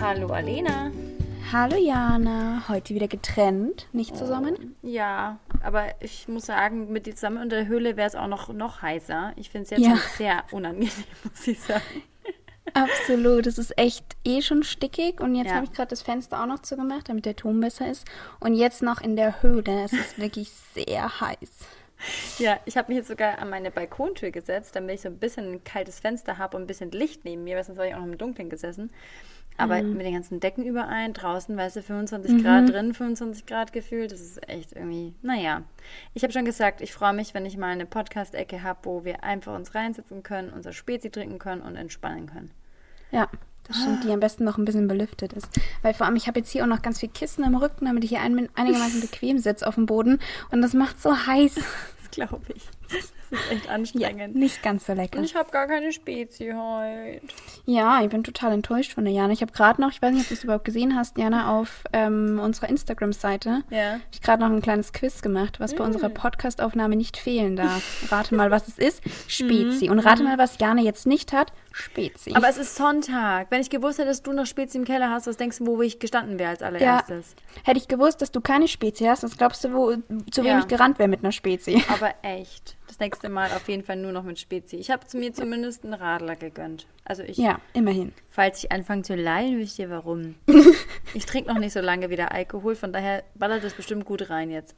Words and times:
Hallo 0.00 0.28
Alena. 0.28 0.90
Hallo 1.52 1.76
Jana, 1.76 2.64
heute 2.68 2.94
wieder 2.94 3.08
getrennt, 3.08 3.88
nicht 3.92 4.16
zusammen? 4.16 4.74
Ja, 4.82 5.38
aber 5.62 5.86
ich 6.00 6.26
muss 6.28 6.46
sagen, 6.46 6.90
mit 6.92 7.06
dir 7.06 7.14
zusammen 7.14 7.42
in 7.44 7.48
der 7.50 7.66
Höhle 7.66 7.96
wäre 7.96 8.08
es 8.08 8.14
auch 8.16 8.26
noch, 8.26 8.52
noch 8.52 8.82
heißer. 8.82 9.32
Ich 9.36 9.50
finde 9.50 9.64
es 9.64 9.70
jetzt 9.70 9.80
Ja. 9.84 9.90
schon 9.96 10.00
sehr 10.18 10.44
unangenehm, 10.50 10.90
muss 11.24 11.46
ich 11.46 11.60
sagen. 11.60 11.82
Absolut, 12.74 13.46
es 13.46 13.58
ist 13.58 13.78
echt 13.78 14.04
eh 14.24 14.42
schon 14.42 14.64
stickig 14.64 15.20
und 15.20 15.34
jetzt 15.36 15.48
Ja. 15.48 15.54
habe 15.56 15.66
ich 15.66 15.72
gerade 15.72 15.88
das 15.88 16.02
Fenster 16.02 16.42
auch 16.42 16.46
noch 16.46 16.60
zugemacht, 16.60 17.08
damit 17.08 17.24
der 17.24 17.36
Ton 17.36 17.60
besser 17.60 17.88
ist. 17.88 18.06
Und 18.40 18.54
jetzt 18.54 18.82
noch 18.82 19.00
in 19.00 19.14
der 19.16 19.40
Höhle, 19.42 19.84
es 19.84 19.92
ist 19.92 20.18
wirklich 20.18 20.50
sehr 20.74 21.20
heiß. 21.20 21.68
Ja, 22.38 22.58
ich 22.66 22.76
habe 22.76 22.88
mich 22.88 22.98
jetzt 22.98 23.08
sogar 23.08 23.38
an 23.38 23.48
meine 23.48 23.70
Balkontür 23.70 24.30
gesetzt, 24.30 24.76
damit 24.76 24.96
ich 24.96 25.00
so 25.00 25.08
ein 25.08 25.16
bisschen 25.18 25.50
ein 25.52 25.64
kaltes 25.64 26.00
Fenster 26.00 26.36
habe 26.36 26.56
und 26.56 26.64
ein 26.64 26.66
bisschen 26.66 26.90
Licht 26.90 27.24
neben 27.24 27.44
mir, 27.44 27.56
weil 27.56 27.64
sonst 27.64 27.78
war 27.78 27.86
ich 27.86 27.94
auch 27.94 28.00
noch 28.00 28.06
im 28.06 28.18
Dunkeln 28.18 28.50
gesessen. 28.50 28.90
Aber 29.58 29.82
mit 29.82 30.04
den 30.04 30.14
ganzen 30.14 30.40
Decken 30.40 30.64
überein, 30.64 31.12
draußen, 31.12 31.56
weißt 31.56 31.76
du, 31.76 31.82
25 31.82 32.42
Grad 32.42 32.68
drin, 32.68 32.92
25 32.92 33.46
Grad 33.46 33.72
gefühlt, 33.72 34.12
das 34.12 34.20
ist 34.20 34.48
echt 34.48 34.72
irgendwie, 34.72 35.14
naja. 35.22 35.62
Ich 36.14 36.22
habe 36.22 36.32
schon 36.32 36.44
gesagt, 36.44 36.80
ich 36.80 36.92
freue 36.92 37.14
mich, 37.14 37.32
wenn 37.34 37.46
ich 37.46 37.56
mal 37.56 37.68
eine 37.68 37.86
Podcast-Ecke 37.86 38.62
habe, 38.62 38.80
wo 38.82 39.04
wir 39.04 39.24
einfach 39.24 39.54
uns 39.54 39.74
reinsetzen 39.74 40.22
können, 40.22 40.50
unser 40.50 40.72
Spezi 40.72 41.10
trinken 41.10 41.38
können 41.38 41.62
und 41.62 41.76
entspannen 41.76 42.26
können. 42.26 42.50
Ja, 43.10 43.28
das 43.66 43.78
stimmt, 43.78 44.04
die 44.04 44.12
am 44.12 44.20
besten 44.20 44.44
noch 44.44 44.58
ein 44.58 44.64
bisschen 44.64 44.86
belüftet 44.86 45.32
ist. 45.32 45.48
Weil 45.82 45.92
vor 45.92 46.06
allem, 46.06 46.16
ich 46.16 46.28
habe 46.28 46.38
jetzt 46.38 46.50
hier 46.50 46.62
auch 46.62 46.68
noch 46.68 46.82
ganz 46.82 47.00
viel 47.00 47.08
Kissen 47.08 47.42
am 47.42 47.56
Rücken, 47.56 47.86
damit 47.86 48.04
ich 48.04 48.10
hier 48.10 48.20
ein, 48.20 48.48
einigermaßen 48.54 49.00
bequem 49.10 49.38
sitze 49.38 49.66
auf 49.66 49.74
dem 49.74 49.86
Boden. 49.86 50.20
Und 50.50 50.62
das 50.62 50.72
macht 50.72 51.00
so 51.02 51.26
heiß. 51.26 51.56
Das 52.06 52.10
glaube 52.10 52.42
ich. 52.54 52.62
Das 53.30 53.40
ist 53.40 53.50
echt 53.50 53.68
anstrengend. 53.68 54.36
Nicht 54.36 54.62
ganz 54.62 54.86
so 54.86 54.92
lecker. 54.92 55.18
Und 55.18 55.24
ich 55.24 55.34
habe 55.34 55.50
gar 55.50 55.66
keine 55.66 55.92
Spezi 55.92 56.52
heute. 56.54 57.20
Ja, 57.64 58.00
ich 58.02 58.08
bin 58.08 58.22
total 58.22 58.52
enttäuscht 58.52 58.92
von 58.92 59.04
der 59.04 59.12
Jana. 59.12 59.32
Ich 59.32 59.42
habe 59.42 59.50
gerade 59.52 59.80
noch, 59.80 59.90
ich 59.90 60.00
weiß 60.00 60.12
nicht, 60.12 60.22
ob 60.22 60.28
du 60.28 60.34
es 60.34 60.44
überhaupt 60.44 60.64
gesehen 60.64 60.94
hast, 60.94 61.18
Jana, 61.18 61.58
auf 61.58 61.82
ähm, 61.92 62.38
unserer 62.42 62.68
Instagram-Seite, 62.68 63.62
Ja. 63.70 63.92
habe 63.92 64.00
ich 64.12 64.22
gerade 64.22 64.42
noch 64.44 64.50
ein 64.50 64.62
kleines 64.62 64.92
Quiz 64.92 65.20
gemacht, 65.22 65.58
was 65.58 65.74
bei 65.74 65.82
unserer 65.84 66.08
Podcast-Aufnahme 66.10 66.94
nicht 66.94 67.16
fehlen 67.16 67.56
darf. 67.56 68.06
Rate 68.12 68.34
mal, 68.36 68.50
was 68.52 68.68
es 68.68 68.78
ist. 68.78 69.02
Spezi. 69.26 69.90
Und 69.90 69.98
rate 69.98 70.22
mal, 70.22 70.38
was 70.38 70.58
Jana 70.60 70.82
jetzt 70.82 71.06
nicht 71.06 71.32
hat. 71.32 71.52
Spezi. 71.76 72.32
Aber 72.34 72.48
es 72.48 72.56
ist 72.56 72.74
Sonntag. 72.74 73.48
Wenn 73.50 73.60
ich 73.60 73.68
gewusst 73.70 73.98
hätte, 73.98 74.08
dass 74.08 74.22
du 74.22 74.32
noch 74.32 74.46
Spezi 74.46 74.78
im 74.78 74.84
Keller 74.84 75.10
hast, 75.10 75.26
was 75.26 75.36
denkst 75.36 75.58
du, 75.58 75.66
wo 75.66 75.82
ich 75.82 75.98
gestanden 75.98 76.38
wäre 76.38 76.50
als 76.50 76.60
ja, 76.60 76.66
allererstes? 76.68 77.34
hätte 77.64 77.78
ich 77.78 77.86
gewusst, 77.86 78.22
dass 78.22 78.32
du 78.32 78.40
keine 78.40 78.66
Spezi 78.66 79.04
hast, 79.04 79.22
was 79.22 79.36
glaubst 79.36 79.62
du, 79.64 79.72
wo, 79.72 79.92
zu 80.30 80.42
wem 80.42 80.46
Ja. 80.46 80.58
ich 80.60 80.68
gerannt 80.68 80.98
wäre 80.98 81.08
mit 81.08 81.20
einer 81.20 81.32
Spezi? 81.32 81.84
Aber 81.92 82.14
echt. 82.22 82.76
Das 82.88 82.98
nächste 82.98 83.28
Mal 83.28 83.50
auf 83.54 83.68
jeden 83.68 83.84
Fall 83.84 83.96
nur 83.96 84.12
noch 84.12 84.22
mit 84.22 84.38
Spezi. 84.38 84.76
Ich 84.76 84.90
habe 84.90 85.02
mir 85.18 85.32
zumindest 85.32 85.84
einen 85.84 85.94
Radler 85.94 86.36
gegönnt. 86.36 86.86
Also 87.04 87.22
ich, 87.22 87.36
Ja, 87.36 87.60
immerhin. 87.74 88.12
falls 88.30 88.64
ich 88.64 88.72
anfange 88.72 89.02
zu 89.02 89.14
lallen, 89.14 89.58
wisst 89.58 89.78
ihr 89.78 89.90
warum. 89.90 90.36
ich 91.14 91.26
trinke 91.26 91.52
noch 91.52 91.58
nicht 91.60 91.72
so 91.72 91.80
lange 91.80 92.08
wieder 92.10 92.32
Alkohol, 92.32 92.74
von 92.74 92.92
daher 92.92 93.22
ballert 93.34 93.64
das 93.64 93.74
bestimmt 93.74 94.04
gut 94.06 94.30
rein 94.30 94.50
jetzt. 94.50 94.74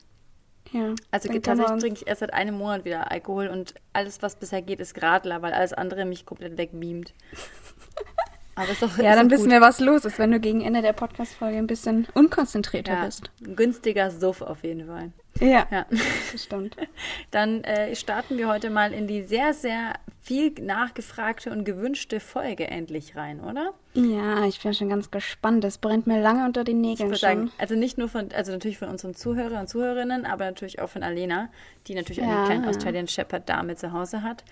Ja, 0.73 0.95
Also 1.11 1.29
tatsächlich 1.29 1.81
trinke 1.81 2.01
ich 2.03 2.07
erst 2.07 2.21
seit 2.21 2.33
einem 2.35 2.57
Monat 2.57 2.85
wieder 2.85 3.11
Alkohol 3.11 3.49
und 3.49 3.75
alles, 3.93 4.21
was 4.23 4.37
bisher 4.37 4.63
geht, 4.63 4.81
ist 4.81 5.01
Radler, 5.03 5.41
weil 5.43 5.53
alles 5.53 5.73
andere 5.73 6.05
mich 6.05 6.27
komplett 6.27 6.59
wegbeamt. 6.59 7.15
Aber 8.59 8.71
ist 8.71 8.83
doch 8.83 8.99
Ja, 8.99 9.11
ist 9.11 9.17
dann 9.17 9.31
wissen 9.31 9.45
gut. 9.45 9.53
wir, 9.53 9.61
was 9.61 9.81
los 9.81 10.05
ist, 10.05 10.19
wenn 10.19 10.31
du 10.33 10.41
gegen 10.41 10.61
Ende 10.63 10.83
der 10.83 10.93
Podcast-Folge 10.93 11.57
ein 11.59 11.67
bisschen 11.67 12.07
unkonzentrierter 12.15 12.93
ja, 12.93 13.05
bist. 13.05 13.31
ein 13.47 13.57
günstiger 13.57 14.11
Suff 14.11 14.43
auf 14.43 14.63
jeden 14.65 14.87
Fall. 14.87 15.13
Ja, 15.41 15.67
Ja. 15.71 15.87
das 16.33 16.43
stimmt. 16.45 16.77
Dann 17.31 17.63
äh, 17.65 17.95
starten 17.95 18.37
wir 18.39 18.49
heute 18.49 18.71
mal 18.71 18.93
in 18.93 19.07
die 19.07 19.23
sehr, 19.23 19.55
sehr 19.55 19.95
viel 20.21 20.53
nachgefragte 20.61 21.51
und 21.51 21.65
gewünschte 21.65 22.19
Folge 22.21 22.67
endlich 22.67 23.15
rein, 23.17 23.41
oder? 23.41 23.73
Ja, 23.95 24.45
ich 24.47 24.61
bin 24.63 24.75
schon 24.75 24.89
ganz 24.91 25.11
gespannt. 25.11 25.63
Das 25.65 25.79
brennt 25.79 26.07
mir 26.07 26.21
lange 26.21 26.45
unter 26.45 26.65
den 26.65 26.83
Ich 26.83 26.99
Nägeln 26.99 27.11
schon. 27.11 27.19
sagen, 27.19 27.51
also 27.59 27.77
nicht 27.77 27.97
nur 27.99 28.09
von, 28.09 28.31
also 28.33 28.53
natürlich 28.53 28.79
von 28.79 28.89
unseren 28.89 29.15
Zuhörern 29.15 29.61
und 29.61 29.69
Zuhörerinnen, 29.69 30.27
aber 30.27 30.45
natürlich 30.47 30.81
auch 30.81 30.89
von 30.91 31.03
Alena, 31.03 31.49
die 31.87 31.95
natürlich 31.95 32.19
Ja, 32.19 32.39
eine 32.39 32.47
kleine 32.47 32.65
ja. 32.65 32.71
Australian 32.71 33.09
Shepherd 33.09 33.49
Dame 33.49 33.77
zu 33.77 33.93
Hause 33.93 34.23
hat. 34.23 34.45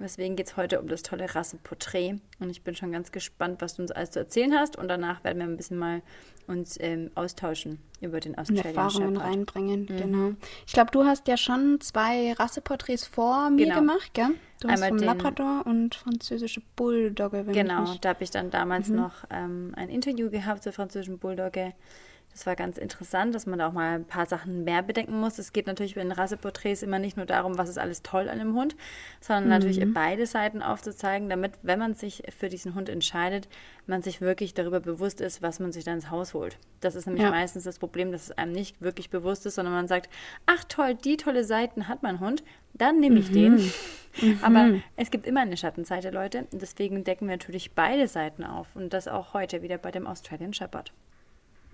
Deswegen 0.00 0.34
geht 0.34 0.46
es 0.48 0.56
heute 0.56 0.80
um 0.80 0.88
das 0.88 1.02
tolle 1.02 1.34
Rasseporträt. 1.34 2.16
Und 2.38 2.50
ich 2.50 2.62
bin 2.62 2.74
schon 2.74 2.90
ganz 2.90 3.12
gespannt, 3.12 3.60
was 3.60 3.74
du 3.74 3.82
uns 3.82 3.90
alles 3.90 4.10
zu 4.12 4.18
erzählen 4.18 4.54
hast. 4.54 4.76
Und 4.76 4.88
danach 4.88 5.22
werden 5.24 5.38
wir 5.38 5.44
ein 5.46 5.56
bisschen 5.56 5.76
mal 5.76 6.00
uns 6.46 6.76
ähm, 6.80 7.10
austauschen 7.14 7.78
über 8.00 8.18
den 8.18 8.36
Australian 8.36 8.66
Erfahrungen 8.74 9.14
Shepherd. 9.14 9.30
reinbringen, 9.30 9.80
Mhm. 9.82 9.96
genau. 9.96 10.32
Ich 10.66 10.72
glaube, 10.72 10.90
du 10.90 11.04
hast 11.04 11.28
ja 11.28 11.36
schon 11.36 11.80
zwei 11.80 12.32
Rasseporträts 12.32 13.06
vor 13.06 13.50
mir 13.50 13.66
Genau. 13.66 13.76
gemacht, 13.80 14.12
gell? 14.14 14.30
Du 14.60 14.68
hast 14.68 14.74
Einmal 14.82 14.88
vom 14.88 14.98
den- 14.98 15.06
Labrador 15.06 15.62
und 15.66 15.94
französische 15.94 16.62
Bulldogge. 16.76 17.46
wenn 17.46 17.52
Genau, 17.54 17.84
da 18.00 18.08
habe 18.10 18.24
ich 18.24 18.30
dann 18.30 18.50
damals 18.50 18.88
noch 18.88 19.12
ähm, 19.30 19.72
ein 19.76 19.88
Interview 19.90 20.28
gehabt 20.30 20.62
zur 20.64 20.72
französischen 20.72 21.18
Bulldogge. 21.18 21.72
Das 22.32 22.46
war 22.46 22.54
ganz 22.56 22.78
interessant, 22.78 23.34
dass 23.34 23.46
man 23.46 23.58
da 23.58 23.68
auch 23.68 23.72
mal 23.72 23.96
ein 23.96 24.04
paar 24.04 24.24
Sachen 24.24 24.64
mehr 24.64 24.82
bedenken 24.82 25.18
muss. 25.18 25.38
Es 25.38 25.52
geht 25.52 25.66
natürlich 25.66 25.96
bei 25.96 26.02
den 26.02 26.12
Rasseporträts 26.12 26.82
immer 26.82 26.98
nicht 26.98 27.16
nur 27.16 27.26
darum, 27.26 27.58
was 27.58 27.68
ist 27.68 27.78
alles 27.78 28.02
toll 28.02 28.28
an 28.28 28.38
dem 28.38 28.54
Hund, 28.54 28.76
sondern 29.20 29.48
natürlich 29.48 29.84
beide 29.92 30.26
Seiten 30.26 30.62
aufzuzeigen, 30.62 31.28
damit, 31.28 31.52
wenn 31.62 31.78
man 31.78 31.94
sich 31.94 32.22
für 32.36 32.48
diesen 32.48 32.74
Hund 32.74 32.88
entscheidet, 32.88 33.48
man 33.86 34.02
sich 34.02 34.20
wirklich 34.20 34.54
darüber 34.54 34.80
bewusst 34.80 35.20
ist, 35.20 35.42
was 35.42 35.58
man 35.58 35.72
sich 35.72 35.84
dann 35.84 35.94
ins 35.94 36.10
Haus 36.10 36.32
holt. 36.32 36.56
Das 36.80 36.94
ist 36.94 37.06
nämlich 37.06 37.24
Ja. 37.24 37.30
meistens 37.30 37.64
das 37.64 37.78
Problem, 37.78 38.12
dass 38.12 38.24
es 38.24 38.38
einem 38.38 38.52
nicht 38.52 38.80
wirklich 38.80 39.10
bewusst 39.10 39.44
ist, 39.44 39.56
sondern 39.56 39.74
man 39.74 39.88
sagt, 39.88 40.08
ach 40.46 40.64
toll, 40.64 40.94
die 40.94 41.16
tolle 41.16 41.44
Seiten 41.44 41.88
hat 41.88 42.02
mein 42.02 42.20
Hund, 42.20 42.44
dann 42.74 43.00
nehme 43.00 43.18
ich 43.18 43.32
den. 43.32 43.58
Aber 44.42 44.74
es 44.96 45.10
gibt 45.10 45.26
immer 45.26 45.40
eine 45.40 45.56
Schattenseite, 45.56 46.10
Leute. 46.10 46.46
Deswegen 46.52 47.04
decken 47.04 47.26
wir 47.28 47.34
natürlich 47.34 47.72
beide 47.74 48.06
Seiten 48.08 48.44
auf. 48.44 48.74
Und 48.76 48.92
das 48.92 49.08
auch 49.08 49.34
heute 49.34 49.62
wieder 49.62 49.78
bei 49.78 49.90
dem 49.90 50.06
Australian 50.06 50.52
Shepherd. 50.54 50.92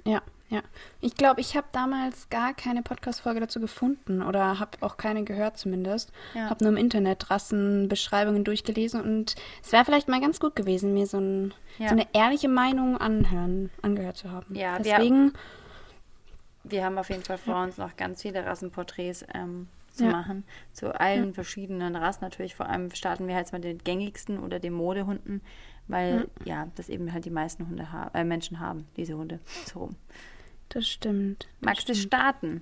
Ja, 0.06 0.22
ja. 0.48 0.62
Ich 1.00 1.14
glaube, 1.16 1.40
ich 1.40 1.56
habe 1.56 1.66
damals 1.72 2.28
gar 2.30 2.54
keine 2.54 2.82
Podcast-Folge 2.82 3.40
dazu 3.40 3.60
gefunden 3.60 4.22
oder 4.22 4.58
habe 4.60 4.78
auch 4.80 4.96
keine 4.96 5.24
gehört 5.24 5.58
zumindest. 5.58 6.12
Ja. 6.34 6.48
Habe 6.50 6.62
nur 6.64 6.72
im 6.72 6.78
Internet 6.78 7.30
Rassenbeschreibungen 7.30 8.44
durchgelesen 8.44 9.00
und 9.02 9.34
es 9.62 9.72
wäre 9.72 9.84
vielleicht 9.84 10.08
mal 10.08 10.20
ganz 10.20 10.38
gut 10.40 10.54
gewesen, 10.56 10.94
mir 10.94 11.06
so, 11.06 11.18
ein, 11.18 11.54
Ja. 11.78 11.88
so 11.88 11.94
eine 11.94 12.06
ehrliche 12.12 12.48
Meinung 12.48 12.96
anhören, 12.96 13.70
angehört 13.82 14.16
zu 14.16 14.30
haben. 14.30 14.54
Ja, 14.54 14.78
wir- 14.78 14.84
Deswegen, 14.96 15.32
Wir 16.68 16.84
haben 16.84 16.98
auf 16.98 17.10
jeden 17.10 17.22
Fall 17.22 17.38
vor 17.38 17.62
uns 17.62 17.76
noch 17.78 17.96
ganz 17.96 18.22
viele 18.22 18.44
Rassenporträts 18.44 19.24
ähm, 19.34 19.68
zu 19.92 20.04
Ja. 20.04 20.10
machen. 20.10 20.44
Zu 20.72 20.98
allen 20.98 21.32
verschiedenen 21.32 21.94
Rassen. 21.94 22.24
Natürlich 22.24 22.54
vor 22.56 22.68
allem 22.68 22.90
starten 22.92 23.28
wir 23.28 23.36
halt 23.36 23.52
mal 23.52 23.60
den 23.60 23.78
gängigsten 23.78 24.38
oder 24.40 24.58
den 24.58 24.72
Modehunden, 24.72 25.42
weil 25.88 26.28
ja, 26.44 26.68
das 26.74 26.88
eben 26.88 27.12
halt 27.12 27.24
die 27.24 27.30
meisten 27.30 27.68
Hunde 27.68 27.92
ha 27.92 28.10
äh, 28.14 28.24
Menschen 28.24 28.60
haben, 28.60 28.86
diese 28.96 29.16
Hunde. 29.16 29.40
So 29.66 29.80
rum. 29.80 29.96
das 30.68 30.86
stimmt. 30.88 31.48
Das 31.60 31.66
Magst 31.66 31.88
du 31.88 31.94
stimmt. 31.94 32.06
starten? 32.08 32.60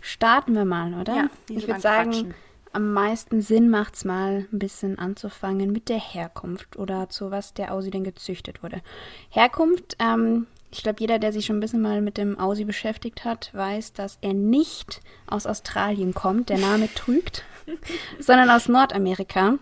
Starten 0.00 0.54
wir 0.54 0.64
mal, 0.64 0.94
oder? 0.94 1.14
Ja, 1.14 1.30
ich 1.48 1.66
würde 1.68 1.80
sagen, 1.80 2.10
quatschen. 2.10 2.34
am 2.72 2.92
meisten 2.92 3.40
Sinn 3.40 3.70
macht 3.70 3.94
es 3.94 4.04
mal, 4.04 4.46
ein 4.52 4.58
bisschen 4.58 4.98
anzufangen 4.98 5.70
mit 5.70 5.88
der 5.88 6.00
Herkunft 6.00 6.76
oder 6.76 7.08
zu 7.08 7.30
was 7.30 7.54
der 7.54 7.72
Aussie 7.72 7.90
denn 7.90 8.04
gezüchtet 8.04 8.62
wurde. 8.62 8.82
Herkunft, 9.30 9.96
ähm, 10.00 10.46
ich 10.72 10.82
glaube, 10.82 11.00
jeder, 11.00 11.18
der 11.18 11.32
sich 11.32 11.44
schon 11.44 11.58
ein 11.58 11.60
bisschen 11.60 11.82
mal 11.82 12.00
mit 12.00 12.16
dem 12.16 12.38
Aussie 12.38 12.64
beschäftigt 12.64 13.24
hat, 13.24 13.50
weiß, 13.52 13.92
dass 13.92 14.18
er 14.22 14.32
nicht 14.32 15.00
aus 15.26 15.46
Australien 15.46 16.14
kommt. 16.14 16.48
Der 16.48 16.58
Name 16.58 16.92
trügt, 16.92 17.44
sondern 18.18 18.48
aus 18.50 18.68
Nordamerika. 18.68 19.58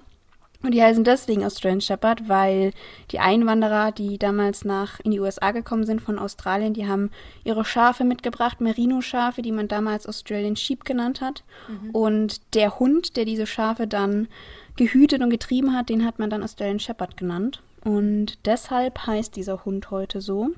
Und 0.62 0.72
die 0.72 0.82
heißen 0.82 1.04
deswegen 1.04 1.44
Australian 1.44 1.80
Shepherd, 1.80 2.28
weil 2.28 2.72
die 3.10 3.18
Einwanderer, 3.18 3.92
die 3.92 4.18
damals 4.18 4.64
nach 4.64 5.00
in 5.00 5.10
die 5.10 5.20
USA 5.20 5.52
gekommen 5.52 5.84
sind 5.86 6.02
von 6.02 6.18
Australien, 6.18 6.74
die 6.74 6.86
haben 6.86 7.10
ihre 7.44 7.64
Schafe 7.64 8.04
mitgebracht, 8.04 8.60
Merino-Schafe, 8.60 9.40
die 9.40 9.52
man 9.52 9.68
damals 9.68 10.06
Australian 10.06 10.56
Sheep 10.56 10.84
genannt 10.84 11.22
hat. 11.22 11.44
Und 11.92 12.54
der 12.54 12.78
Hund, 12.78 13.16
der 13.16 13.24
diese 13.24 13.46
Schafe 13.46 13.86
dann 13.86 14.28
gehütet 14.76 15.22
und 15.22 15.30
getrieben 15.30 15.74
hat, 15.74 15.88
den 15.88 16.04
hat 16.04 16.18
man 16.18 16.28
dann 16.28 16.42
Australian 16.42 16.78
Shepherd 16.78 17.16
genannt. 17.16 17.62
Und 17.82 18.38
deshalb 18.44 19.06
heißt 19.06 19.36
dieser 19.36 19.64
Hund 19.64 19.90
heute 19.90 20.20
so. 20.20 20.50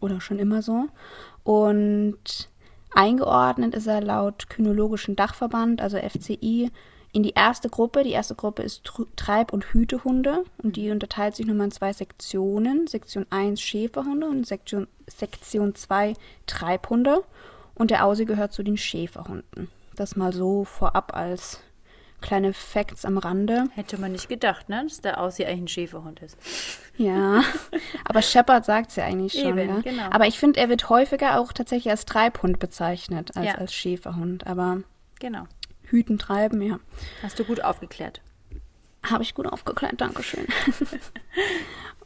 Oder 0.00 0.20
schon 0.20 0.38
immer 0.38 0.62
so. 0.62 0.86
Und 1.42 2.48
eingeordnet 2.94 3.74
ist 3.74 3.88
er 3.88 4.00
laut 4.00 4.48
Kynologischen 4.48 5.16
Dachverband, 5.16 5.82
also 5.82 5.98
FCI, 5.98 6.70
in 7.14 7.22
die 7.22 7.30
erste 7.34 7.68
Gruppe. 7.70 8.02
Die 8.02 8.10
erste 8.10 8.34
Gruppe 8.34 8.62
ist 8.62 8.86
Tr- 8.86 9.06
Treib- 9.16 9.52
und 9.52 9.64
Hütehunde 9.72 10.44
und 10.62 10.76
die 10.76 10.90
unterteilt 10.90 11.34
sich 11.36 11.46
nochmal 11.46 11.66
in 11.66 11.70
zwei 11.70 11.92
Sektionen. 11.92 12.86
Sektion 12.86 13.24
1 13.30 13.60
Schäferhunde 13.60 14.26
und 14.26 14.46
Sektion, 14.46 14.88
Sektion 15.06 15.74
2 15.74 16.14
Treibhunde. 16.46 17.22
Und 17.74 17.90
der 17.90 18.04
Aussie 18.04 18.24
gehört 18.26 18.52
zu 18.52 18.62
den 18.62 18.76
Schäferhunden. 18.76 19.68
Das 19.96 20.16
mal 20.16 20.32
so 20.32 20.64
vorab 20.64 21.14
als 21.16 21.60
kleine 22.20 22.52
Facts 22.52 23.04
am 23.04 23.18
Rande. 23.18 23.66
Hätte 23.74 24.00
man 24.00 24.12
nicht 24.12 24.28
gedacht, 24.28 24.68
ne? 24.68 24.82
dass 24.84 25.00
der 25.00 25.20
Aussie 25.20 25.44
eigentlich 25.44 25.60
ein 25.62 25.68
Schäferhund 25.68 26.20
ist. 26.20 26.36
Ja, 26.96 27.42
aber 28.04 28.22
Shepherd 28.22 28.64
sagt 28.64 28.90
es 28.90 28.96
ja 28.96 29.04
eigentlich 29.04 29.34
schon. 29.34 29.58
Eben, 29.58 29.68
ja? 29.68 29.80
genau. 29.82 30.08
Aber 30.10 30.26
ich 30.26 30.38
finde, 30.38 30.58
er 30.60 30.68
wird 30.68 30.88
häufiger 30.88 31.38
auch 31.38 31.52
tatsächlich 31.52 31.90
als 31.90 32.06
Treibhund 32.06 32.58
bezeichnet, 32.58 33.36
als 33.36 33.46
Ja. 33.46 33.54
als 33.56 33.74
Schäferhund. 33.74 34.46
Aber 34.46 34.78
Genau. 35.20 35.44
Hüten, 35.94 36.18
treiben, 36.18 36.60
ja. 36.60 36.80
Hast 37.22 37.38
du 37.38 37.44
gut 37.44 37.62
aufgeklärt. 37.62 38.20
Habe 39.04 39.22
ich 39.22 39.34
gut 39.34 39.46
aufgeklärt, 39.46 40.00
Dankeschön. 40.00 40.46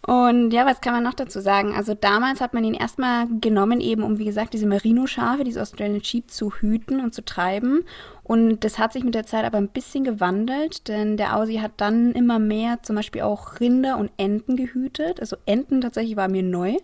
Und 0.07 0.53
ja, 0.53 0.65
was 0.65 0.81
kann 0.81 0.95
man 0.95 1.03
noch 1.03 1.15
dazu 1.15 1.41
sagen? 1.41 1.75
Also 1.75 1.93
damals 1.93 2.41
hat 2.41 2.55
man 2.55 2.65
ihn 2.65 2.75
erstmal 2.75 3.27
genommen, 3.41 3.81
eben 3.81 4.03
um, 4.03 4.19
wie 4.19 4.25
gesagt, 4.25 4.55
diese 4.55 4.67
Merino-Schafe, 4.67 5.45
diese 5.45 5.61
Australian 5.61 6.03
Sheep 6.03 6.31
zu 6.31 6.53
hüten 6.55 7.01
und 7.01 7.15
zu 7.15 7.25
treiben. 7.25 7.85
Und 8.23 8.65
das 8.65 8.79
hat 8.79 8.93
sich 8.93 9.05
mit 9.05 9.15
der 9.15 9.27
Zeit 9.27 9.45
aber 9.45 9.59
ein 9.59 9.69
bisschen 9.69 10.05
gewandelt, 10.05 10.89
denn 10.89 11.17
der 11.17 11.37
Aussie 11.37 11.61
hat 11.61 11.73
dann 11.77 12.13
immer 12.13 12.39
mehr 12.39 12.83
zum 12.83 12.97
Beispiel 12.97 13.23
auch 13.23 13.61
Rinder 13.61 13.99
und 13.99 14.11
Enten 14.17 14.57
gehütet. 14.57 15.21
Also 15.21 15.37
Enten 15.47 15.81
tatsächlich 15.81 16.17
war 16.17 16.29
mir 16.29 16.43
neu 16.43 16.77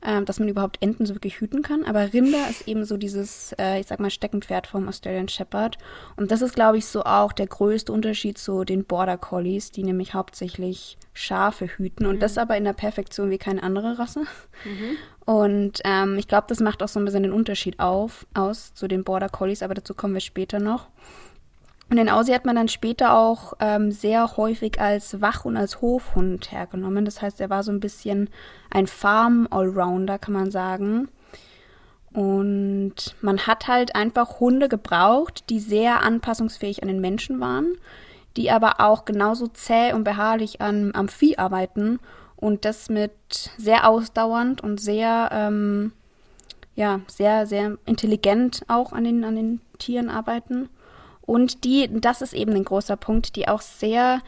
äh, 0.00 0.22
dass 0.22 0.38
man 0.38 0.48
überhaupt 0.48 0.78
Enten 0.80 1.06
so 1.06 1.14
wirklich 1.14 1.40
hüten 1.40 1.62
kann. 1.62 1.84
Aber 1.84 2.12
Rinder 2.12 2.48
ist 2.48 2.66
eben 2.68 2.84
so 2.84 2.96
dieses, 2.96 3.54
äh, 3.58 3.80
ich 3.80 3.86
sag 3.86 4.00
mal, 4.00 4.10
Steckenpferd 4.10 4.66
vom 4.66 4.88
Australian 4.88 5.28
Shepherd. 5.28 5.78
Und 6.16 6.30
das 6.30 6.42
ist, 6.42 6.54
glaube 6.54 6.78
ich, 6.78 6.86
so 6.86 7.04
auch 7.04 7.32
der 7.32 7.46
größte 7.46 7.92
Unterschied 7.92 8.38
zu 8.38 8.64
den 8.64 8.84
Border 8.84 9.18
Collies, 9.18 9.70
die 9.70 9.82
nämlich 9.82 10.14
hauptsächlich 10.14 10.98
Schafe 11.12 11.66
hüten. 11.66 12.04
Mhm. 12.04 12.10
Und 12.10 12.20
das 12.20 12.38
aber 12.38 12.56
in 12.56 12.64
der 12.64 12.72
Perfektion 12.72 13.30
wie 13.30 13.38
keine 13.38 13.62
andere 13.62 13.98
Rasse. 13.98 14.20
Mhm. 14.64 14.96
Und 15.24 15.80
ähm, 15.84 16.16
ich 16.18 16.28
glaube, 16.28 16.46
das 16.48 16.60
macht 16.60 16.82
auch 16.82 16.88
so 16.88 17.00
ein 17.00 17.04
bisschen 17.04 17.24
den 17.24 17.32
Unterschied 17.32 17.80
auf, 17.80 18.26
aus 18.34 18.74
zu 18.74 18.86
den 18.86 19.02
Border 19.02 19.28
Collies, 19.28 19.62
aber 19.62 19.74
dazu 19.74 19.92
kommen 19.92 20.14
wir 20.14 20.20
später 20.20 20.60
noch. 20.60 20.88
Und 21.88 21.98
den 21.98 22.08
Aussie 22.08 22.34
hat 22.34 22.44
man 22.44 22.56
dann 22.56 22.68
später 22.68 23.16
auch 23.16 23.54
ähm, 23.60 23.92
sehr 23.92 24.36
häufig 24.36 24.80
als 24.80 25.20
Wach- 25.20 25.44
und 25.44 25.56
als 25.56 25.80
Hofhund 25.80 26.50
hergenommen. 26.50 27.04
Das 27.04 27.22
heißt, 27.22 27.40
er 27.40 27.48
war 27.48 27.62
so 27.62 27.70
ein 27.70 27.80
bisschen 27.80 28.28
ein 28.70 28.88
Farm-Allrounder, 28.88 30.18
kann 30.18 30.34
man 30.34 30.50
sagen. 30.50 31.08
Und 32.12 33.14
man 33.20 33.46
hat 33.46 33.68
halt 33.68 33.94
einfach 33.94 34.40
Hunde 34.40 34.68
gebraucht, 34.68 35.44
die 35.48 35.60
sehr 35.60 36.02
anpassungsfähig 36.02 36.82
an 36.82 36.88
den 36.88 37.00
Menschen 37.00 37.40
waren, 37.40 37.76
die 38.36 38.50
aber 38.50 38.80
auch 38.80 39.04
genauso 39.04 39.46
zäh 39.48 39.92
und 39.92 40.02
beharrlich 40.02 40.60
an, 40.60 40.92
am 40.94 41.08
Vieh 41.08 41.38
arbeiten 41.38 42.00
und 42.34 42.64
das 42.64 42.88
mit 42.88 43.12
sehr 43.58 43.88
ausdauernd 43.88 44.62
und 44.62 44.80
sehr, 44.80 45.28
ähm, 45.30 45.92
ja, 46.74 47.00
sehr, 47.06 47.46
sehr 47.46 47.76
intelligent 47.84 48.62
auch 48.66 48.92
an 48.92 49.04
den, 49.04 49.22
an 49.22 49.36
den 49.36 49.60
Tieren 49.78 50.08
arbeiten. 50.08 50.68
Und 51.26 51.64
die, 51.64 51.88
das 51.92 52.22
ist 52.22 52.32
eben 52.32 52.54
ein 52.54 52.64
großer 52.64 52.96
Punkt, 52.96 53.36
die 53.36 53.48
auch 53.48 53.60
sehr 53.60 54.22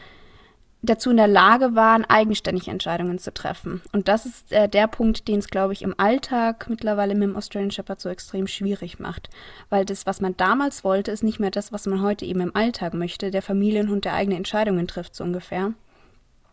dazu 0.83 1.11
in 1.11 1.17
der 1.17 1.29
Lage 1.29 1.75
waren, 1.75 2.05
eigenständig 2.05 2.69
Entscheidungen 2.69 3.19
zu 3.19 3.33
treffen. 3.35 3.83
Und 3.93 4.09
das 4.09 4.27
ist 4.27 4.53
äh, 4.53 4.69
der 4.69 4.87
Punkt, 4.87 5.27
den 5.27 5.41
es, 5.41 5.49
glaube 5.49 5.73
ich, 5.73 5.83
im 5.83 5.95
Alltag 5.99 6.67
mittlerweile 6.69 7.15
mit 7.15 7.29
dem 7.29 7.37
Australian 7.37 7.71
Shepherd 7.71 8.01
so 8.01 8.09
extrem 8.09 8.47
schwierig 8.47 8.99
macht. 8.99 9.29
Weil 9.71 9.85
das, 9.85 10.07
was 10.07 10.21
man 10.21 10.37
damals 10.37 10.85
wollte, 10.85 11.11
ist 11.11 11.25
nicht 11.25 11.41
mehr 11.41 11.51
das, 11.51 11.73
was 11.73 11.87
man 11.87 12.03
heute 12.03 12.25
eben 12.25 12.41
im 12.41 12.55
Alltag 12.55 12.95
möchte. 12.95 13.31
Der 13.31 13.43
Familienhund, 13.43 14.05
der 14.05 14.15
eigene 14.15 14.37
Entscheidungen 14.37 14.87
trifft, 14.87 15.15
so 15.17 15.25
ungefähr. 15.25 15.73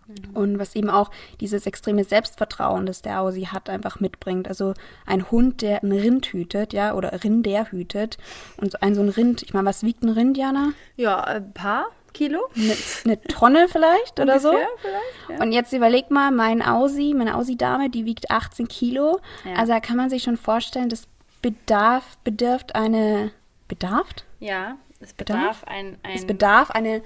Mhm. 0.08 0.36
Und 0.36 0.60
was 0.60 0.76
eben 0.76 0.90
auch 0.90 1.12
dieses 1.40 1.66
extreme 1.66 2.04
Selbstvertrauen, 2.04 2.86
das 2.86 3.02
der 3.02 3.22
Aussie 3.22 3.48
hat, 3.48 3.70
einfach 3.70 4.00
mitbringt. 4.00 4.48
Also 4.48 4.74
ein 5.06 5.32
Hund, 5.32 5.62
der 5.62 5.84
ein 5.84 5.92
Rind 5.92 6.28
hütet, 6.28 6.74
ja, 6.74 6.94
oder 6.94 7.24
Rinder 7.24 7.72
hütet. 7.72 8.18
Und 8.58 8.72
so 8.72 8.78
ein 8.82 8.96
so 8.96 9.02
ein 9.02 9.10
Rind, 9.10 9.44
ich 9.44 9.54
meine, 9.54 9.68
was 9.68 9.84
wiegt 9.84 10.04
ein 10.04 10.10
Rind, 10.10 10.38
Jana? 10.38 10.74
Ja, 10.96 11.22
ein 11.22 11.54
paar 11.54 11.88
Kilo. 12.14 12.50
Eine, 12.56 12.76
eine 13.04 13.22
Tonne 13.22 13.68
vielleicht 13.68 14.20
oder 14.20 14.40
so. 14.40 14.52
Vielleicht, 14.52 15.30
ja. 15.30 15.44
Und 15.44 15.52
jetzt 15.52 15.74
überleg 15.74 16.10
mal, 16.10 16.32
mein 16.32 16.62
Aussie, 16.62 17.14
meine 17.14 17.36
Aussie-Dame, 17.36 17.90
die 17.90 18.06
wiegt 18.06 18.32
18 18.32 18.68
Kilo. 18.68 19.20
Ja. 19.44 19.54
Also 19.60 19.74
da 19.74 19.80
kann 19.80 19.98
man 19.98 20.10
sich 20.10 20.24
schon 20.24 20.38
vorstellen, 20.38 20.90
das 20.90 21.08
bedarf, 21.42 22.18
bedarf 22.24 22.64
eine, 22.74 23.32
bedarf? 23.68 24.08
Ja, 24.40 24.78
es 25.00 25.14
bedarf, 25.14 25.40
bedarf 25.40 25.64
ein, 25.66 25.98
ein 26.04 26.16
es 26.16 26.26
bedarf 26.26 26.72
eine 26.72 27.04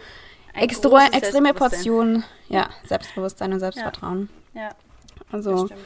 Extra, 0.54 1.07
extreme 1.07 1.54
Portion, 1.54 2.24
ja, 2.48 2.69
Selbstbewusstsein 2.86 3.54
und 3.54 3.60
Selbstvertrauen. 3.60 4.30
Ja. 4.54 4.62
ja 4.62 4.69
also, 5.31 5.68
das, 5.68 5.80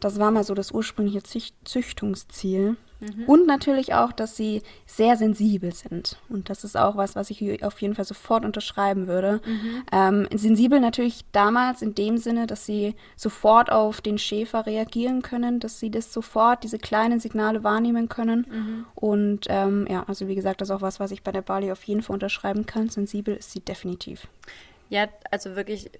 das, 0.00 0.18
war 0.18 0.30
mal 0.30 0.44
so 0.44 0.54
das 0.54 0.72
ursprüngliche 0.72 1.22
Züchtungsziel. 1.64 2.76
Mhm. 3.00 3.24
Und 3.24 3.46
natürlich 3.46 3.94
auch, 3.94 4.12
dass 4.12 4.36
sie 4.36 4.62
sehr 4.86 5.16
sensibel 5.16 5.72
sind. 5.72 6.18
Und 6.28 6.50
das 6.50 6.64
ist 6.64 6.76
auch 6.76 6.96
was, 6.96 7.16
was 7.16 7.30
ich 7.30 7.64
auf 7.64 7.80
jeden 7.80 7.94
Fall 7.94 8.04
sofort 8.04 8.44
unterschreiben 8.44 9.06
würde. 9.06 9.40
Mhm. 9.44 9.82
Ähm, 9.92 10.28
sensibel 10.34 10.80
natürlich 10.80 11.24
damals 11.32 11.82
in 11.82 11.94
dem 11.94 12.18
Sinne, 12.18 12.46
dass 12.46 12.66
sie 12.66 12.94
sofort 13.16 13.70
auf 13.72 14.00
den 14.00 14.18
Schäfer 14.18 14.66
reagieren 14.66 15.22
können, 15.22 15.60
dass 15.60 15.80
sie 15.80 15.90
das 15.90 16.12
sofort, 16.12 16.62
diese 16.62 16.78
kleinen 16.78 17.20
Signale 17.20 17.64
wahrnehmen 17.64 18.08
können. 18.08 18.46
Mhm. 18.50 18.86
Und 18.94 19.46
ähm, 19.48 19.86
ja, 19.88 20.04
also 20.06 20.28
wie 20.28 20.34
gesagt, 20.34 20.60
das 20.60 20.68
ist 20.68 20.74
auch 20.74 20.82
was, 20.82 21.00
was 21.00 21.10
ich 21.10 21.22
bei 21.22 21.32
der 21.32 21.42
Bali 21.42 21.72
auf 21.72 21.84
jeden 21.84 22.02
Fall 22.02 22.14
unterschreiben 22.14 22.66
kann. 22.66 22.88
Sensibel 22.88 23.36
ist 23.36 23.52
sie 23.52 23.60
definitiv. 23.60 24.26
Ja, 24.90 25.06
also 25.30 25.56
wirklich 25.56 25.90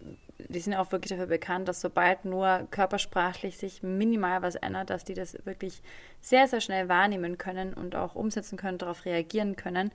die 0.49 0.61
sind 0.61 0.75
auch 0.75 0.93
wirklich 0.93 1.11
dafür 1.11 1.27
bekannt, 1.27 1.69
dass 1.69 1.81
sobald 1.81 2.25
nur 2.25 2.67
körpersprachlich 2.71 3.57
sich 3.57 3.83
minimal 3.83 4.43
was 4.43 4.55
ändert, 4.55 4.91
dass 4.91 5.05
die 5.05 5.15
das 5.15 5.37
wirklich 5.45 5.83
sehr, 6.21 6.47
sehr 6.49 6.61
schnell 6.61 6.89
wahrnehmen 6.89 7.39
können 7.39 7.75
und 7.75 7.95
auch 7.97 8.15
umsetzen 8.15 8.57
können, 8.57 8.79
darauf 8.79 9.05
reagieren 9.05 9.57
können. 9.57 9.91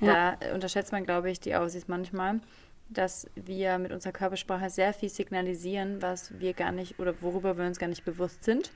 Ja. 0.00 0.36
Da 0.38 0.54
unterschätzt 0.54 0.92
man, 0.92 1.04
glaube 1.04 1.30
ich, 1.30 1.40
die 1.40 1.54
Aussies 1.54 1.88
manchmal, 1.88 2.40
dass 2.88 3.28
wir 3.34 3.78
mit 3.78 3.92
unserer 3.92 4.12
Körpersprache 4.12 4.70
sehr 4.70 4.92
viel 4.92 5.08
signalisieren, 5.08 6.02
was 6.02 6.38
wir 6.40 6.54
gar 6.54 6.72
nicht 6.72 6.98
oder 6.98 7.14
worüber 7.20 7.56
wir 7.56 7.66
uns 7.66 7.78
gar 7.78 7.88
nicht 7.88 8.04
bewusst 8.04 8.44
sind. 8.44 8.70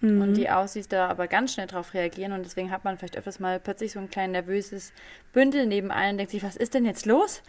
Mhm. 0.00 0.22
Und 0.22 0.34
die 0.34 0.50
Aussies 0.50 0.88
da 0.88 1.08
aber 1.08 1.28
ganz 1.28 1.54
schnell 1.54 1.66
darauf 1.66 1.94
reagieren 1.94 2.32
und 2.32 2.44
deswegen 2.44 2.70
hat 2.70 2.84
man 2.84 2.98
vielleicht 2.98 3.16
öfters 3.16 3.38
mal 3.38 3.60
plötzlich 3.60 3.92
so 3.92 4.00
ein 4.00 4.10
klein 4.10 4.32
nervöses 4.32 4.92
Bündel 5.32 5.66
neben 5.66 5.90
allen 5.90 6.12
und 6.12 6.18
denkt 6.18 6.32
sich, 6.32 6.42
was 6.42 6.56
ist 6.56 6.74
denn 6.74 6.84
jetzt 6.84 7.06
los? 7.06 7.42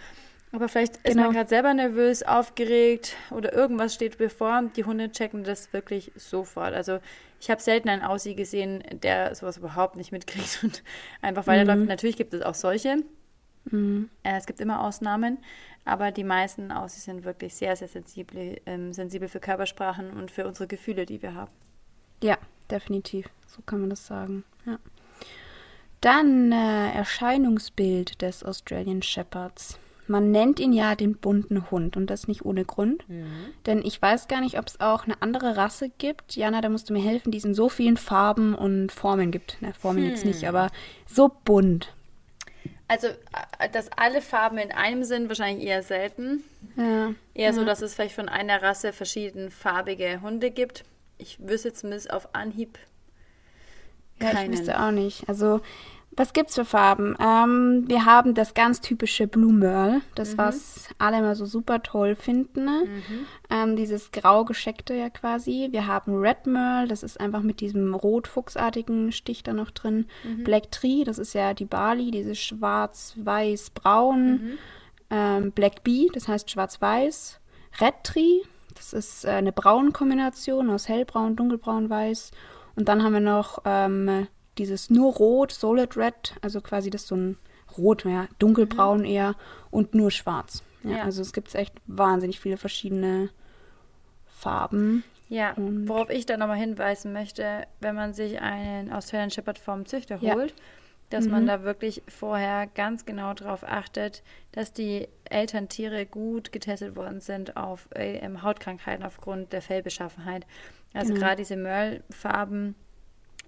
Aber 0.54 0.68
vielleicht 0.68 0.98
ist 0.98 1.04
genau. 1.04 1.24
man 1.24 1.34
gerade 1.34 1.50
selber 1.50 1.74
nervös, 1.74 2.24
aufgeregt 2.24 3.16
oder 3.30 3.54
irgendwas 3.54 3.94
steht 3.94 4.18
bevor. 4.18 4.64
Die 4.76 4.84
Hunde 4.84 5.12
checken 5.12 5.44
das 5.44 5.72
wirklich 5.72 6.12
sofort. 6.16 6.74
Also 6.74 7.00
ich 7.40 7.50
habe 7.50 7.62
selten 7.62 7.90
einen 7.90 8.02
Aussie 8.02 8.36
gesehen, 8.36 8.84
der 8.92 9.34
sowas 9.34 9.58
überhaupt 9.58 9.96
nicht 9.96 10.12
mitkriegt. 10.12 10.64
Und 10.64 10.84
einfach 11.22 11.48
weil 11.48 11.64
mhm. 11.64 11.86
Natürlich 11.86 12.18
gibt 12.18 12.34
es 12.34 12.42
auch 12.42 12.54
solche. 12.54 12.98
Mhm. 13.66 14.10
Äh, 14.24 14.38
es 14.38 14.46
gibt 14.46 14.60
immer 14.60 14.82
Ausnahmen. 14.82 15.38
Aber 15.86 16.12
die 16.12 16.24
meisten 16.24 16.72
Aussies 16.72 17.06
sind 17.06 17.24
wirklich 17.24 17.56
sehr, 17.56 17.76
sehr 17.76 17.88
sensibel, 17.88 18.60
ähm, 18.66 18.94
sensibel 18.94 19.28
für 19.28 19.40
Körpersprachen 19.40 20.12
und 20.12 20.32
für 20.32 20.46
unsere 20.46 20.68
Gefühle, 20.68 21.06
die 21.06 21.22
wir 21.22 21.34
haben. 21.34 21.52
Ja, 22.22 22.38
definitiv. 22.70 23.28
So 23.48 23.62
kann 23.66 23.82
man 23.82 23.90
das 23.90 24.06
sagen. 24.06 24.44
Ja. 24.66 24.78
Dann 26.02 26.52
äh, 26.52 26.92
Erscheinungsbild 26.94 28.22
des 28.22 28.44
Australian 28.44 29.02
Shepherds. 29.02 29.80
Man 30.12 30.30
nennt 30.32 30.60
ihn 30.60 30.74
ja 30.74 30.96
den 30.96 31.16
bunten 31.16 31.72
Hund 31.72 31.96
und 31.96 32.08
das 32.08 32.28
nicht 32.28 32.46
ohne 32.46 32.66
Grund. 32.66 33.08
Mhm. 33.08 33.26
Denn 33.66 33.82
ich 33.84 34.02
weiß 34.02 34.28
gar 34.28 34.42
nicht, 34.42 34.60
ob 34.60 34.68
es 34.68 34.82
auch 34.82 35.06
eine 35.06 35.22
andere 35.22 35.56
Rasse 35.56 35.90
gibt. 35.90 36.36
Jana, 36.36 36.60
da 36.60 36.70
musst 36.70 36.90
du 36.90 36.94
mir 36.94 37.02
helfen, 37.02 37.32
die 37.32 37.38
es 37.38 37.46
in 37.46 37.54
so 37.54 37.70
vielen 37.70 37.98
Farben 37.98 38.54
und 38.54 38.92
Formen 38.92 39.32
gibt. 39.32 39.58
Na, 39.62 39.72
Formen 39.72 40.04
hm. 40.04 40.10
jetzt 40.10 40.26
nicht, 40.26 40.42
hm. 40.42 40.50
aber 40.50 40.70
so 41.08 41.32
bunt. 41.46 41.94
Also, 42.90 43.08
äh, 43.08 43.70
dass 43.72 43.90
alle 43.96 44.22
Farben 44.22 44.58
in 44.58 44.74
einem 44.74 45.06
sind, 45.06 45.30
wahrscheinlich 45.30 45.66
eher 45.66 45.82
selten. 45.82 46.44
Ja. 46.76 47.14
Eher 47.34 47.48
ja. 47.48 47.54
so, 47.54 47.64
dass 47.64 47.82
es 47.82 47.94
vielleicht 47.94 48.16
von 48.16 48.28
einer 48.28 48.62
Rasse 48.62 48.92
verschieden 48.92 49.50
farbige 49.50 50.20
Hunde 50.22 50.52
gibt. 50.52 50.84
Ich 51.18 51.40
wüsste 51.40 51.72
zumindest 51.72 52.12
auf 52.12 52.36
Anhieb 52.36 52.78
keinen. 54.20 54.36
Ja, 54.36 54.44
ich 54.44 54.52
wüsste 54.52 54.82
auch 54.82 54.92
nicht. 54.92 55.30
Also, 55.30 55.62
was 56.18 56.34
gibt's 56.34 56.56
für 56.56 56.66
Farben? 56.66 57.16
Ähm, 57.20 57.86
wir 57.88 58.04
haben 58.06 58.34
das 58.34 58.54
ganz 58.54 58.82
typische 58.82 59.28
Blue 59.28 59.54
Merle, 59.54 60.02
das 60.16 60.34
mhm. 60.34 60.38
was 60.40 60.90
alle 60.98 61.20
immer 61.20 61.36
so 61.36 61.46
super 61.46 61.82
toll 61.82 62.16
finden. 62.16 62.66
Ne? 62.66 62.84
Mhm. 62.86 63.26
Ähm, 63.50 63.76
dieses 63.78 64.12
grau 64.12 64.44
gescheckte 64.44 64.94
ja 64.94 65.10
quasi. 65.10 65.70
Wir 65.72 65.88
haben 65.88 66.14
Red 66.20 66.48
Merle, 66.48 66.90
das 66.90 67.04
ist 67.04 67.20
einfach 67.20 67.42
mit 67.44 67.62
diesem 67.62 67.96
rot-fuchsartigen 67.96 69.14
Stich 69.14 69.44
da 69.44 69.54
noch 69.54 69.72
drin. 69.72 70.08
Mhm. 70.24 70.44
Black 70.44 70.70
Tree, 70.72 71.06
das 71.06 71.18
ist 71.18 71.34
ja 71.34 71.54
die 71.54 71.66
Bali, 71.66 72.12
dieses 72.12 72.40
schwarz-weiß-braun. 72.40 74.32
Mhm. 74.32 74.58
Ähm, 75.10 75.52
Black 75.54 75.84
Bee, 75.84 76.10
das 76.14 76.28
heißt 76.28 76.52
schwarz-weiß. 76.52 77.40
Red 77.80 77.96
Tree, 78.04 78.42
das 78.76 78.92
ist 78.92 79.24
äh, 79.24 79.30
eine 79.30 79.54
Braun-Kombination 79.54 80.70
aus 80.70 80.90
hellbraun, 80.90 81.38
dunkelbraun, 81.38 81.90
weiß. 81.90 82.32
Und 82.76 82.90
dann 82.90 83.02
haben 83.04 83.14
wir 83.14 83.22
noch 83.22 83.60
ähm, 83.64 84.28
dieses 84.62 84.90
nur 84.90 85.14
rot, 85.14 85.52
Solid 85.52 85.98
Red, 85.98 86.36
also 86.42 86.62
quasi 86.62 86.90
das 86.90 87.08
so 87.08 87.16
ein 87.16 87.38
Rot, 87.78 88.06
ja, 88.06 88.28
dunkelbraun 88.40 89.00
mhm. 89.00 89.06
eher 89.06 89.36
und 89.72 89.96
nur 89.96 90.12
schwarz. 90.12 90.64
Ja, 90.84 90.98
ja. 90.98 91.04
Also 91.04 91.22
es 91.22 91.34
gibt 91.34 91.54
echt 91.56 91.74
wahnsinnig 91.88 92.40
viele 92.40 92.58
verschiedene 92.58 93.30
Farben. 94.28 95.04
Ja, 95.30 95.54
und 95.54 95.88
worauf 95.88 96.10
ich 96.10 96.26
da 96.26 96.38
nochmal 96.38 96.58
hinweisen 96.58 97.14
möchte, 97.14 97.66
wenn 97.80 97.96
man 97.96 98.14
sich 98.14 98.42
einen 98.42 98.92
Australian 98.92 99.32
Shepherd 99.32 99.58
vom 99.58 99.86
Züchter 99.86 100.20
holt, 100.20 100.52
ja. 100.52 100.56
dass 101.10 101.26
mhm. 101.26 101.32
man 101.32 101.48
da 101.48 101.64
wirklich 101.64 102.04
vorher 102.08 102.68
ganz 102.68 103.06
genau 103.06 103.34
darauf 103.34 103.64
achtet, 103.64 104.24
dass 104.52 104.74
die 104.74 105.08
Elterntiere 105.24 106.06
gut 106.06 106.52
getestet 106.52 106.96
worden 106.96 107.22
sind 107.22 107.56
auf 107.56 107.88
äh, 107.96 108.28
Hautkrankheiten 108.42 109.06
aufgrund 109.06 109.54
der 109.54 109.62
Fellbeschaffenheit. 109.62 110.46
Also 110.94 111.14
genau. 111.14 111.26
gerade 111.26 111.38
diese 111.38 111.56
Merle-Farben 111.56 112.76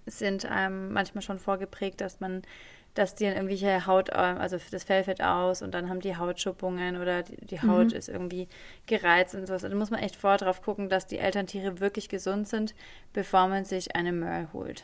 sind 0.05 0.47
ähm, 0.49 0.91
manchmal 0.91 1.21
schon 1.21 1.39
vorgeprägt, 1.39 2.01
dass 2.01 2.19
man 2.19 2.43
dass 2.93 3.15
die 3.15 3.25
dann 3.25 3.33
irgendwelche 3.33 3.87
Haut, 3.87 4.09
ähm, 4.13 4.37
also 4.37 4.57
das 4.71 4.83
Fell 4.83 5.03
fällt 5.03 5.23
aus 5.23 5.61
und 5.61 5.73
dann 5.73 5.89
haben 5.89 5.99
die 5.99 6.15
Hautschuppungen 6.15 7.01
oder 7.01 7.23
die, 7.23 7.37
die 7.37 7.61
Haut 7.61 7.87
mhm. 7.87 7.97
ist 7.97 8.09
irgendwie 8.09 8.47
gereizt 8.85 9.33
und 9.35 9.47
sowas. 9.47 9.63
Da 9.63 9.69
muss 9.69 9.89
man 9.89 9.99
echt 9.99 10.15
vorher 10.15 10.37
drauf 10.37 10.61
gucken, 10.61 10.89
dass 10.89 11.07
die 11.07 11.17
Elterntiere 11.17 11.79
wirklich 11.79 12.09
gesund 12.09 12.47
sind, 12.47 12.75
bevor 13.13 13.47
man 13.47 13.65
sich 13.65 13.95
eine 13.95 14.11
Merle 14.11 14.49
holt. 14.53 14.83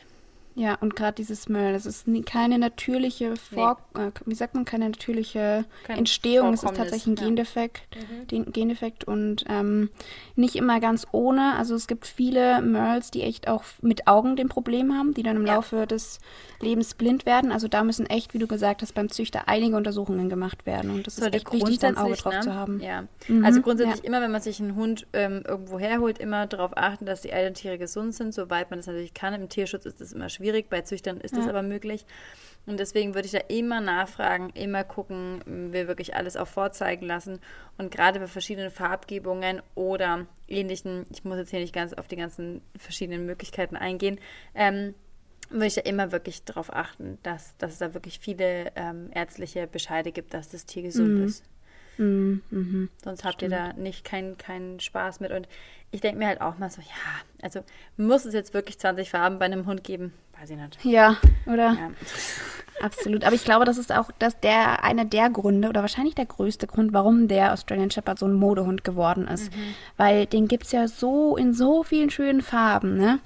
Ja, 0.56 0.74
und 0.80 0.96
gerade 0.96 1.14
dieses 1.14 1.42
Smell, 1.42 1.72
das 1.72 1.86
ist 1.86 2.08
nie, 2.08 2.22
keine 2.22 2.58
natürliche 2.58 3.36
Vor 3.36 3.78
nee. 3.96 4.06
äh, 4.06 4.10
wie 4.26 4.34
sagt 4.34 4.54
man, 4.54 4.64
keine 4.64 4.86
natürliche 4.86 5.64
Kein 5.84 5.98
Entstehung, 5.98 6.52
es 6.52 6.64
ist 6.64 6.74
tatsächlich 6.74 7.06
ein 7.06 7.14
Gendefekt, 7.14 7.82
ja. 7.94 8.38
mhm. 8.38 8.52
Gendefekt 8.52 9.04
und 9.04 9.44
ähm, 9.48 9.90
nicht 10.34 10.56
immer 10.56 10.80
ganz 10.80 11.06
ohne. 11.12 11.54
Also 11.56 11.74
es 11.74 11.86
gibt 11.86 12.06
viele 12.06 12.60
Merls, 12.62 13.10
die 13.10 13.22
echt 13.22 13.48
auch 13.48 13.62
mit 13.80 14.06
Augen 14.08 14.34
den 14.34 14.48
Problem 14.48 14.92
haben, 14.92 15.14
die 15.14 15.22
dann 15.22 15.36
im 15.36 15.46
ja. 15.46 15.54
Laufe 15.54 15.86
des 15.86 16.18
Lebens 16.60 16.94
blind 16.94 17.26
werden. 17.26 17.52
Also 17.52 17.68
da 17.68 17.84
müssen 17.84 18.06
echt, 18.06 18.34
wie 18.34 18.38
du 18.38 18.46
gesagt 18.46 18.82
hast, 18.82 18.92
beim 18.92 19.08
Züchter 19.08 19.44
einige 19.46 19.76
Untersuchungen 19.76 20.28
gemacht 20.28 20.66
werden 20.66 20.90
und 20.90 21.06
das 21.06 21.18
ist 21.18 21.32
echt 21.32 21.50
wichtig, 21.52 21.78
da 21.78 21.88
ein 21.88 21.96
Auge 21.96 22.16
drauf 22.16 22.34
ne? 22.34 22.40
zu 22.40 22.54
haben. 22.54 22.80
Ja, 22.80 23.04
mhm. 23.28 23.44
also 23.44 23.62
grundsätzlich 23.62 24.02
ja. 24.02 24.04
immer, 24.04 24.20
wenn 24.20 24.32
man 24.32 24.40
sich 24.40 24.60
einen 24.60 24.74
Hund 24.74 25.06
ähm, 25.12 25.42
irgendwo 25.46 25.78
herholt, 25.78 26.18
immer 26.18 26.46
darauf 26.46 26.76
achten, 26.76 27.06
dass 27.06 27.22
die 27.22 27.30
Elterntiere 27.30 27.78
gesund 27.78 28.14
sind, 28.14 28.34
soweit 28.34 28.70
man 28.70 28.80
das 28.80 28.88
natürlich 28.88 29.14
kann. 29.14 29.32
Im 29.32 29.48
Tierschutz 29.48 29.86
ist 29.86 30.00
das 30.00 30.12
immer 30.12 30.28
schwierig 30.28 30.39
schwierig, 30.40 30.70
bei 30.70 30.80
Züchtern 30.80 31.20
ist 31.20 31.36
das 31.36 31.46
aber 31.46 31.62
möglich. 31.62 32.06
Und 32.66 32.78
deswegen 32.78 33.14
würde 33.14 33.26
ich 33.26 33.32
da 33.32 33.40
immer 33.48 33.80
nachfragen, 33.80 34.50
immer 34.50 34.84
gucken, 34.84 35.42
wir 35.72 35.88
wirklich 35.88 36.14
alles 36.14 36.36
auch 36.36 36.46
vorzeigen 36.46 37.06
lassen. 37.06 37.40
Und 37.78 37.90
gerade 37.90 38.20
bei 38.20 38.26
verschiedenen 38.26 38.70
Farbgebungen 38.70 39.62
oder 39.74 40.26
ähnlichen, 40.46 41.06
ich 41.10 41.24
muss 41.24 41.38
jetzt 41.38 41.50
hier 41.50 41.60
nicht 41.60 41.74
ganz 41.74 41.92
auf 41.92 42.06
die 42.06 42.16
ganzen 42.16 42.62
verschiedenen 42.76 43.26
Möglichkeiten 43.26 43.76
eingehen, 43.76 44.18
ähm, 44.54 44.94
würde 45.48 45.66
ich 45.66 45.74
da 45.74 45.80
immer 45.80 46.12
wirklich 46.12 46.44
darauf 46.44 46.72
achten, 46.72 47.18
dass, 47.22 47.56
dass 47.56 47.72
es 47.72 47.78
da 47.78 47.92
wirklich 47.94 48.20
viele 48.20 48.72
ähm, 48.76 49.10
ärztliche 49.12 49.66
Bescheide 49.66 50.12
gibt, 50.12 50.32
dass 50.32 50.50
das 50.50 50.64
Tier 50.64 50.82
gesund 50.82 51.18
mhm. 51.18 51.24
ist. 51.24 51.44
Mhm, 51.98 52.42
mh. 52.50 52.88
Sonst 53.04 53.24
habt 53.24 53.34
Stimmt. 53.36 53.52
ihr 53.52 53.58
da 53.58 53.72
nicht 53.74 54.04
keinen 54.04 54.38
kein 54.38 54.80
Spaß 54.80 55.20
mit. 55.20 55.32
Und 55.32 55.48
ich 55.90 56.00
denke 56.00 56.18
mir 56.18 56.28
halt 56.28 56.40
auch 56.40 56.56
mal 56.58 56.70
so, 56.70 56.80
ja, 56.80 57.42
also 57.42 57.64
muss 57.96 58.24
es 58.24 58.34
jetzt 58.34 58.54
wirklich 58.54 58.78
20 58.78 59.10
Farben 59.10 59.38
bei 59.38 59.44
einem 59.46 59.66
Hund 59.66 59.82
geben? 59.82 60.12
Weiß 60.40 60.48
ich 60.48 60.56
nicht. 60.56 60.78
Ja, 60.84 61.16
oder? 61.46 61.72
Ja. 61.74 61.90
Absolut. 62.80 63.24
Aber 63.24 63.34
ich 63.34 63.44
glaube, 63.44 63.66
das 63.66 63.76
ist 63.76 63.92
auch 63.92 64.10
dass 64.18 64.40
der, 64.40 64.84
einer 64.84 65.04
der 65.04 65.28
Gründe 65.28 65.68
oder 65.68 65.82
wahrscheinlich 65.82 66.14
der 66.14 66.24
größte 66.24 66.66
Grund, 66.66 66.94
warum 66.94 67.28
der 67.28 67.52
Australian 67.52 67.90
Shepherd 67.90 68.18
so 68.18 68.26
ein 68.26 68.32
Modehund 68.32 68.82
geworden 68.82 69.28
ist. 69.28 69.54
Mhm. 69.54 69.74
Weil 69.98 70.24
den 70.24 70.48
gibt 70.48 70.64
es 70.64 70.72
ja 70.72 70.88
so 70.88 71.36
in 71.36 71.52
so 71.52 71.82
vielen 71.82 72.08
schönen 72.08 72.40
Farben, 72.40 72.96
ne? 72.96 73.18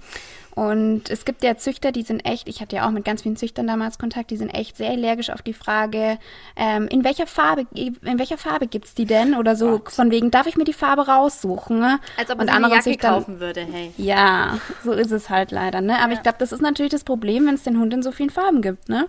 Und 0.54 1.10
es 1.10 1.24
gibt 1.24 1.42
ja 1.42 1.56
Züchter, 1.56 1.90
die 1.90 2.02
sind 2.02 2.20
echt, 2.20 2.48
ich 2.48 2.60
hatte 2.60 2.76
ja 2.76 2.86
auch 2.86 2.92
mit 2.92 3.04
ganz 3.04 3.22
vielen 3.22 3.34
Züchtern 3.36 3.66
damals 3.66 3.98
Kontakt, 3.98 4.30
die 4.30 4.36
sind 4.36 4.50
echt 4.50 4.76
sehr 4.76 4.90
allergisch 4.90 5.30
auf 5.30 5.42
die 5.42 5.52
Frage, 5.52 6.18
ähm, 6.54 6.86
in 6.88 7.02
welcher 7.02 7.26
Farbe, 7.26 7.66
in 7.74 8.18
welcher 8.18 8.38
Farbe 8.38 8.68
gibt's 8.68 8.94
die 8.94 9.04
denn? 9.04 9.34
Oder 9.34 9.56
so, 9.56 9.80
Gott. 9.80 9.90
von 9.90 10.12
wegen, 10.12 10.30
darf 10.30 10.46
ich 10.46 10.56
mir 10.56 10.64
die 10.64 10.72
Farbe 10.72 11.08
raussuchen? 11.08 11.80
Ne? 11.80 11.98
Als 12.16 12.30
ob 12.30 12.38
man 12.38 12.48
eine 12.48 12.68
Jacke 12.68 12.84
Züchtern, 12.84 13.14
kaufen 13.14 13.40
würde, 13.40 13.62
hey. 13.62 13.92
Ja, 13.96 14.58
so 14.84 14.92
ist 14.92 15.10
es 15.10 15.28
halt 15.28 15.50
leider, 15.50 15.80
ne? 15.80 15.98
Aber 15.98 16.12
ja. 16.12 16.18
ich 16.18 16.22
glaube, 16.22 16.38
das 16.38 16.52
ist 16.52 16.62
natürlich 16.62 16.92
das 16.92 17.02
Problem, 17.02 17.46
wenn 17.46 17.54
es 17.54 17.64
den 17.64 17.80
Hund 17.80 17.92
in 17.92 18.04
so 18.04 18.12
vielen 18.12 18.30
Farben 18.30 18.62
gibt, 18.62 18.88
ne? 18.88 19.08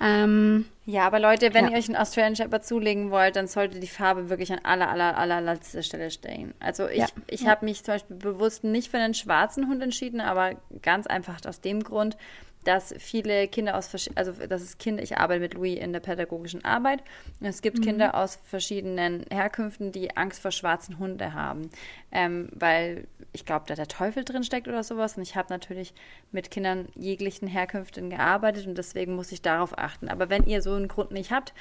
Ähm, 0.00 0.64
ja, 0.90 1.06
aber 1.06 1.20
Leute, 1.20 1.54
wenn 1.54 1.66
ja. 1.66 1.70
ihr 1.70 1.78
euch 1.78 1.88
einen 1.88 1.96
Australian 1.96 2.34
Shepherd 2.34 2.64
zulegen 2.64 3.10
wollt, 3.10 3.36
dann 3.36 3.46
sollte 3.46 3.78
die 3.78 3.86
Farbe 3.86 4.28
wirklich 4.28 4.52
an 4.52 4.58
aller, 4.64 4.90
aller, 4.90 5.16
aller 5.16 5.40
letzter 5.40 5.82
Stelle 5.82 6.10
stehen. 6.10 6.52
Also 6.58 6.88
ich, 6.88 6.98
ja. 6.98 7.06
ich 7.28 7.42
ja. 7.42 7.50
habe 7.50 7.64
mich 7.64 7.84
zum 7.84 7.94
Beispiel 7.94 8.16
bewusst 8.16 8.64
nicht 8.64 8.90
für 8.90 8.98
einen 8.98 9.14
schwarzen 9.14 9.68
Hund 9.68 9.82
entschieden, 9.82 10.20
aber 10.20 10.56
ganz 10.82 11.06
einfach 11.06 11.38
aus 11.46 11.60
dem 11.60 11.84
Grund, 11.84 12.16
dass 12.64 12.94
viele 12.98 13.48
Kinder 13.48 13.76
aus, 13.76 13.90
also 14.14 14.32
das 14.32 14.62
ist 14.62 14.78
Kinder, 14.78 15.02
ich 15.02 15.18
arbeite 15.18 15.40
mit 15.40 15.54
Louis 15.54 15.78
in 15.78 15.92
der 15.92 16.00
pädagogischen 16.00 16.64
Arbeit 16.64 17.02
es 17.40 17.62
gibt 17.62 17.78
mhm. 17.78 17.82
Kinder 17.82 18.14
aus 18.14 18.38
verschiedenen 18.44 19.24
Herkünften, 19.30 19.92
die 19.92 20.16
Angst 20.16 20.40
vor 20.40 20.50
schwarzen 20.50 20.98
Hunden 20.98 21.32
haben, 21.34 21.70
ähm, 22.12 22.48
weil 22.52 23.06
ich 23.32 23.46
glaube, 23.46 23.64
da 23.66 23.74
der 23.74 23.88
Teufel 23.88 24.24
drin 24.24 24.44
steckt 24.44 24.68
oder 24.68 24.82
sowas 24.82 25.16
und 25.16 25.22
ich 25.22 25.36
habe 25.36 25.52
natürlich 25.52 25.94
mit 26.32 26.50
Kindern 26.50 26.88
jeglichen 26.94 27.48
Herkünften 27.48 28.10
gearbeitet 28.10 28.66
und 28.66 28.76
deswegen 28.76 29.14
muss 29.14 29.32
ich 29.32 29.40
darauf 29.42 29.78
achten. 29.78 30.08
Aber 30.08 30.28
wenn 30.28 30.44
ihr 30.44 30.60
so 30.62 30.74
einen 30.74 30.88
Grund 30.88 31.12
nicht 31.12 31.30
habt, 31.30 31.54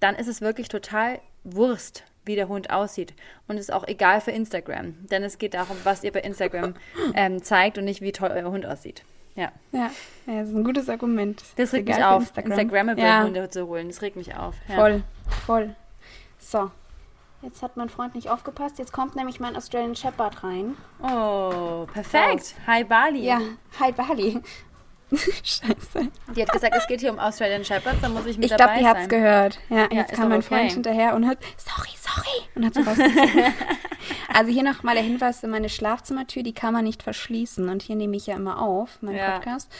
dann 0.00 0.14
ist 0.14 0.28
es 0.28 0.40
wirklich 0.40 0.68
total 0.68 1.20
Wurst, 1.42 2.04
wie 2.24 2.36
der 2.36 2.48
Hund 2.48 2.70
aussieht. 2.70 3.14
Und 3.48 3.56
es 3.56 3.62
ist 3.62 3.72
auch 3.72 3.86
egal 3.86 4.20
für 4.20 4.30
Instagram, 4.30 4.94
denn 5.06 5.22
es 5.24 5.38
geht 5.38 5.54
darum, 5.54 5.76
was 5.84 6.04
ihr 6.04 6.12
bei 6.12 6.20
Instagram 6.20 6.74
ähm, 7.14 7.42
zeigt 7.42 7.78
und 7.78 7.84
nicht, 7.84 8.00
wie 8.00 8.12
toll 8.12 8.30
euer 8.32 8.50
Hund 8.50 8.66
aussieht. 8.66 9.04
Ja. 9.36 9.52
Ja, 9.70 9.90
ja 10.26 10.40
das 10.40 10.48
ist 10.48 10.56
ein 10.56 10.64
gutes 10.64 10.88
Argument. 10.88 11.42
Das 11.56 11.72
regt 11.72 11.88
mich 11.88 12.02
auf, 12.02 12.22
Instagram. 12.22 12.52
Instagrammable 12.52 13.04
ja. 13.04 13.22
Hunde 13.22 13.48
zu 13.50 13.66
holen. 13.66 13.88
Das 13.88 14.02
regt 14.02 14.16
mich 14.16 14.34
auf. 14.34 14.54
Ja. 14.68 14.76
Voll, 14.76 15.02
voll. 15.46 15.76
So. 16.38 16.70
Jetzt 17.42 17.62
hat 17.62 17.76
mein 17.76 17.90
Freund 17.90 18.14
nicht 18.14 18.30
aufgepasst. 18.30 18.78
Jetzt 18.78 18.92
kommt 18.92 19.14
nämlich 19.14 19.38
mein 19.38 19.56
Australian 19.56 19.94
Shepherd 19.94 20.42
rein. 20.42 20.74
Oh, 21.02 21.86
perfekt. 21.92 22.54
Hi 22.66 22.82
Bali. 22.82 23.24
Ja, 23.24 23.40
hi 23.78 23.92
Bali. 23.92 24.42
Scheiße. 25.42 26.10
Die 26.34 26.42
hat 26.42 26.52
gesagt, 26.52 26.74
es 26.76 26.86
geht 26.88 27.00
hier 27.00 27.12
um 27.12 27.18
Australian 27.18 27.64
Shepherds, 27.64 28.00
da 28.00 28.08
muss 28.08 28.26
ich 28.26 28.36
mit 28.36 28.50
ich 28.50 28.56
dabei 28.56 28.80
glaub, 28.80 28.94
sein. 28.94 29.02
Ich 29.02 29.08
glaube, 29.08 29.22
die 29.22 29.28
hat 29.28 29.52
es 29.52 29.58
gehört. 29.58 29.58
Ja, 29.68 29.76
ja 29.76 30.02
jetzt 30.02 30.12
kam 30.14 30.28
mein 30.30 30.38
okay. 30.40 30.48
Freund 30.48 30.72
hinterher 30.72 31.14
und 31.14 31.26
hat, 31.26 31.38
sorry, 31.56 31.90
sorry, 31.96 32.48
und 32.54 32.64
hat 32.64 32.74
so 32.74 32.80
rausgezogen. 32.80 33.54
also 34.34 34.50
hier 34.50 34.64
nochmal 34.64 34.94
der 34.94 35.04
Hinweis, 35.04 35.42
meine 35.44 35.68
Schlafzimmertür, 35.68 36.42
die 36.42 36.54
kann 36.54 36.72
man 36.72 36.84
nicht 36.84 37.02
verschließen 37.02 37.68
und 37.68 37.82
hier 37.82 37.96
nehme 37.96 38.16
ich 38.16 38.26
ja 38.26 38.34
immer 38.34 38.60
auf, 38.60 39.00
meinen 39.00 39.16
ja. 39.16 39.36
Podcast. 39.36 39.70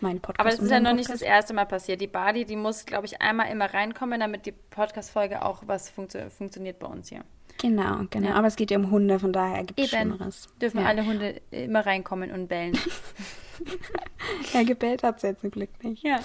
Mein 0.00 0.20
Podcast 0.20 0.40
Aber 0.40 0.50
das 0.50 0.58
ist 0.58 0.70
ja 0.70 0.80
noch 0.80 0.92
nicht 0.92 1.08
das 1.08 1.22
erste 1.22 1.54
Mal 1.54 1.64
passiert. 1.64 2.00
Die 2.00 2.06
Badi, 2.06 2.44
die 2.44 2.56
muss, 2.56 2.84
glaube 2.84 3.06
ich, 3.06 3.22
einmal 3.22 3.50
immer 3.50 3.72
reinkommen, 3.72 4.20
damit 4.20 4.44
die 4.44 4.52
Podcast-Folge 4.52 5.42
auch 5.42 5.62
was 5.66 5.88
funktio 5.88 6.28
funktioniert 6.28 6.78
bei 6.78 6.86
uns 6.86 7.08
hier. 7.08 7.24
Genau, 7.60 8.00
genau. 8.10 8.28
Ja. 8.28 8.34
Aber 8.34 8.48
es 8.48 8.56
geht 8.56 8.70
ja 8.70 8.78
um 8.78 8.90
Hunde, 8.90 9.18
von 9.18 9.32
daher 9.32 9.64
gibt 9.64 9.78
es 9.78 9.90
Schlimmeres. 9.90 10.48
Dürfen 10.60 10.80
ja. 10.80 10.86
alle 10.86 11.06
Hunde 11.06 11.40
immer 11.50 11.86
reinkommen 11.86 12.30
und 12.30 12.48
bellen. 12.48 12.78
ja, 14.52 14.62
gebellt 14.62 15.02
hat 15.02 15.20
sie 15.20 15.28
jetzt 15.28 15.40
zum 15.40 15.50
Glück 15.50 15.70
nicht. 15.82 16.02
Ja. 16.02 16.18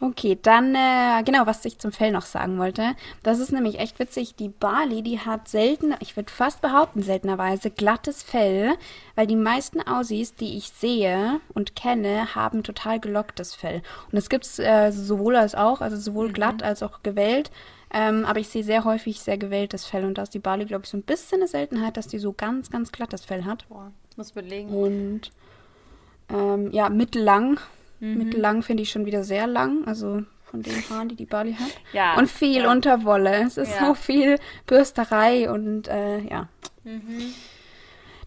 Okay, 0.00 0.38
dann, 0.40 0.74
äh, 0.74 1.22
genau, 1.24 1.46
was 1.46 1.64
ich 1.64 1.78
zum 1.78 1.92
Fell 1.92 2.12
noch 2.12 2.26
sagen 2.26 2.58
wollte. 2.58 2.94
Das 3.22 3.38
ist 3.38 3.52
nämlich 3.52 3.78
echt 3.78 3.98
witzig. 3.98 4.34
Die 4.36 4.48
Bali, 4.48 5.02
die 5.02 5.20
hat 5.20 5.48
selten, 5.48 5.94
ich 6.00 6.16
würde 6.16 6.30
fast 6.30 6.60
behaupten, 6.60 7.02
seltenerweise 7.02 7.70
glattes 7.70 8.22
Fell, 8.22 8.74
weil 9.14 9.26
die 9.26 9.36
meisten 9.36 9.80
Aussies, 9.80 10.34
die 10.34 10.56
ich 10.56 10.68
sehe 10.68 11.40
und 11.54 11.76
kenne, 11.76 12.34
haben 12.34 12.62
total 12.62 13.00
gelocktes 13.00 13.54
Fell. 13.54 13.82
Und 14.06 14.14
das 14.14 14.28
gibt 14.28 14.44
es 14.44 14.58
äh, 14.58 14.90
sowohl 14.90 15.36
als 15.36 15.54
auch, 15.54 15.80
also 15.80 15.96
sowohl 15.96 16.28
mhm. 16.28 16.32
glatt 16.34 16.62
als 16.62 16.82
auch 16.82 17.02
gewellt. 17.02 17.50
Ähm, 17.96 18.24
aber 18.24 18.40
ich 18.40 18.48
sehe 18.48 18.64
sehr 18.64 18.84
häufig 18.84 19.20
sehr 19.20 19.38
gewelltes 19.38 19.86
Fell 19.86 20.04
und 20.04 20.18
da 20.18 20.22
ist 20.22 20.34
die 20.34 20.40
Bali, 20.40 20.64
glaube 20.64 20.82
ich, 20.84 20.90
so 20.90 20.96
ein 20.96 21.04
bisschen 21.04 21.40
eine 21.40 21.48
Seltenheit, 21.48 21.96
dass 21.96 22.08
die 22.08 22.18
so 22.18 22.32
ganz, 22.32 22.68
ganz 22.68 22.90
glattes 22.90 23.24
Fell 23.24 23.44
hat. 23.44 23.68
Boah, 23.68 23.92
muss 24.16 24.32
belegen. 24.32 24.68
Und 24.70 25.30
ähm, 26.28 26.72
ja, 26.72 26.88
mittellang. 26.88 27.60
Mhm. 28.00 28.18
Mittellang 28.18 28.62
finde 28.64 28.82
ich 28.82 28.90
schon 28.90 29.06
wieder 29.06 29.22
sehr 29.22 29.46
lang. 29.46 29.86
Also 29.86 30.24
von 30.42 30.62
den 30.62 30.90
Haaren, 30.90 31.08
die 31.08 31.14
die 31.14 31.24
Bali 31.24 31.52
hat. 31.52 31.70
Ja. 31.92 32.16
Und 32.16 32.28
viel 32.28 32.62
ja. 32.62 32.72
Unterwolle. 32.72 33.44
Es 33.46 33.56
ist 33.58 33.76
ja. 33.76 33.86
so 33.86 33.94
viel 33.94 34.40
Bürsterei 34.66 35.48
und 35.48 35.86
äh, 35.86 36.18
ja. 36.18 36.48
Mhm. 36.82 37.32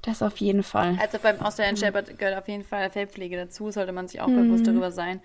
Das 0.01 0.21
auf 0.21 0.38
jeden 0.38 0.63
Fall. 0.63 0.97
Also 1.01 1.17
beim 1.21 1.41
Australian 1.41 1.75
mhm. 1.75 1.79
Shepherd 1.79 2.17
gehört 2.17 2.38
auf 2.38 2.47
jeden 2.47 2.63
Fall 2.63 2.89
Fellpflege 2.89 3.36
dazu, 3.36 3.69
sollte 3.71 3.91
man 3.91 4.07
sich 4.07 4.21
auch 4.21 4.27
mhm. 4.27 4.47
bewusst 4.47 4.65
darüber 4.65 4.93
sein, 4.93 5.19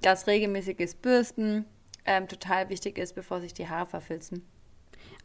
dass 0.00 0.26
regelmäßiges 0.26 0.94
Bürsten 0.94 1.66
ähm, 2.06 2.28
total 2.28 2.68
wichtig 2.68 2.98
ist, 2.98 3.14
bevor 3.14 3.40
sich 3.40 3.54
die 3.54 3.68
Haare 3.68 3.86
verfilzen. 3.86 4.44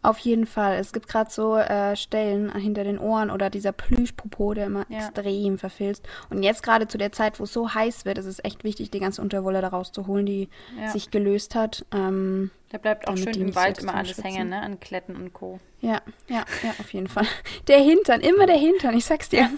Auf 0.02 0.18
jeden 0.20 0.46
Fall. 0.46 0.78
Es 0.78 0.94
gibt 0.94 1.10
gerade 1.10 1.30
so 1.30 1.58
äh, 1.58 1.96
Stellen 1.98 2.56
hinter 2.56 2.86
den 2.86 2.98
Ohren 2.98 3.30
oder 3.30 3.50
dieser 3.50 3.74
Plüschpopo, 3.74 4.54
der 4.54 4.68
immer 4.68 4.86
ja. 4.88 5.00
extrem 5.00 5.58
verfilzt. 5.58 6.08
Und 6.30 6.42
jetzt 6.42 6.64
gerade 6.64 6.88
zu 6.88 6.98
der 6.98 7.12
Zeit, 7.12 7.38
wo 7.40 7.44
es 7.44 7.52
so 7.52 7.74
heiß 7.74 8.06
wird, 8.06 8.18
ist 8.18 8.26
es 8.26 8.42
echt 8.44 8.64
wichtig, 8.64 8.92
die 8.92 9.00
ganze 9.02 9.22
Unterwolle 9.22 9.62
da 9.62 9.68
rauszuholen, 9.68 10.26
die 10.26 10.48
ja. 10.80 10.90
sich 10.90 11.12
gelöst 11.12 11.54
hat. 11.54 11.86
Ähm, 11.92 12.50
da 12.70 12.78
bleibt 12.78 13.10
auch 13.10 13.18
schön 13.18 13.34
im 13.34 13.56
Wald 13.56 13.80
immer 13.80 13.96
alles 13.96 14.24
hängen, 14.24 14.50
ne? 14.50 14.62
An 14.62 14.80
Kletten 14.80 15.18
und 15.18 15.34
Co. 15.34 15.60
Ja, 15.82 16.02
ja, 16.30 16.46
ja, 16.64 16.70
auf 16.80 16.94
jeden 16.94 17.08
Fall. 17.08 17.26
Der 17.68 17.80
Hintern, 17.80 18.22
immer 18.22 18.46
der 18.46 18.58
Hintern, 18.58 18.96
ich 18.96 19.06
sag's 19.06 19.30
dir. 19.30 19.50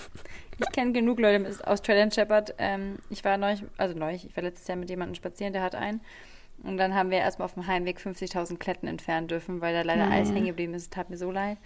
Ich 0.60 0.72
kenne 0.72 0.92
genug 0.92 1.20
Leute 1.20 1.40
mit 1.40 1.68
Australian 1.68 2.12
Shepherd. 2.12 2.54
Ähm, 2.58 2.98
ich 3.10 3.24
war 3.24 3.38
neulich, 3.38 3.64
also 3.78 3.98
neulich, 3.98 4.26
ich 4.26 4.36
war 4.36 4.44
letztes 4.44 4.68
Jahr 4.68 4.78
mit 4.78 4.90
jemandem 4.90 5.16
spazieren, 5.16 5.54
der 5.54 5.64
hat 5.64 5.76
einen. 5.76 6.02
Und 6.64 6.78
dann 6.78 6.94
haben 6.94 7.10
wir 7.10 7.18
erstmal 7.18 7.46
auf 7.46 7.56
dem 7.56 7.68
Heimweg 7.68 8.00
50.000 8.00 8.58
Kletten 8.58 8.88
entfernen 8.88 9.28
dürfen, 9.28 9.62
weil 9.62 9.74
da 9.74 9.82
leider 9.82 10.06
ja, 10.06 10.12
Eis 10.12 10.32
hängen 10.32 10.46
geblieben 10.46 10.74
ist. 10.74 10.94
Tat 10.94 11.10
mir 11.10 11.18
so 11.18 11.32
leid. 11.32 11.58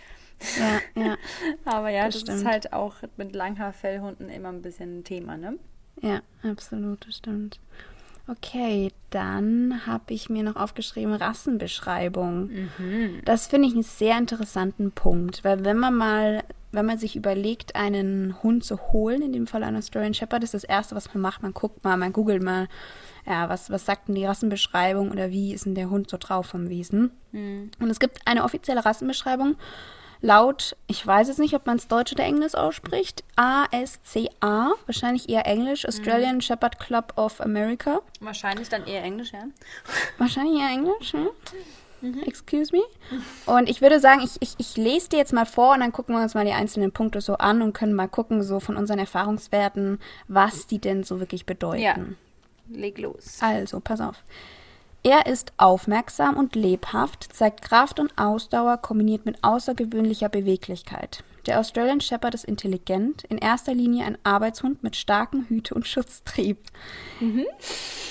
Ja, 0.58 1.02
ja. 1.02 1.18
Aber 1.66 1.90
ja, 1.90 2.06
das, 2.06 2.24
das 2.24 2.38
ist 2.38 2.46
halt 2.46 2.74
auch 2.74 2.96
mit 3.18 3.36
Langhaarfellhunden 3.36 4.30
immer 4.30 4.50
ein 4.50 4.62
bisschen 4.62 5.00
ein 5.00 5.04
Thema, 5.04 5.38
ne? 5.38 5.58
Ja, 6.02 6.22
absolut, 6.44 7.06
das 7.08 7.18
stimmt. 7.18 7.60
Okay, 8.28 8.92
dann 9.12 9.86
habe 9.86 10.14
ich 10.14 10.30
mir 10.30 10.44
noch 10.44 10.56
aufgeschrieben 10.56 11.14
Rassenbeschreibung. 11.14 12.48
Mhm. 12.48 13.22
Das 13.24 13.48
finde 13.48 13.68
ich 13.68 13.74
einen 13.76 13.84
sehr 13.84 14.18
interessanten 14.18 14.92
Punkt, 14.92 15.44
weil 15.44 15.64
wenn 15.64 15.78
man 15.78 15.96
mal 15.96 16.44
wenn 16.76 16.86
man 16.86 16.98
sich 16.98 17.16
überlegt, 17.16 17.76
einen 17.76 18.44
Hund 18.44 18.64
zu 18.64 18.92
holen, 18.92 19.22
in 19.22 19.34
dem 19.34 19.48
Fall 19.48 19.64
einen 19.64 19.78
Australian 19.78 20.14
Shepherd, 20.14 20.44
ist 20.44 20.54
das 20.54 20.64
Erste, 20.64 20.96
was 20.96 21.14
man 21.14 21.22
macht, 21.22 21.42
man 21.42 21.54
guckt 21.54 21.84
mal, 21.84 21.98
man 21.98 22.14
googelt 22.14 22.44
mal, 22.44 22.68
ja, 23.26 23.50
was, 23.50 23.70
was 23.70 23.86
sagt 23.86 24.08
denn 24.08 24.16
die 24.16 24.26
Rassenbeschreibung 24.26 25.12
oder 25.12 25.32
wie 25.32 25.54
ist 25.54 25.66
denn 25.66 25.76
der 25.76 25.90
Hund 25.90 26.10
so 26.10 26.18
drauf 26.18 26.46
vom 26.48 26.70
Wesen. 26.70 27.12
Mhm. 27.32 27.72
Und 27.80 27.90
es 27.90 28.00
gibt 28.00 28.20
eine 28.26 28.44
offizielle 28.44 28.86
Rassenbeschreibung 28.86 29.56
laut, 30.22 30.76
ich 30.88 31.06
weiß 31.06 31.28
jetzt 31.28 31.40
nicht, 31.40 31.54
ob 31.54 31.66
man 31.66 31.78
es 31.78 31.88
Deutsch 31.88 32.12
oder 32.14 32.24
Englisch 32.24 32.56
ausspricht, 32.56 33.24
ASCA, 33.36 34.74
wahrscheinlich 34.86 35.30
eher 35.30 35.46
Englisch, 35.46 35.88
Australian 35.88 36.36
mhm. 36.36 36.42
Shepherd 36.42 36.80
Club 36.80 37.14
of 37.16 37.42
America. 37.42 38.02
Wahrscheinlich 38.20 38.70
dann 38.70 38.86
eher 38.86 39.04
Englisch, 39.04 39.34
ja. 39.34 39.44
Wahrscheinlich 40.18 40.60
eher 40.60 40.70
Englisch, 40.70 41.14
ja. 41.14 41.28
Mhm. 42.02 42.24
Excuse 42.24 42.72
me. 42.72 42.82
Und 43.46 43.70
ich 43.70 43.82
würde 43.82 44.00
sagen, 44.00 44.22
ich, 44.24 44.38
ich, 44.40 44.56
ich 44.58 44.78
lese 44.78 45.10
dir 45.10 45.18
jetzt 45.18 45.34
mal 45.34 45.46
vor 45.46 45.74
und 45.74 45.80
dann 45.80 45.92
gucken 45.92 46.16
wir 46.16 46.22
uns 46.22 46.34
mal 46.34 46.46
die 46.46 46.52
einzelnen 46.52 46.92
Punkte 46.92 47.22
so 47.22 47.36
an 47.36 47.62
und 47.62 47.74
können 47.74 47.94
mal 47.94 48.08
gucken, 48.08 48.44
so 48.44 48.60
von 48.60 48.78
unseren 48.78 49.00
Erfahrungswerten, 49.00 50.00
was 50.28 50.68
die 50.68 50.80
denn 50.80 51.04
so 51.04 51.20
wirklich 51.20 51.46
bedeuten. 51.46 51.82
Ja. 51.82 51.96
Leg 52.70 52.98
los. 52.98 53.38
Also, 53.42 53.80
pass 53.80 54.02
auf. 54.02 54.24
Er 55.04 55.28
ist 55.28 55.54
aufmerksam 55.58 56.36
und 56.36 56.56
lebhaft, 56.56 57.32
zeigt 57.32 57.62
Kraft 57.62 58.00
und 58.00 58.18
Ausdauer 58.18 58.78
kombiniert 58.78 59.24
mit 59.24 59.44
außergewöhnlicher 59.44 60.30
Beweglichkeit. 60.30 61.24
Der 61.46 61.60
Australian 61.60 62.02
Shepherd 62.02 62.34
ist 62.34 62.46
intelligent, 62.46 63.24
in 63.26 63.38
erster 63.38 63.76
Linie 63.76 64.06
ein 64.06 64.18
Arbeitshund 64.24 64.82
mit 64.82 64.96
starkem 64.96 65.46
Hüte- 65.48 65.76
und 65.76 65.86
Schutztrieb. 65.86 66.58
Mhm. 67.20 67.46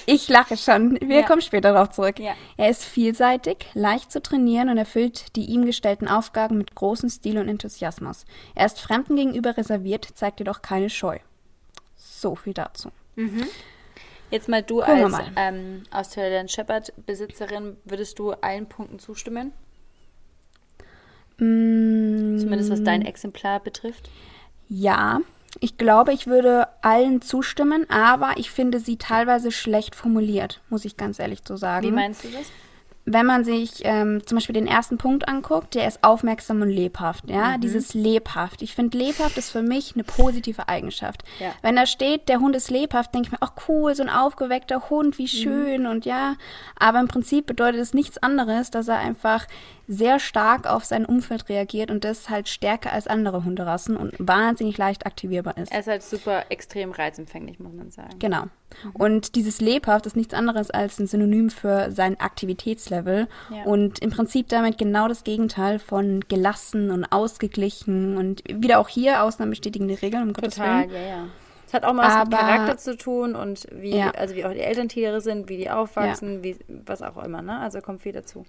Ich 0.07 0.29
lache 0.29 0.57
schon. 0.57 0.97
Wir 1.01 1.21
ja. 1.21 1.27
kommen 1.27 1.43
später 1.43 1.73
darauf 1.73 1.91
zurück. 1.91 2.21
Ja. 2.21 2.35
Er 2.57 2.71
ist 2.71 2.85
vielseitig, 2.85 3.67
leicht 3.75 4.13
zu 4.13 4.23
trainieren 4.23 4.69
und 4.69 4.79
erfüllt 4.79 5.35
die 5.35 5.47
ihm 5.47 5.65
gestellten 5.65 6.07
Aufgaben 6.07 6.59
mit 6.59 6.77
großem 6.77 7.09
Stil 7.09 7.39
und 7.39 7.49
Enthusiasmus. 7.49 8.25
Er 8.55 8.67
ist 8.67 8.81
Fremden 8.81 9.17
gegenüber 9.17 9.57
reserviert, 9.57 10.07
zeigt 10.15 10.39
jedoch 10.39 10.63
keine 10.63 10.91
Scheu. 10.91 11.19
So 11.97 12.37
viel 12.37 12.55
dazu. 12.55 12.91
Mhm. 13.17 13.49
Jetzt 14.35 14.49
mal 14.49 14.65
du 14.65 14.81
Gucken 14.81 15.05
als 15.05 15.13
mal. 15.13 15.27
Ähm, 15.37 15.85
Australian 15.93 16.49
Shepherd 16.49 16.93
Besitzerin, 17.07 17.77
würdest 17.85 18.19
du 18.19 18.33
allen 18.33 18.69
Punkten 18.69 18.99
zustimmen? 18.99 19.53
Mm. 21.39 22.37
Zumindest 22.39 22.69
was 22.69 22.83
dein 22.83 23.03
Exemplar 23.03 23.61
betrifft. 23.61 24.11
Ja, 24.69 25.21
ich 25.61 25.79
glaube, 25.79 26.13
ich 26.13 26.27
würde 26.27 26.67
allen 26.83 27.23
zustimmen, 27.23 27.89
aber 27.89 28.33
ich 28.37 28.51
finde 28.51 28.81
sie 28.81 28.97
teilweise 28.97 29.53
schlecht 29.53 29.95
formuliert, 29.95 30.61
muss 30.69 30.85
ich 30.85 30.97
ganz 30.97 31.21
ehrlich 31.21 31.39
so 31.47 31.55
sagen. 31.55 31.87
Wie 31.87 31.93
meinst 31.93 32.25
du 32.25 32.29
das? 32.29 32.51
Wenn 33.07 33.27
man 33.27 33.45
sich 33.45 33.83
ähm, 33.85 34.27
zum 34.27 34.37
Beispiel 34.37 34.55
den 34.55 34.67
ersten 34.67 34.97
Punkt 34.97 35.29
anguckt, 35.29 35.75
der 35.75 35.87
ist 35.87 36.03
aufmerksam 36.03 36.63
und 36.63 36.71
lebhaft, 36.71 37.29
ja, 37.29 37.57
mhm. 37.57 37.61
dieses 37.61 37.93
lebhaft. 37.93 38.63
Ich 38.63 38.75
finde, 38.75 38.97
lebhaft 38.97 39.37
ist 39.37 39.51
für 39.51 39.63
mich 39.63 39.95
eine 39.95 40.05
positive 40.05 40.69
Eigenschaft. 40.69 41.23
Ja. 41.39 41.53
Wenn 41.61 41.77
da 41.77 41.85
steht, 41.85 42.29
der 42.31 42.41
Hund 42.41 42.57
ist 42.57 42.71
lebhaft, 42.71 43.15
denke 43.15 43.27
ich 43.27 43.33
mir, 43.33 43.39
ach 43.41 43.53
cool, 43.69 43.95
so 43.95 44.03
ein 44.03 44.09
aufgeweckter 44.09 44.89
Hund, 44.89 45.19
wie 45.19 45.25
mhm. 45.25 45.27
schön 45.27 45.83
mhm. 45.83 45.89
und 45.89 46.07
ja, 46.07 46.37
aber 46.79 47.01
im 47.01 47.09
Prinzip 47.09 47.47
bedeutet 47.47 47.81
es 47.81 47.93
nichts 47.93 48.19
anderes, 48.19 48.71
dass 48.71 48.89
er 48.89 48.99
einfach 48.99 49.47
sehr 49.87 50.19
stark 50.19 50.67
auf 50.67 50.85
sein 50.85 51.05
Umfeld 51.05 51.51
reagiert 51.51 51.91
und 51.91 52.05
das 52.05 52.31
halt 52.31 52.49
stärker 52.49 52.93
als 52.93 53.07
andere 53.07 53.45
Hunderassen 53.45 53.99
und 53.99 54.15
wahnsinnig 54.19 54.79
leicht 54.79 55.05
aktivierbar 55.05 55.59
ist. 55.59 55.73
Er 55.73 55.81
ist 55.81 55.89
halt 55.89 56.03
super 56.03 56.45
extrem 56.49 56.93
reizempfänglich, 56.93 57.59
muss 57.59 57.75
man 57.75 57.91
sagen. 57.91 58.19
Genau. 58.19 58.45
Mhm. 58.83 58.91
Und 58.93 59.35
dieses 59.35 59.61
lebhaft 59.61 60.07
ist 60.07 60.17
nichts 60.17 60.35
anderes 60.35 60.71
als 60.71 60.99
ein 60.99 61.07
Synonym 61.07 61.51
für 61.51 61.91
sein 61.91 62.19
Aktivitätslevel 62.19 63.29
ja. 63.51 63.65
und 63.65 64.01
im 64.01 64.11
Prinzip 64.11 64.49
damit 64.49 64.79
genau 64.79 65.09
das 65.09 65.25
Gegenteil 65.25 65.79
von 65.79 66.21
gelassen 66.29 66.91
und 66.91 67.05
ausgeglichen 67.05 68.17
und 68.17 68.43
wieder 68.49 68.79
auch 68.79 68.89
hier 68.89 69.23
Ausnahmen 69.23 69.51
bestätigen 69.51 69.89
die 69.89 69.95
Regeln, 69.95 70.23
um 70.25 70.33
Gottes 70.33 70.59
Willen. 70.59 70.91
ja, 70.91 71.01
ja. 71.01 71.27
Es 71.67 71.73
hat 71.73 71.85
auch 71.85 71.95
mal 71.95 72.07
was 72.07 72.29
mit 72.29 72.39
Charakter 72.39 72.77
zu 72.77 72.97
tun 72.97 73.35
und 73.35 73.67
wie, 73.73 73.97
ja. 73.97 74.11
also 74.13 74.37
wie 74.37 74.45
auch 74.45 74.53
die 74.53 74.61
Elterntiere 74.61 75.21
sind, 75.21 75.49
wie 75.49 75.57
die 75.57 75.71
aufwachsen, 75.71 76.37
ja. 76.37 76.45
wie 76.45 76.57
was 76.69 77.03
auch 77.03 77.21
immer, 77.23 77.43
ne? 77.43 77.59
Also 77.59 77.81
kommt 77.81 78.03
viel 78.03 78.13
dazu. 78.13 78.45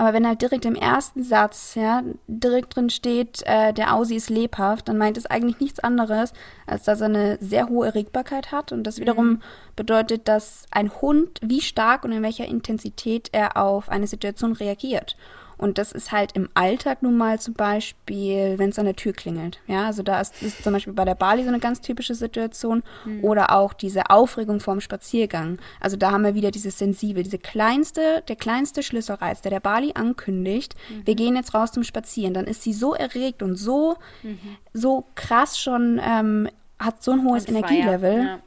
Aber 0.00 0.14
wenn 0.14 0.26
halt 0.26 0.40
direkt 0.40 0.64
im 0.64 0.76
ersten 0.76 1.22
Satz, 1.22 1.74
ja, 1.74 2.02
direkt 2.26 2.74
drin 2.74 2.88
steht, 2.88 3.42
äh, 3.44 3.74
der 3.74 3.94
Aussie 3.94 4.16
ist 4.16 4.30
lebhaft, 4.30 4.88
dann 4.88 4.96
meint 4.96 5.18
es 5.18 5.26
eigentlich 5.26 5.60
nichts 5.60 5.78
anderes, 5.78 6.32
als 6.66 6.84
dass 6.84 7.02
er 7.02 7.08
eine 7.08 7.36
sehr 7.42 7.68
hohe 7.68 7.88
Erregbarkeit 7.88 8.50
hat. 8.50 8.72
Und 8.72 8.84
das 8.84 8.98
wiederum 8.98 9.28
mhm. 9.28 9.40
bedeutet, 9.76 10.26
dass 10.26 10.64
ein 10.70 10.90
Hund, 11.02 11.38
wie 11.42 11.60
stark 11.60 12.04
und 12.04 12.12
in 12.12 12.22
welcher 12.22 12.46
Intensität 12.46 13.28
er 13.32 13.58
auf 13.58 13.90
eine 13.90 14.06
Situation 14.06 14.52
reagiert. 14.52 15.18
Und 15.60 15.76
das 15.76 15.92
ist 15.92 16.10
halt 16.10 16.32
im 16.32 16.48
Alltag 16.54 17.02
nun 17.02 17.18
mal 17.18 17.38
zum 17.38 17.52
Beispiel, 17.52 18.58
wenn 18.58 18.70
es 18.70 18.78
an 18.78 18.86
der 18.86 18.96
Tür 18.96 19.12
klingelt. 19.12 19.60
Ja, 19.66 19.84
also 19.84 20.02
da 20.02 20.20
ist, 20.20 20.42
ist 20.42 20.64
zum 20.64 20.72
Beispiel 20.72 20.94
bei 20.94 21.04
der 21.04 21.14
Bali 21.14 21.42
so 21.42 21.48
eine 21.48 21.58
ganz 21.58 21.82
typische 21.82 22.14
Situation. 22.14 22.82
Mhm. 23.04 23.22
Oder 23.22 23.52
auch 23.52 23.74
diese 23.74 24.08
Aufregung 24.08 24.60
vorm 24.60 24.80
Spaziergang. 24.80 25.58
Also 25.78 25.98
da 25.98 26.12
haben 26.12 26.24
wir 26.24 26.34
wieder 26.34 26.50
dieses 26.50 26.78
Sensibel, 26.78 27.22
diese 27.22 27.38
kleinste, 27.38 28.22
der 28.26 28.36
kleinste 28.36 28.82
Schlüsselreiz, 28.82 29.42
der 29.42 29.50
der 29.50 29.60
Bali 29.60 29.92
ankündigt, 29.94 30.74
mhm. 30.88 31.06
wir 31.06 31.14
gehen 31.14 31.36
jetzt 31.36 31.52
raus 31.52 31.72
zum 31.72 31.84
Spazieren. 31.84 32.32
Dann 32.32 32.46
ist 32.46 32.62
sie 32.62 32.72
so 32.72 32.94
erregt 32.94 33.42
und 33.42 33.56
so, 33.56 33.96
mhm. 34.22 34.38
so 34.72 35.04
krass 35.14 35.58
schon, 35.58 36.00
ähm, 36.02 36.48
hat 36.78 37.02
so 37.02 37.12
ein 37.12 37.24
hohes 37.24 37.46
Energielevel. 37.46 38.24
Ja. 38.24 38.38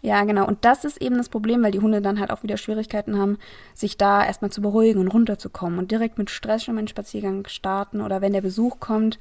Ja, 0.00 0.22
genau. 0.24 0.46
Und 0.46 0.64
das 0.64 0.84
ist 0.84 1.02
eben 1.02 1.16
das 1.16 1.28
Problem, 1.28 1.62
weil 1.62 1.72
die 1.72 1.80
Hunde 1.80 2.00
dann 2.00 2.20
halt 2.20 2.30
auch 2.30 2.42
wieder 2.42 2.56
Schwierigkeiten 2.56 3.18
haben, 3.18 3.38
sich 3.74 3.96
da 3.96 4.24
erstmal 4.24 4.52
zu 4.52 4.62
beruhigen 4.62 5.00
und 5.00 5.08
runterzukommen 5.08 5.78
und 5.78 5.90
direkt 5.90 6.18
mit 6.18 6.30
Stress 6.30 6.64
schon 6.64 6.74
mal 6.74 6.80
einen 6.80 6.88
Spaziergang 6.88 7.46
starten 7.48 8.00
oder 8.00 8.20
wenn 8.20 8.32
der 8.32 8.40
Besuch 8.40 8.78
kommt, 8.78 9.18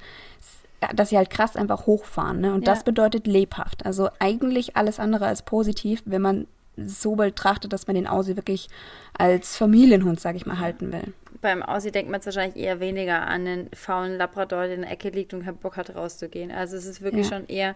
dass 0.95 1.09
sie 1.09 1.17
halt 1.17 1.31
krass 1.31 1.55
einfach 1.55 1.87
hochfahren. 1.87 2.41
Ne? 2.41 2.53
Und 2.53 2.67
ja. 2.67 2.73
das 2.73 2.83
bedeutet 2.83 3.25
lebhaft. 3.25 3.85
Also 3.85 4.09
eigentlich 4.19 4.77
alles 4.77 4.99
andere 4.99 5.25
als 5.25 5.41
positiv, 5.41 6.03
wenn 6.05 6.21
man 6.21 6.47
so 6.77 7.15
betrachtet, 7.15 7.73
dass 7.73 7.87
man 7.87 7.95
den 7.95 8.05
Aussie 8.05 8.35
wirklich 8.35 8.67
als 9.17 9.57
Familienhund, 9.57 10.19
sage 10.19 10.37
ich 10.37 10.45
mal, 10.45 10.59
halten 10.59 10.93
will. 10.93 11.13
Beim 11.41 11.63
Aussie 11.63 11.91
denkt 11.91 12.11
man 12.11 12.19
jetzt 12.19 12.27
wahrscheinlich 12.27 12.63
eher 12.63 12.79
weniger 12.79 13.25
an 13.27 13.45
den 13.45 13.69
faulen 13.73 14.17
Labrador, 14.17 14.65
der 14.65 14.75
in 14.75 14.81
der 14.81 14.91
Ecke 14.91 15.09
liegt 15.09 15.33
und 15.33 15.43
keinen 15.43 15.57
Bock 15.57 15.77
hat, 15.77 15.95
rauszugehen. 15.95 16.51
Also 16.51 16.77
es 16.77 16.85
ist 16.85 17.01
wirklich 17.01 17.29
ja. 17.29 17.37
schon 17.37 17.47
eher 17.47 17.75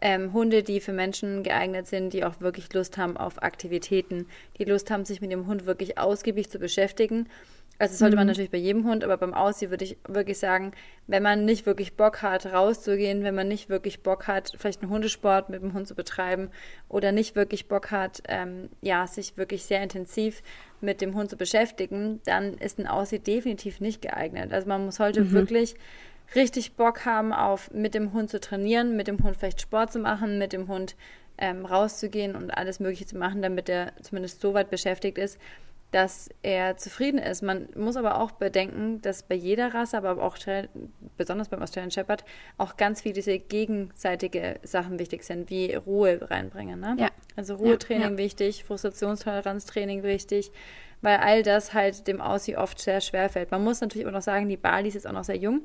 ähm, 0.00 0.32
Hunde, 0.32 0.62
die 0.62 0.80
für 0.80 0.92
Menschen 0.92 1.42
geeignet 1.42 1.86
sind, 1.86 2.12
die 2.12 2.24
auch 2.24 2.40
wirklich 2.40 2.72
Lust 2.72 2.96
haben 2.96 3.16
auf 3.16 3.42
Aktivitäten, 3.42 4.26
die 4.58 4.64
Lust 4.64 4.90
haben, 4.90 5.04
sich 5.04 5.20
mit 5.20 5.30
dem 5.30 5.46
Hund 5.46 5.66
wirklich 5.66 5.98
ausgiebig 5.98 6.50
zu 6.50 6.58
beschäftigen. 6.58 7.28
Also 7.80 7.92
das 7.92 7.98
sollte 8.00 8.16
man 8.16 8.26
mhm. 8.26 8.32
natürlich 8.32 8.50
bei 8.50 8.58
jedem 8.58 8.84
Hund, 8.84 9.04
aber 9.04 9.16
beim 9.16 9.32
Aussie 9.32 9.70
würde 9.70 9.86
ich 9.86 9.96
wirklich 10.06 10.38
sagen, 10.38 10.72
wenn 11.06 11.22
man 11.22 11.46
nicht 11.46 11.64
wirklich 11.64 11.96
Bock 11.96 12.20
hat, 12.20 12.44
rauszugehen, 12.44 13.24
wenn 13.24 13.34
man 13.34 13.48
nicht 13.48 13.70
wirklich 13.70 14.02
Bock 14.02 14.26
hat, 14.26 14.52
vielleicht 14.58 14.82
einen 14.82 14.90
Hundesport 14.90 15.48
mit 15.48 15.62
dem 15.62 15.72
Hund 15.72 15.88
zu 15.88 15.94
betreiben 15.94 16.50
oder 16.90 17.10
nicht 17.10 17.36
wirklich 17.36 17.68
Bock 17.68 17.90
hat, 17.90 18.22
ähm, 18.28 18.68
ja, 18.82 19.06
sich 19.06 19.38
wirklich 19.38 19.64
sehr 19.64 19.82
intensiv 19.82 20.42
mit 20.82 21.00
dem 21.00 21.14
Hund 21.14 21.30
zu 21.30 21.38
beschäftigen, 21.38 22.20
dann 22.26 22.58
ist 22.58 22.78
ein 22.78 22.86
Aussie 22.86 23.18
definitiv 23.18 23.80
nicht 23.80 24.02
geeignet. 24.02 24.52
Also 24.52 24.68
man 24.68 24.84
muss 24.84 25.00
heute 25.00 25.22
mhm. 25.22 25.32
wirklich 25.32 25.74
richtig 26.34 26.74
Bock 26.76 27.04
haben 27.04 27.32
auf 27.32 27.70
mit 27.72 27.94
dem 27.94 28.12
Hund 28.12 28.30
zu 28.30 28.40
trainieren, 28.40 28.96
mit 28.96 29.08
dem 29.08 29.22
Hund 29.22 29.36
vielleicht 29.36 29.60
Sport 29.60 29.92
zu 29.92 29.98
machen, 29.98 30.38
mit 30.38 30.52
dem 30.52 30.68
Hund 30.68 30.96
ähm, 31.38 31.64
rauszugehen 31.64 32.36
und 32.36 32.50
alles 32.50 32.80
Mögliche 32.80 33.06
zu 33.06 33.16
machen, 33.16 33.42
damit 33.42 33.68
er 33.68 33.92
zumindest 34.02 34.40
so 34.40 34.54
weit 34.54 34.70
beschäftigt 34.70 35.18
ist, 35.18 35.38
dass 35.90 36.30
er 36.42 36.76
zufrieden 36.76 37.18
ist. 37.18 37.42
Man 37.42 37.68
muss 37.74 37.96
aber 37.96 38.20
auch 38.20 38.30
bedenken, 38.30 39.02
dass 39.02 39.24
bei 39.24 39.34
jeder 39.34 39.74
Rasse, 39.74 39.96
aber 39.96 40.22
auch 40.22 40.36
besonders 41.16 41.48
beim 41.48 41.62
Australian 41.62 41.90
Shepherd, 41.90 42.24
auch 42.58 42.76
ganz 42.76 43.00
viel 43.02 43.12
diese 43.12 43.38
gegenseitige 43.38 44.60
Sachen 44.62 44.98
wichtig 44.98 45.24
sind, 45.24 45.50
wie 45.50 45.74
Ruhe 45.74 46.30
reinbringen. 46.30 46.78
Ne? 46.78 46.96
Ja. 46.98 47.08
Also 47.34 47.56
Ruhetraining 47.56 48.02
ja, 48.02 48.10
ja. 48.10 48.18
wichtig, 48.18 48.64
Frustrationstoleranztraining 48.64 50.04
wichtig, 50.04 50.52
weil 51.02 51.16
all 51.18 51.42
das 51.42 51.74
halt 51.74 52.06
dem 52.06 52.20
Aussie 52.20 52.56
oft 52.56 52.78
sehr 52.78 53.00
schwer 53.00 53.28
fällt. 53.28 53.50
Man 53.50 53.64
muss 53.64 53.80
natürlich 53.80 54.06
auch 54.06 54.12
noch 54.12 54.22
sagen, 54.22 54.48
die 54.48 54.56
Bali 54.56 54.88
ist 54.88 54.94
jetzt 54.94 55.06
auch 55.06 55.12
noch 55.12 55.24
sehr 55.24 55.38
jung. 55.38 55.62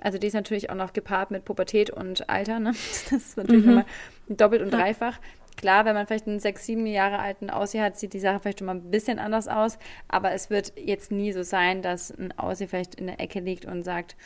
Also 0.00 0.18
die 0.18 0.26
ist 0.26 0.34
natürlich 0.34 0.70
auch 0.70 0.74
noch 0.74 0.92
gepaart 0.92 1.30
mit 1.30 1.44
Pubertät 1.44 1.90
und 1.90 2.28
Alter. 2.28 2.60
Ne? 2.60 2.72
Das 3.10 3.12
ist 3.12 3.36
natürlich 3.36 3.64
mhm. 3.64 3.72
immer 3.72 3.86
doppelt 4.28 4.62
und 4.62 4.72
dreifach. 4.72 5.18
Klar, 5.56 5.86
wenn 5.86 5.94
man 5.94 6.06
vielleicht 6.06 6.26
einen 6.26 6.38
sechs, 6.38 6.66
sieben 6.66 6.86
Jahre 6.86 7.18
alten 7.18 7.48
Aussie 7.48 7.80
hat, 7.80 7.96
sieht 7.98 8.12
die 8.12 8.20
Sache 8.20 8.40
vielleicht 8.40 8.58
schon 8.58 8.66
mal 8.66 8.74
ein 8.74 8.90
bisschen 8.90 9.18
anders 9.18 9.48
aus. 9.48 9.78
Aber 10.06 10.32
es 10.32 10.50
wird 10.50 10.74
jetzt 10.76 11.10
nie 11.10 11.32
so 11.32 11.42
sein, 11.42 11.80
dass 11.80 12.10
ein 12.10 12.36
Aussie 12.38 12.66
vielleicht 12.66 12.96
in 12.96 13.06
der 13.06 13.20
Ecke 13.20 13.40
liegt 13.40 13.64
und 13.64 13.82
sagt, 13.82 14.16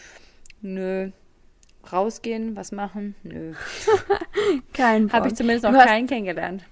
nö, 0.60 1.10
rausgehen, 1.92 2.56
was 2.56 2.72
machen? 2.72 3.14
Nö. 3.22 3.54
Kein 4.72 5.12
Habe 5.12 5.28
ich 5.28 5.34
zumindest 5.34 5.64
noch 5.64 5.72
keinen 5.72 6.08
kennengelernt. 6.08 6.64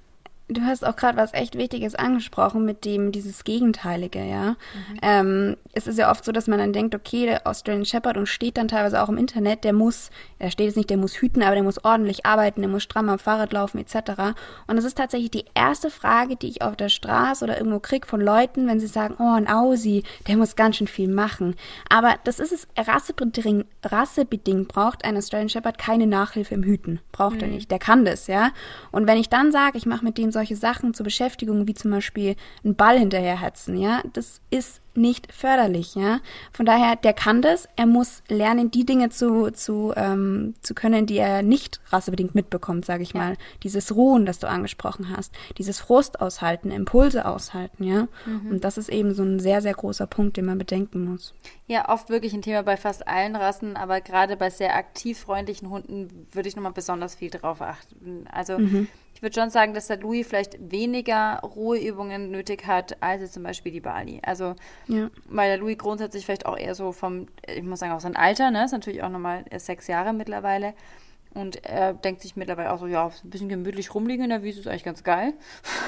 Du 0.49 0.63
hast 0.63 0.85
auch 0.85 0.97
gerade 0.97 1.19
was 1.19 1.35
echt 1.35 1.57
Wichtiges 1.57 1.95
angesprochen 1.95 2.65
mit 2.65 2.85
dem 2.85 3.13
dieses 3.13 3.45
Gegenteilige, 3.45 4.25
ja. 4.25 4.51
Mhm. 4.51 4.57
Ähm, 5.03 5.57
es 5.75 5.87
ist 5.87 5.99
ja 5.99 6.11
oft 6.11 6.25
so, 6.25 6.33
dass 6.33 6.49
man 6.49 6.59
dann 6.59 6.73
denkt, 6.73 6.95
okay, 6.95 7.27
der 7.27 7.47
Australian 7.47 7.85
Shepherd 7.85 8.17
und 8.17 8.27
steht 8.27 8.57
dann 8.57 8.69
teilweise 8.69 9.03
auch 9.03 9.11
im 9.11 9.19
Internet, 9.19 9.65
der 9.65 9.75
muss, 9.75 10.11
er 10.39 10.51
steht 10.51 10.67
jetzt 10.67 10.77
nicht, 10.77 10.91
der 10.91 10.97
muss 10.97 11.17
hüten, 11.17 11.43
aber 11.43 11.55
der 11.55 11.63
muss 11.63 11.85
ordentlich 11.85 12.25
arbeiten, 12.25 12.63
der 12.63 12.71
muss 12.71 12.83
stramm 12.83 13.11
am 13.11 13.19
Fahrrad 13.19 13.53
laufen 13.53 13.79
etc. 13.79 14.35
Und 14.67 14.77
das 14.77 14.85
ist 14.85 14.97
tatsächlich 14.97 15.31
die 15.31 15.45
erste 15.55 15.91
Frage, 15.91 16.37
die 16.37 16.49
ich 16.49 16.63
auf 16.63 16.77
der 16.77 16.89
Straße 16.89 17.45
oder 17.45 17.59
irgendwo 17.59 17.81
krieg 17.81 18.07
von 18.07 18.21
Leuten, 18.21 18.67
wenn 18.67 18.81
sie 18.81 18.87
sagen, 18.87 19.17
oh, 19.19 19.35
ein 19.35 19.49
Aussie, 19.49 20.03
der 20.27 20.37
muss 20.39 20.57
ganz 20.57 20.77
schön 20.77 20.87
viel 20.87 21.09
machen. 21.09 21.57
Aber 21.91 22.17
das 22.25 22.41
ist 22.41 22.53
es, 22.53 22.67
rassebedingt, 22.77 23.67
rassebedingt 23.85 24.69
braucht 24.69 25.05
ein 25.05 25.17
Australian 25.17 25.51
Shepherd 25.51 25.77
keine 25.77 26.07
Nachhilfe 26.07 26.55
im 26.55 26.63
Hüten. 26.63 27.01
Braucht 27.13 27.37
mhm. 27.37 27.43
er 27.43 27.49
nicht. 27.49 27.71
Der 27.71 27.79
kann 27.79 28.07
das, 28.07 28.29
ja. 28.29 28.51
Und 28.91 29.07
wenn 29.07 29.19
ich 29.19 29.29
dann 29.29 29.53
sage, 29.53 29.77
ich 29.77 29.85
mache 29.85 30.05
mit 30.05 30.17
dem 30.17 30.33
solche 30.39 30.55
Sachen 30.55 30.95
zur 30.95 31.03
Beschäftigung, 31.03 31.67
wie 31.67 31.75
zum 31.75 31.91
Beispiel 31.91 32.37
einen 32.65 32.77
Ball 32.77 32.97
hinterherhetzen, 32.97 33.77
ja, 33.77 34.03
das 34.13 34.41
ist 34.51 34.81
nicht 34.95 35.33
förderlich, 35.33 35.95
ja. 35.95 36.21
Von 36.53 36.67
daher, 36.67 36.97
der 36.97 37.13
kann 37.13 37.43
das, 37.43 37.69
er 37.77 37.87
muss 37.87 38.23
lernen, 38.29 38.71
die 38.71 38.85
Dinge 38.85 39.11
zu, 39.11 39.51
zu, 39.51 39.93
ähm, 39.97 40.55
zu 40.61 40.75
können, 40.75 41.07
die 41.07 41.19
er 41.19 41.43
nicht 41.43 41.81
rassebedingt 41.91 42.35
mitbekommt, 42.35 42.85
sage 42.85 43.03
ich 43.03 43.15
ja. 43.15 43.21
mal. 43.21 43.37
Dieses 43.63 43.95
Ruhen, 43.95 44.27
das 44.27 44.39
du 44.39 44.49
angesprochen 44.49 45.17
hast, 45.17 45.35
dieses 45.57 45.81
Frust 45.81 46.21
aushalten, 46.21 46.71
Impulse 46.71 47.27
aushalten, 47.27 47.85
ja. 47.85 48.09
Mhm. 48.27 48.51
Und 48.51 48.65
das 48.65 48.79
ist 48.79 48.89
eben 48.89 49.15
so 49.15 49.23
ein 49.23 49.41
sehr, 49.41 49.63
sehr 49.63 49.75
großer 49.75 50.07
Punkt, 50.07 50.37
den 50.37 50.45
man 50.45 50.59
bedenken 50.59 51.05
muss. 51.05 51.35
Ja, 51.67 51.89
oft 51.89 52.11
wirklich 52.11 52.33
ein 52.33 52.43
Thema 52.43 52.63
bei 52.63 52.77
fast 52.77 53.07
allen 53.07 53.37
Rassen, 53.37 53.77
aber 53.77 54.01
gerade 54.01 54.37
bei 54.37 54.51
sehr 54.51 54.75
aktiv 54.75 55.19
freundlichen 55.19 55.71
Hunden 55.71 56.27
würde 56.33 56.49
ich 56.49 56.57
nochmal 56.57 56.73
besonders 56.73 57.15
viel 57.15 57.31
drauf 57.31 57.61
achten. 57.61 58.27
Also 58.33 58.59
mhm. 58.59 58.89
Ich 59.19 59.23
würde 59.23 59.41
schon 59.41 59.51
sagen, 59.51 59.75
dass 59.75 59.89
der 59.89 59.99
Louis 59.99 60.25
vielleicht 60.29 60.71
weniger 60.71 61.41
Ruheübungen 61.41 62.31
nötig 62.31 62.69
hat, 62.69 63.03
als 63.03 63.21
jetzt 63.21 63.35
zum 63.35 63.43
Beispiel 63.43 63.73
die 63.73 63.81
Bali. 63.81 64.21
Also, 64.23 64.55
ja. 64.87 65.11
weil 65.29 65.49
der 65.49 65.59
Louis 65.59 65.77
grundsätzlich 65.77 66.25
vielleicht 66.25 66.47
auch 66.47 66.57
eher 66.57 66.77
so 66.77 66.93
vom, 66.93 67.27
ich 67.45 67.65
muss 67.65 67.81
sagen, 67.81 67.93
auch 67.93 67.99
sein 67.99 68.15
Alter, 68.15 68.53
ne, 68.53 68.65
ist 68.65 68.71
natürlich 68.71 69.03
auch 69.03 69.09
nochmal 69.09 69.45
sechs 69.57 69.89
Jahre 69.89 70.13
mittlerweile. 70.13 70.73
Und 71.35 71.65
er 71.65 71.95
denkt 71.95 72.23
sich 72.23 72.37
mittlerweile 72.37 72.73
auch 72.73 72.79
so, 72.79 72.87
ja, 72.87 73.07
ein 73.07 73.31
bisschen 73.31 73.49
gemütlich 73.49 73.93
rumliegen 73.93 74.23
in 74.23 74.31
der 74.31 74.45
Wiese 74.45 74.61
ist 74.61 74.69
eigentlich 74.69 74.85
ganz 74.85 75.03
geil. 75.03 75.35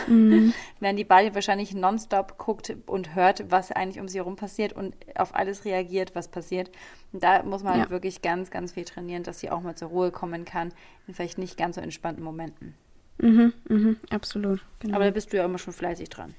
Mhm. 0.08 0.52
Während 0.80 0.98
die 0.98 1.04
Bali 1.04 1.32
wahrscheinlich 1.32 1.72
nonstop 1.72 2.36
guckt 2.36 2.74
und 2.86 3.14
hört, 3.14 3.48
was 3.48 3.70
eigentlich 3.70 4.00
um 4.00 4.08
sie 4.08 4.18
herum 4.18 4.34
passiert 4.34 4.72
und 4.72 4.96
auf 5.14 5.36
alles 5.36 5.64
reagiert, 5.64 6.16
was 6.16 6.26
passiert. 6.26 6.72
Und 7.12 7.22
da 7.22 7.44
muss 7.44 7.62
man 7.62 7.78
ja. 7.78 7.90
wirklich 7.90 8.22
ganz, 8.22 8.50
ganz 8.50 8.72
viel 8.72 8.84
trainieren, 8.84 9.22
dass 9.22 9.38
sie 9.38 9.50
auch 9.50 9.60
mal 9.60 9.76
zur 9.76 9.90
Ruhe 9.90 10.10
kommen 10.10 10.44
kann, 10.44 10.72
in 11.06 11.14
vielleicht 11.14 11.38
nicht 11.38 11.56
ganz 11.56 11.76
so 11.76 11.80
entspannten 11.80 12.24
Momenten. 12.24 12.74
Mhm, 13.20 13.52
mhm, 13.68 13.96
absolut. 14.10 14.60
Genau. 14.80 14.96
Aber 14.96 15.04
da 15.04 15.10
bist 15.10 15.32
du 15.32 15.36
ja 15.36 15.44
immer 15.44 15.58
schon 15.58 15.72
fleißig 15.72 16.08
dran. 16.08 16.34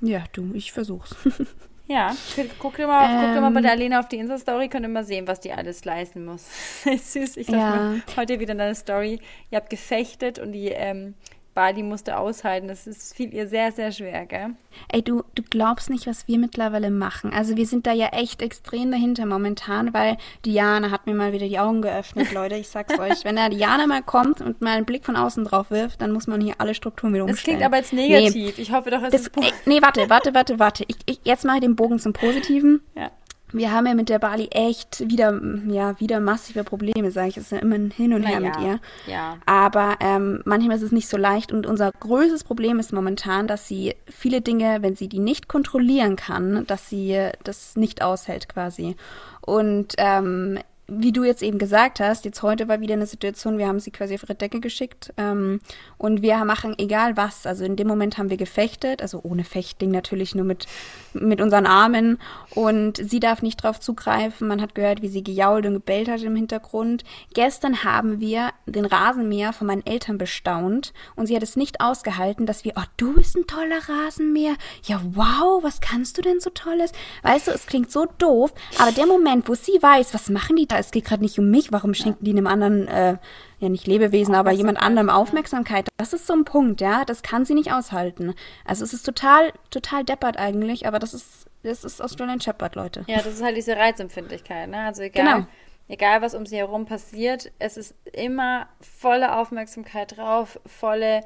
Ja, 0.00 0.24
du, 0.32 0.52
ich 0.54 0.72
versuch's. 0.72 1.14
ja, 1.86 2.14
guck 2.58 2.76
dir 2.76 2.86
mal, 2.86 3.36
ähm, 3.36 3.42
guck 3.42 3.54
bei 3.54 3.60
der. 3.60 3.72
Alena 3.72 4.00
auf 4.00 4.08
die 4.08 4.16
Insta-Story, 4.16 4.68
könnt 4.68 4.84
ihr 4.84 4.88
mal 4.88 5.04
sehen, 5.04 5.26
was 5.26 5.40
die 5.40 5.52
alles 5.52 5.84
leisten 5.84 6.24
muss. 6.24 6.46
Süß, 6.84 7.36
ich 7.36 7.48
ja. 7.48 7.94
heute 8.16 8.38
wieder 8.40 8.52
in 8.52 8.58
deiner 8.58 8.74
Story, 8.74 9.20
ihr 9.50 9.56
habt 9.56 9.70
gefechtet 9.70 10.38
und 10.38 10.52
die 10.52 10.68
ähm, 10.68 11.14
Bali 11.60 11.82
musste 11.82 12.16
aushalten. 12.16 12.68
Das 12.68 12.86
ist 12.86 13.14
fiel 13.14 13.34
ihr 13.34 13.46
sehr, 13.46 13.70
sehr 13.70 13.92
schwer, 13.92 14.24
gell? 14.24 14.54
Ey, 14.88 15.02
du, 15.02 15.24
du 15.34 15.42
glaubst 15.42 15.90
nicht, 15.90 16.06
was 16.06 16.26
wir 16.26 16.38
mittlerweile 16.38 16.90
machen. 16.90 17.34
Also 17.34 17.54
wir 17.58 17.66
sind 17.66 17.86
da 17.86 17.92
ja 17.92 18.06
echt 18.12 18.40
extrem 18.40 18.90
dahinter 18.90 19.26
momentan, 19.26 19.92
weil 19.92 20.16
Diana 20.46 20.90
hat 20.90 21.06
mir 21.06 21.12
mal 21.12 21.34
wieder 21.34 21.46
die 21.46 21.58
Augen 21.58 21.82
geöffnet, 21.82 22.32
Leute. 22.32 22.54
Ich 22.54 22.70
sag's 22.70 22.98
euch. 22.98 23.26
Wenn 23.26 23.36
da 23.36 23.50
Diana 23.50 23.86
mal 23.86 24.02
kommt 24.02 24.40
und 24.40 24.62
mal 24.62 24.78
einen 24.78 24.86
Blick 24.86 25.04
von 25.04 25.16
außen 25.16 25.44
drauf 25.44 25.70
wirft, 25.70 26.00
dann 26.00 26.12
muss 26.12 26.26
man 26.26 26.40
hier 26.40 26.54
alle 26.56 26.72
Strukturen 26.72 27.12
wieder 27.12 27.24
umstellen. 27.24 27.58
Das 27.58 27.58
klingt 27.58 27.62
aber 27.62 27.76
jetzt 27.76 27.92
negativ. 27.92 28.56
Nee, 28.56 28.62
ich 28.62 28.72
hoffe 28.72 28.90
doch, 28.90 29.02
es 29.02 29.10
das, 29.10 29.20
ist... 29.26 29.36
Ey, 29.36 29.52
nee, 29.66 29.82
warte, 29.82 30.08
warte, 30.08 30.32
warte, 30.32 30.58
warte. 30.58 30.84
Ich, 30.88 30.96
ich, 31.04 31.20
jetzt 31.24 31.44
mache 31.44 31.56
ich 31.56 31.62
den 31.62 31.76
Bogen 31.76 31.98
zum 31.98 32.14
Positiven. 32.14 32.80
Ja 32.96 33.10
wir 33.52 33.72
haben 33.72 33.86
ja 33.86 33.94
mit 33.94 34.08
der 34.08 34.18
Bali 34.18 34.48
echt 34.50 35.00
wieder, 35.08 35.40
ja, 35.68 35.98
wieder 36.00 36.20
massive 36.20 36.64
Probleme, 36.64 37.10
sage 37.10 37.28
ich. 37.28 37.36
Es 37.36 37.44
ist 37.44 37.52
ja 37.52 37.58
immer 37.58 37.76
ein 37.76 37.90
Hin 37.90 38.14
und 38.14 38.22
Her 38.22 38.40
ja, 38.40 38.48
mit 38.48 38.60
ihr. 38.60 38.80
Ja. 39.06 39.38
Aber 39.46 39.96
ähm, 40.00 40.42
manchmal 40.44 40.76
ist 40.76 40.82
es 40.82 40.92
nicht 40.92 41.08
so 41.08 41.16
leicht. 41.16 41.52
Und 41.52 41.66
unser 41.66 41.90
größtes 41.92 42.44
Problem 42.44 42.78
ist 42.78 42.92
momentan, 42.92 43.46
dass 43.46 43.66
sie 43.66 43.94
viele 44.06 44.40
Dinge, 44.40 44.78
wenn 44.82 44.96
sie 44.96 45.08
die 45.08 45.18
nicht 45.18 45.48
kontrollieren 45.48 46.16
kann, 46.16 46.66
dass 46.66 46.88
sie 46.88 47.30
das 47.44 47.76
nicht 47.76 48.02
aushält 48.02 48.48
quasi. 48.48 48.96
Und 49.40 49.94
ähm, 49.98 50.58
wie 50.90 51.12
du 51.12 51.22
jetzt 51.22 51.42
eben 51.42 51.58
gesagt 51.58 52.00
hast, 52.00 52.24
jetzt 52.24 52.42
heute 52.42 52.66
war 52.66 52.80
wieder 52.80 52.94
eine 52.94 53.06
Situation, 53.06 53.58
wir 53.58 53.68
haben 53.68 53.78
sie 53.78 53.92
quasi 53.92 54.14
auf 54.14 54.24
ihre 54.24 54.34
Decke 54.34 54.60
geschickt 54.60 55.12
ähm, 55.16 55.60
und 55.98 56.20
wir 56.20 56.44
machen 56.44 56.74
egal 56.78 57.16
was. 57.16 57.46
Also 57.46 57.64
in 57.64 57.76
dem 57.76 57.86
Moment 57.86 58.18
haben 58.18 58.28
wir 58.28 58.36
gefechtet, 58.36 59.00
also 59.00 59.20
ohne 59.22 59.44
Fechtding 59.44 59.92
natürlich 59.92 60.34
nur 60.34 60.44
mit, 60.44 60.66
mit 61.12 61.40
unseren 61.40 61.66
Armen 61.66 62.18
und 62.54 62.96
sie 62.96 63.20
darf 63.20 63.40
nicht 63.40 63.62
drauf 63.62 63.78
zugreifen. 63.78 64.48
Man 64.48 64.60
hat 64.60 64.74
gehört, 64.74 65.00
wie 65.00 65.08
sie 65.08 65.22
gejault 65.22 65.64
und 65.64 65.74
gebellt 65.74 66.08
hat 66.08 66.22
im 66.22 66.34
Hintergrund. 66.34 67.04
Gestern 67.34 67.84
haben 67.84 68.18
wir 68.18 68.50
den 68.66 68.84
Rasenmäher 68.84 69.52
von 69.52 69.68
meinen 69.68 69.86
Eltern 69.86 70.18
bestaunt 70.18 70.92
und 71.14 71.26
sie 71.26 71.36
hat 71.36 71.44
es 71.44 71.54
nicht 71.54 71.80
ausgehalten, 71.80 72.46
dass 72.46 72.64
wir, 72.64 72.72
oh, 72.76 72.84
du 72.96 73.14
bist 73.14 73.36
ein 73.36 73.46
toller 73.46 73.88
Rasenmäher. 73.88 74.54
Ja, 74.84 75.00
wow, 75.14 75.62
was 75.62 75.80
kannst 75.80 76.18
du 76.18 76.22
denn 76.22 76.40
so 76.40 76.50
Tolles? 76.50 76.90
Weißt 77.22 77.46
du, 77.46 77.52
es 77.52 77.66
klingt 77.66 77.92
so 77.92 78.06
doof, 78.18 78.52
aber 78.78 78.90
der 78.90 79.06
Moment, 79.06 79.48
wo 79.48 79.54
sie 79.54 79.80
weiß, 79.80 80.12
was 80.14 80.30
machen 80.30 80.56
die 80.56 80.66
da, 80.66 80.79
es 80.80 80.90
geht 80.90 81.04
gerade 81.04 81.22
nicht 81.22 81.38
um 81.38 81.50
mich, 81.50 81.72
warum 81.72 81.94
schenken 81.94 82.24
die 82.24 82.32
einem 82.32 82.46
anderen, 82.46 82.88
äh, 82.88 83.16
ja 83.58 83.68
nicht 83.68 83.86
Lebewesen, 83.86 84.34
aber 84.34 84.50
jemand 84.50 84.82
anderem 84.82 85.10
Aufmerksamkeit? 85.10 85.88
Das 85.96 86.12
ist 86.12 86.26
so 86.26 86.32
ein 86.32 86.44
Punkt, 86.44 86.80
ja, 86.80 87.04
das 87.04 87.22
kann 87.22 87.44
sie 87.44 87.54
nicht 87.54 87.72
aushalten. 87.72 88.34
Also 88.64 88.84
es 88.84 88.92
ist 88.92 89.04
total, 89.04 89.52
total 89.70 90.04
deppert 90.04 90.38
eigentlich, 90.38 90.86
aber 90.86 90.98
das 90.98 91.14
ist, 91.14 91.46
das 91.62 91.84
ist 91.84 92.02
Australian 92.02 92.40
Shepherd, 92.40 92.74
Leute. 92.74 93.04
Ja, 93.06 93.18
das 93.18 93.34
ist 93.34 93.42
halt 93.42 93.56
diese 93.56 93.76
Reizempfindlichkeit, 93.76 94.68
ne? 94.68 94.78
Also 94.78 95.02
egal. 95.02 95.24
Genau 95.24 95.46
egal 95.90 96.22
was 96.22 96.34
um 96.34 96.46
sie 96.46 96.56
herum 96.56 96.86
passiert, 96.86 97.50
es 97.58 97.76
ist 97.76 97.94
immer 98.12 98.68
volle 98.80 99.36
Aufmerksamkeit 99.36 100.16
drauf, 100.16 100.60
volle 100.64 101.22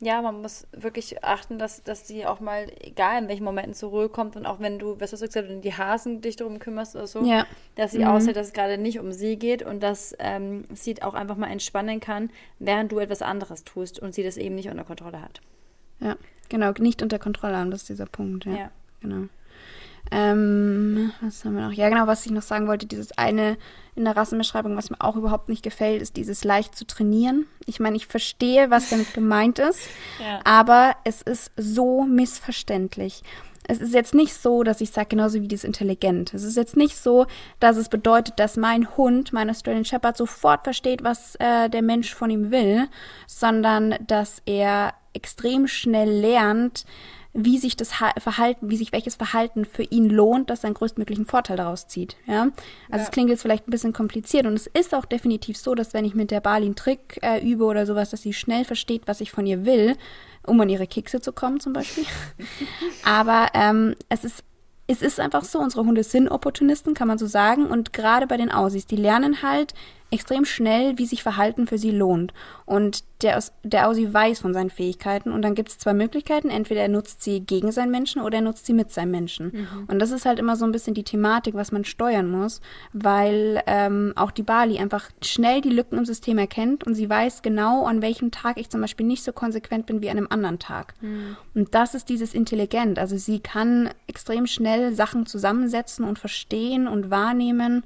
ja, 0.00 0.20
man 0.20 0.42
muss 0.42 0.66
wirklich 0.72 1.24
achten, 1.24 1.58
dass, 1.58 1.82
dass 1.82 2.06
sie 2.06 2.26
auch 2.26 2.40
mal, 2.40 2.70
egal 2.80 3.22
in 3.22 3.28
welchen 3.28 3.44
Momenten 3.44 3.72
zur 3.72 3.90
Ruhe 3.90 4.08
kommt 4.10 4.36
und 4.36 4.44
auch 4.44 4.60
wenn 4.60 4.78
du, 4.78 5.00
was 5.00 5.12
hast 5.12 5.22
du 5.22 5.26
gesagt, 5.26 5.48
wenn 5.48 5.62
die 5.62 5.72
Hasen 5.72 6.20
dich 6.20 6.36
darum 6.36 6.58
kümmerst 6.58 6.96
oder 6.96 7.06
so, 7.06 7.24
ja. 7.24 7.46
dass 7.76 7.92
sie 7.92 8.00
mhm. 8.00 8.08
aushält, 8.08 8.36
dass 8.36 8.48
es 8.48 8.52
gerade 8.52 8.76
nicht 8.76 9.00
um 9.00 9.12
sie 9.12 9.38
geht 9.38 9.62
und 9.62 9.82
dass 9.82 10.14
ähm, 10.18 10.64
sie 10.74 11.02
auch 11.02 11.14
einfach 11.14 11.36
mal 11.36 11.50
entspannen 11.50 12.00
kann, 12.00 12.30
während 12.58 12.92
du 12.92 12.98
etwas 12.98 13.22
anderes 13.22 13.64
tust 13.64 13.98
und 13.98 14.14
sie 14.14 14.22
das 14.22 14.36
eben 14.36 14.54
nicht 14.54 14.68
unter 14.68 14.84
Kontrolle 14.84 15.22
hat. 15.22 15.40
Ja, 16.00 16.16
genau, 16.50 16.72
nicht 16.72 17.02
unter 17.02 17.18
Kontrolle 17.18 17.56
haben, 17.56 17.70
das 17.70 17.82
ist 17.82 17.88
dieser 17.88 18.06
Punkt, 18.06 18.44
ja. 18.44 18.52
ja. 18.52 18.70
Genau. 19.00 19.28
Ähm, 20.10 21.12
was 21.20 21.44
haben 21.44 21.56
wir 21.56 21.66
noch? 21.66 21.72
Ja, 21.72 21.88
genau, 21.88 22.06
was 22.06 22.26
ich 22.26 22.32
noch 22.32 22.42
sagen 22.42 22.68
wollte, 22.68 22.86
dieses 22.86 23.16
eine 23.18 23.56
in 23.94 24.04
der 24.04 24.16
Rassenbeschreibung, 24.16 24.76
was 24.76 24.90
mir 24.90 25.00
auch 25.00 25.16
überhaupt 25.16 25.48
nicht 25.48 25.62
gefällt, 25.62 26.02
ist 26.02 26.16
dieses 26.16 26.44
leicht 26.44 26.76
zu 26.76 26.86
trainieren. 26.86 27.46
Ich 27.64 27.80
meine, 27.80 27.96
ich 27.96 28.06
verstehe, 28.06 28.70
was 28.70 28.90
damit 28.90 29.14
gemeint 29.14 29.58
ist, 29.58 29.88
ja. 30.20 30.40
aber 30.44 30.94
es 31.04 31.22
ist 31.22 31.50
so 31.56 32.04
missverständlich. 32.04 33.22
Es 33.68 33.80
ist 33.80 33.94
jetzt 33.94 34.14
nicht 34.14 34.34
so, 34.34 34.62
dass 34.62 34.80
ich 34.80 34.90
sage, 34.90 35.08
genauso 35.08 35.40
wie 35.40 35.48
dieses 35.48 35.64
intelligent. 35.64 36.32
Es 36.34 36.44
ist 36.44 36.56
jetzt 36.56 36.76
nicht 36.76 36.96
so, 36.96 37.26
dass 37.58 37.76
es 37.76 37.88
bedeutet, 37.88 38.38
dass 38.38 38.56
mein 38.56 38.96
Hund, 38.96 39.32
mein 39.32 39.50
Australian 39.50 39.84
Shepherd, 39.84 40.16
sofort 40.16 40.62
versteht, 40.62 41.02
was 41.02 41.34
äh, 41.36 41.68
der 41.68 41.82
Mensch 41.82 42.14
von 42.14 42.30
ihm 42.30 42.52
will, 42.52 42.86
sondern 43.26 43.96
dass 44.06 44.40
er 44.46 44.94
extrem 45.14 45.66
schnell 45.66 46.10
lernt, 46.10 46.84
wie 47.36 47.58
sich 47.58 47.76
das 47.76 47.92
Verhalten, 47.92 48.70
wie 48.70 48.76
sich 48.76 48.92
welches 48.92 49.16
Verhalten 49.16 49.66
für 49.66 49.82
ihn 49.82 50.08
lohnt, 50.08 50.48
dass 50.48 50.64
er 50.64 50.68
einen 50.68 50.74
größtmöglichen 50.74 51.26
Vorteil 51.26 51.58
daraus 51.58 51.86
zieht. 51.86 52.16
Ja? 52.26 52.42
Also 52.42 52.56
ja. 52.90 53.02
es 53.02 53.10
klingt 53.10 53.28
jetzt 53.28 53.42
vielleicht 53.42 53.68
ein 53.68 53.70
bisschen 53.70 53.92
kompliziert 53.92 54.46
und 54.46 54.54
es 54.54 54.66
ist 54.66 54.94
auch 54.94 55.04
definitiv 55.04 55.58
so, 55.58 55.74
dass 55.74 55.92
wenn 55.92 56.06
ich 56.06 56.14
mit 56.14 56.30
der 56.30 56.40
Bali 56.40 56.64
einen 56.64 56.76
Trick 56.76 57.18
äh, 57.22 57.46
übe 57.46 57.64
oder 57.64 57.84
sowas, 57.84 58.10
dass 58.10 58.22
sie 58.22 58.32
schnell 58.32 58.64
versteht, 58.64 59.02
was 59.06 59.20
ich 59.20 59.30
von 59.30 59.46
ihr 59.46 59.66
will, 59.66 59.96
um 60.46 60.60
an 60.60 60.70
ihre 60.70 60.86
Kekse 60.86 61.20
zu 61.20 61.32
kommen 61.32 61.60
zum 61.60 61.74
Beispiel. 61.74 62.04
Aber 63.04 63.48
ähm, 63.52 63.94
es 64.08 64.24
ist 64.24 64.42
es 64.88 65.02
ist 65.02 65.18
einfach 65.18 65.44
so, 65.44 65.58
unsere 65.58 65.84
Hunde 65.84 66.04
sind 66.04 66.28
Opportunisten, 66.28 66.94
kann 66.94 67.08
man 67.08 67.18
so 67.18 67.26
sagen. 67.26 67.66
Und 67.66 67.92
gerade 67.92 68.28
bei 68.28 68.36
den 68.36 68.52
Aussies, 68.52 68.86
die 68.86 68.94
lernen 68.94 69.42
halt, 69.42 69.74
extrem 70.10 70.44
schnell, 70.44 70.98
wie 70.98 71.06
sich 71.06 71.22
Verhalten 71.22 71.66
für 71.66 71.78
sie 71.78 71.90
lohnt. 71.90 72.32
Und 72.64 73.04
der, 73.22 73.42
der 73.64 73.88
Aussie 73.88 74.12
weiß 74.12 74.40
von 74.40 74.52
seinen 74.52 74.70
Fähigkeiten. 74.70 75.32
Und 75.32 75.42
dann 75.42 75.54
gibt 75.54 75.70
es 75.70 75.78
zwei 75.78 75.94
Möglichkeiten. 75.94 76.48
Entweder 76.48 76.82
er 76.82 76.88
nutzt 76.88 77.22
sie 77.22 77.40
gegen 77.40 77.72
seinen 77.72 77.90
Menschen 77.90 78.22
oder 78.22 78.36
er 78.36 78.42
nutzt 78.42 78.66
sie 78.66 78.72
mit 78.72 78.92
seinem 78.92 79.10
Menschen. 79.10 79.46
Mhm. 79.52 79.84
Und 79.88 79.98
das 79.98 80.10
ist 80.10 80.24
halt 80.24 80.38
immer 80.38 80.54
so 80.54 80.64
ein 80.64 80.72
bisschen 80.72 80.94
die 80.94 81.02
Thematik, 81.02 81.54
was 81.54 81.72
man 81.72 81.84
steuern 81.84 82.30
muss, 82.30 82.60
weil 82.92 83.62
ähm, 83.66 84.12
auch 84.16 84.30
die 84.30 84.42
Bali 84.42 84.78
einfach 84.78 85.10
schnell 85.22 85.60
die 85.60 85.70
Lücken 85.70 85.98
im 85.98 86.04
System 86.04 86.38
erkennt 86.38 86.84
und 86.84 86.94
sie 86.94 87.08
weiß 87.08 87.42
genau, 87.42 87.84
an 87.86 88.02
welchem 88.02 88.30
Tag 88.30 88.58
ich 88.58 88.70
zum 88.70 88.80
Beispiel 88.80 89.06
nicht 89.06 89.24
so 89.24 89.32
konsequent 89.32 89.86
bin 89.86 90.02
wie 90.02 90.10
an 90.10 90.18
einem 90.18 90.28
anderen 90.30 90.58
Tag. 90.58 90.94
Mhm. 91.00 91.36
Und 91.54 91.74
das 91.74 91.94
ist 91.94 92.08
dieses 92.08 92.34
Intelligent. 92.34 92.98
Also 92.98 93.16
sie 93.16 93.40
kann 93.40 93.90
extrem 94.06 94.46
schnell 94.46 94.94
Sachen 94.94 95.26
zusammensetzen 95.26 96.04
und 96.04 96.18
verstehen 96.18 96.86
und 96.86 97.10
wahrnehmen 97.10 97.82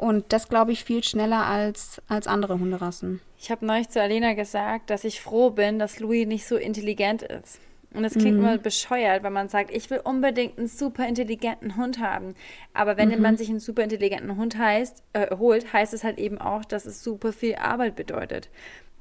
Und 0.00 0.32
das 0.32 0.48
glaube 0.48 0.72
ich 0.72 0.82
viel 0.82 1.04
schneller 1.04 1.44
als, 1.44 2.00
als 2.08 2.26
andere 2.26 2.58
Hunderassen. 2.58 3.20
Ich 3.38 3.50
habe 3.50 3.66
neulich 3.66 3.90
zu 3.90 4.00
Alena 4.00 4.32
gesagt, 4.32 4.88
dass 4.88 5.04
ich 5.04 5.20
froh 5.20 5.50
bin, 5.50 5.78
dass 5.78 6.00
Louis 6.00 6.26
nicht 6.26 6.46
so 6.46 6.56
intelligent 6.56 7.20
ist. 7.20 7.60
Und 7.92 8.04
es 8.04 8.14
klingt 8.14 8.38
mhm. 8.38 8.44
immer 8.44 8.56
bescheuert, 8.56 9.22
wenn 9.24 9.34
man 9.34 9.50
sagt, 9.50 9.70
ich 9.70 9.90
will 9.90 10.00
unbedingt 10.02 10.56
einen 10.56 10.68
super 10.68 11.06
intelligenten 11.06 11.76
Hund 11.76 11.98
haben. 11.98 12.34
Aber 12.72 12.96
wenn 12.96 13.10
mhm. 13.10 13.20
man 13.20 13.36
sich 13.36 13.50
einen 13.50 13.60
super 13.60 13.82
intelligenten 13.82 14.38
Hund 14.38 14.56
heißt, 14.56 15.02
äh, 15.12 15.36
holt, 15.36 15.70
heißt 15.70 15.92
es 15.92 16.02
halt 16.02 16.16
eben 16.16 16.38
auch, 16.38 16.64
dass 16.64 16.86
es 16.86 17.04
super 17.04 17.34
viel 17.34 17.56
Arbeit 17.56 17.94
bedeutet. 17.94 18.48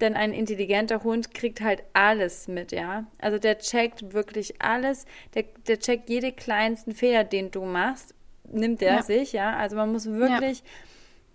Denn 0.01 0.15
ein 0.15 0.33
intelligenter 0.33 1.03
Hund 1.03 1.33
kriegt 1.33 1.61
halt 1.61 1.83
alles 1.93 2.49
mit, 2.49 2.73
ja. 2.73 3.05
Also 3.19 3.39
der 3.39 3.59
checkt 3.59 4.11
wirklich 4.11 4.61
alles. 4.61 5.05
Der, 5.33 5.45
der 5.65 5.79
checkt 5.79 6.09
jede 6.09 6.33
kleinsten 6.33 6.93
Fehler, 6.93 7.23
den 7.23 7.51
du 7.51 7.63
machst, 7.63 8.15
nimmt 8.51 8.81
er 8.81 8.95
ja. 8.95 9.01
sich, 9.01 9.33
ja. 9.33 9.55
Also 9.55 9.75
man 9.75 9.91
muss 9.91 10.05
wirklich. 10.05 10.59
Ja 10.59 10.65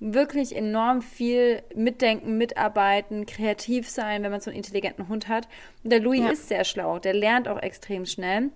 wirklich 0.01 0.55
enorm 0.55 1.01
viel 1.01 1.63
mitdenken, 1.75 2.37
mitarbeiten, 2.37 3.27
kreativ 3.27 3.89
sein, 3.89 4.23
wenn 4.23 4.31
man 4.31 4.41
so 4.41 4.51
einen 4.51 4.59
intelligenten 4.59 5.09
Hund 5.09 5.29
hat. 5.29 5.49
Und 5.83 5.91
der 5.91 6.01
Louis 6.01 6.21
ja. 6.21 6.31
ist 6.31 6.49
sehr 6.49 6.65
schlau, 6.65 6.99
der 6.99 7.15
lernt 7.15 7.49
auch 7.49 7.63
extrem 7.63 8.05
schnell, 8.05 8.51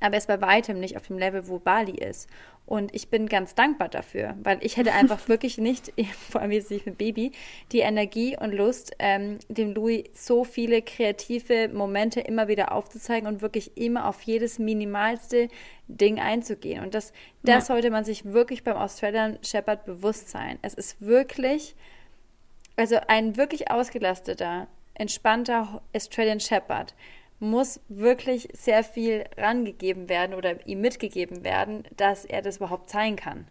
aber 0.00 0.14
er 0.14 0.18
ist 0.18 0.28
bei 0.28 0.40
weitem 0.40 0.78
nicht 0.78 0.96
auf 0.96 1.06
dem 1.06 1.18
Level, 1.18 1.48
wo 1.48 1.58
Bali 1.58 1.92
ist. 1.92 2.28
Und 2.72 2.94
ich 2.94 3.10
bin 3.10 3.28
ganz 3.28 3.54
dankbar 3.54 3.90
dafür, 3.90 4.34
weil 4.42 4.56
ich 4.62 4.78
hätte 4.78 4.94
einfach 4.94 5.28
wirklich 5.28 5.58
nicht, 5.58 5.92
vor 6.30 6.40
allem 6.40 6.52
jetzt 6.52 6.70
nicht 6.70 6.86
mit 6.86 6.96
Baby, 6.96 7.32
die 7.70 7.80
Energie 7.80 8.34
und 8.34 8.50
Lust, 8.50 8.94
ähm, 8.98 9.40
dem 9.50 9.74
Louis 9.74 10.04
so 10.14 10.42
viele 10.42 10.80
kreative 10.80 11.68
Momente 11.68 12.20
immer 12.20 12.48
wieder 12.48 12.72
aufzuzeigen 12.72 13.28
und 13.28 13.42
wirklich 13.42 13.76
immer 13.76 14.08
auf 14.08 14.22
jedes 14.22 14.58
minimalste 14.58 15.48
Ding 15.86 16.18
einzugehen. 16.18 16.82
Und 16.82 16.94
das, 16.94 17.12
das 17.42 17.68
ja. 17.68 17.74
sollte 17.74 17.90
man 17.90 18.04
sich 18.04 18.24
wirklich 18.24 18.64
beim 18.64 18.78
Australian 18.78 19.38
Shepherd 19.42 19.84
bewusst 19.84 20.30
sein. 20.30 20.58
Es 20.62 20.72
ist 20.72 21.02
wirklich, 21.02 21.76
also 22.76 22.96
ein 23.06 23.36
wirklich 23.36 23.70
ausgelasteter, 23.70 24.66
entspannter 24.94 25.82
Australian 25.94 26.40
Shepherd 26.40 26.94
muss 27.42 27.80
wirklich 27.88 28.48
sehr 28.52 28.84
viel 28.84 29.24
rangegeben 29.36 30.08
werden 30.08 30.34
oder 30.34 30.64
ihm 30.64 30.80
mitgegeben 30.80 31.42
werden, 31.42 31.82
dass 31.96 32.24
er 32.24 32.40
das 32.40 32.58
überhaupt 32.58 32.88
zeigen 32.88 33.16
kann. 33.16 33.48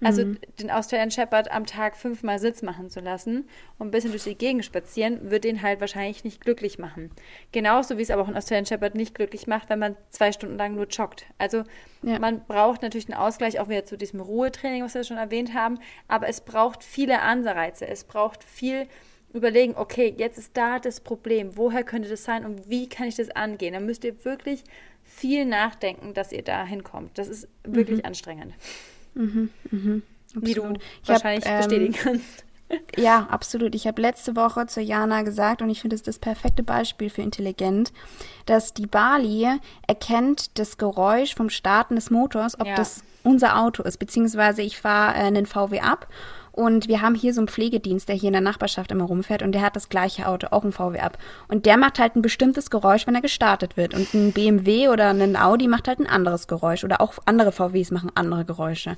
Also 0.00 0.24
mhm. 0.24 0.38
den 0.60 0.70
Australian 0.70 1.10
Shepherd 1.10 1.50
am 1.50 1.66
Tag 1.66 1.96
fünfmal 1.96 2.38
Sitz 2.38 2.62
machen 2.62 2.88
zu 2.88 3.00
lassen 3.00 3.48
und 3.78 3.88
ein 3.88 3.90
bisschen 3.90 4.12
durch 4.12 4.24
die 4.24 4.36
Gegend 4.36 4.64
spazieren, 4.64 5.30
wird 5.30 5.44
den 5.44 5.60
halt 5.60 5.80
wahrscheinlich 5.80 6.24
nicht 6.24 6.40
glücklich 6.40 6.78
machen. 6.78 7.10
Genauso 7.52 7.98
wie 7.98 8.02
es 8.02 8.10
aber 8.10 8.22
auch 8.22 8.28
ein 8.28 8.36
Australian 8.36 8.64
Shepherd 8.64 8.94
nicht 8.94 9.14
glücklich 9.14 9.46
macht, 9.46 9.68
wenn 9.68 9.80
man 9.80 9.96
zwei 10.08 10.32
Stunden 10.32 10.56
lang 10.56 10.76
nur 10.76 10.86
joggt. 10.86 11.26
Also 11.36 11.64
ja. 12.02 12.18
man 12.20 12.44
braucht 12.46 12.80
natürlich 12.82 13.10
einen 13.12 13.20
Ausgleich 13.20 13.58
auch 13.58 13.68
wieder 13.68 13.84
zu 13.84 13.98
diesem 13.98 14.20
Ruhetraining, 14.20 14.84
was 14.84 14.94
wir 14.94 15.04
schon 15.04 15.18
erwähnt 15.18 15.52
haben, 15.52 15.80
aber 16.06 16.28
es 16.28 16.40
braucht 16.40 16.84
viele 16.84 17.20
Anreize. 17.20 17.86
Es 17.86 18.04
braucht 18.04 18.44
viel 18.44 18.86
überlegen, 19.32 19.74
okay, 19.76 20.14
jetzt 20.16 20.38
ist 20.38 20.56
da 20.56 20.78
das 20.78 21.00
Problem, 21.00 21.56
woher 21.56 21.84
könnte 21.84 22.08
das 22.08 22.24
sein 22.24 22.44
und 22.44 22.68
wie 22.68 22.88
kann 22.88 23.08
ich 23.08 23.16
das 23.16 23.30
angehen? 23.30 23.74
Dann 23.74 23.86
müsst 23.86 24.04
ihr 24.04 24.24
wirklich 24.24 24.64
viel 25.04 25.44
nachdenken, 25.44 26.14
dass 26.14 26.32
ihr 26.32 26.42
da 26.42 26.64
hinkommt. 26.64 27.18
Das 27.18 27.28
ist 27.28 27.48
wirklich 27.64 27.98
mhm. 27.98 28.06
anstrengend. 28.06 28.54
Mhm, 29.14 29.50
mhm, 29.70 30.02
wie 30.34 30.54
du 30.54 30.74
ich 31.02 31.08
wahrscheinlich 31.08 31.44
hab, 31.44 31.52
ähm, 31.52 31.68
bestätigen 31.68 31.94
kannst. 31.94 32.44
Ja, 32.98 33.26
absolut. 33.30 33.74
Ich 33.74 33.86
habe 33.86 34.02
letzte 34.02 34.36
Woche 34.36 34.66
zu 34.66 34.82
Jana 34.82 35.22
gesagt, 35.22 35.62
und 35.62 35.70
ich 35.70 35.80
finde 35.80 35.96
es 35.96 36.02
das 36.02 36.18
perfekte 36.18 36.62
Beispiel 36.62 37.08
für 37.08 37.22
intelligent, 37.22 37.94
dass 38.44 38.74
die 38.74 38.86
Bali 38.86 39.48
erkennt 39.86 40.58
das 40.58 40.76
Geräusch 40.76 41.34
vom 41.34 41.48
Starten 41.48 41.94
des 41.94 42.10
Motors, 42.10 42.60
ob 42.60 42.66
ja. 42.66 42.74
das 42.74 43.02
unser 43.22 43.58
Auto 43.58 43.82
ist, 43.82 43.96
beziehungsweise 43.96 44.60
ich 44.60 44.78
fahre 44.78 45.14
äh, 45.14 45.22
einen 45.22 45.46
VW 45.46 45.80
ab 45.80 46.08
und 46.58 46.88
wir 46.88 47.02
haben 47.02 47.14
hier 47.14 47.32
so 47.32 47.40
einen 47.40 47.46
Pflegedienst, 47.46 48.08
der 48.08 48.16
hier 48.16 48.26
in 48.26 48.32
der 48.32 48.42
Nachbarschaft 48.42 48.90
immer 48.90 49.04
rumfährt 49.04 49.44
und 49.44 49.52
der 49.52 49.62
hat 49.62 49.76
das 49.76 49.88
gleiche 49.88 50.26
Auto, 50.26 50.48
auch 50.50 50.64
ein 50.64 50.72
VW 50.72 50.98
ab. 50.98 51.16
Und 51.46 51.66
der 51.66 51.76
macht 51.76 52.00
halt 52.00 52.16
ein 52.16 52.22
bestimmtes 52.22 52.68
Geräusch, 52.68 53.06
wenn 53.06 53.14
er 53.14 53.20
gestartet 53.20 53.76
wird. 53.76 53.94
Und 53.94 54.12
ein 54.12 54.32
BMW 54.32 54.88
oder 54.88 55.10
ein 55.10 55.36
Audi 55.36 55.68
macht 55.68 55.86
halt 55.86 56.00
ein 56.00 56.08
anderes 56.08 56.48
Geräusch. 56.48 56.82
Oder 56.82 57.00
auch 57.00 57.14
andere 57.26 57.52
VWs 57.52 57.92
machen 57.92 58.10
andere 58.16 58.44
Geräusche. 58.44 58.96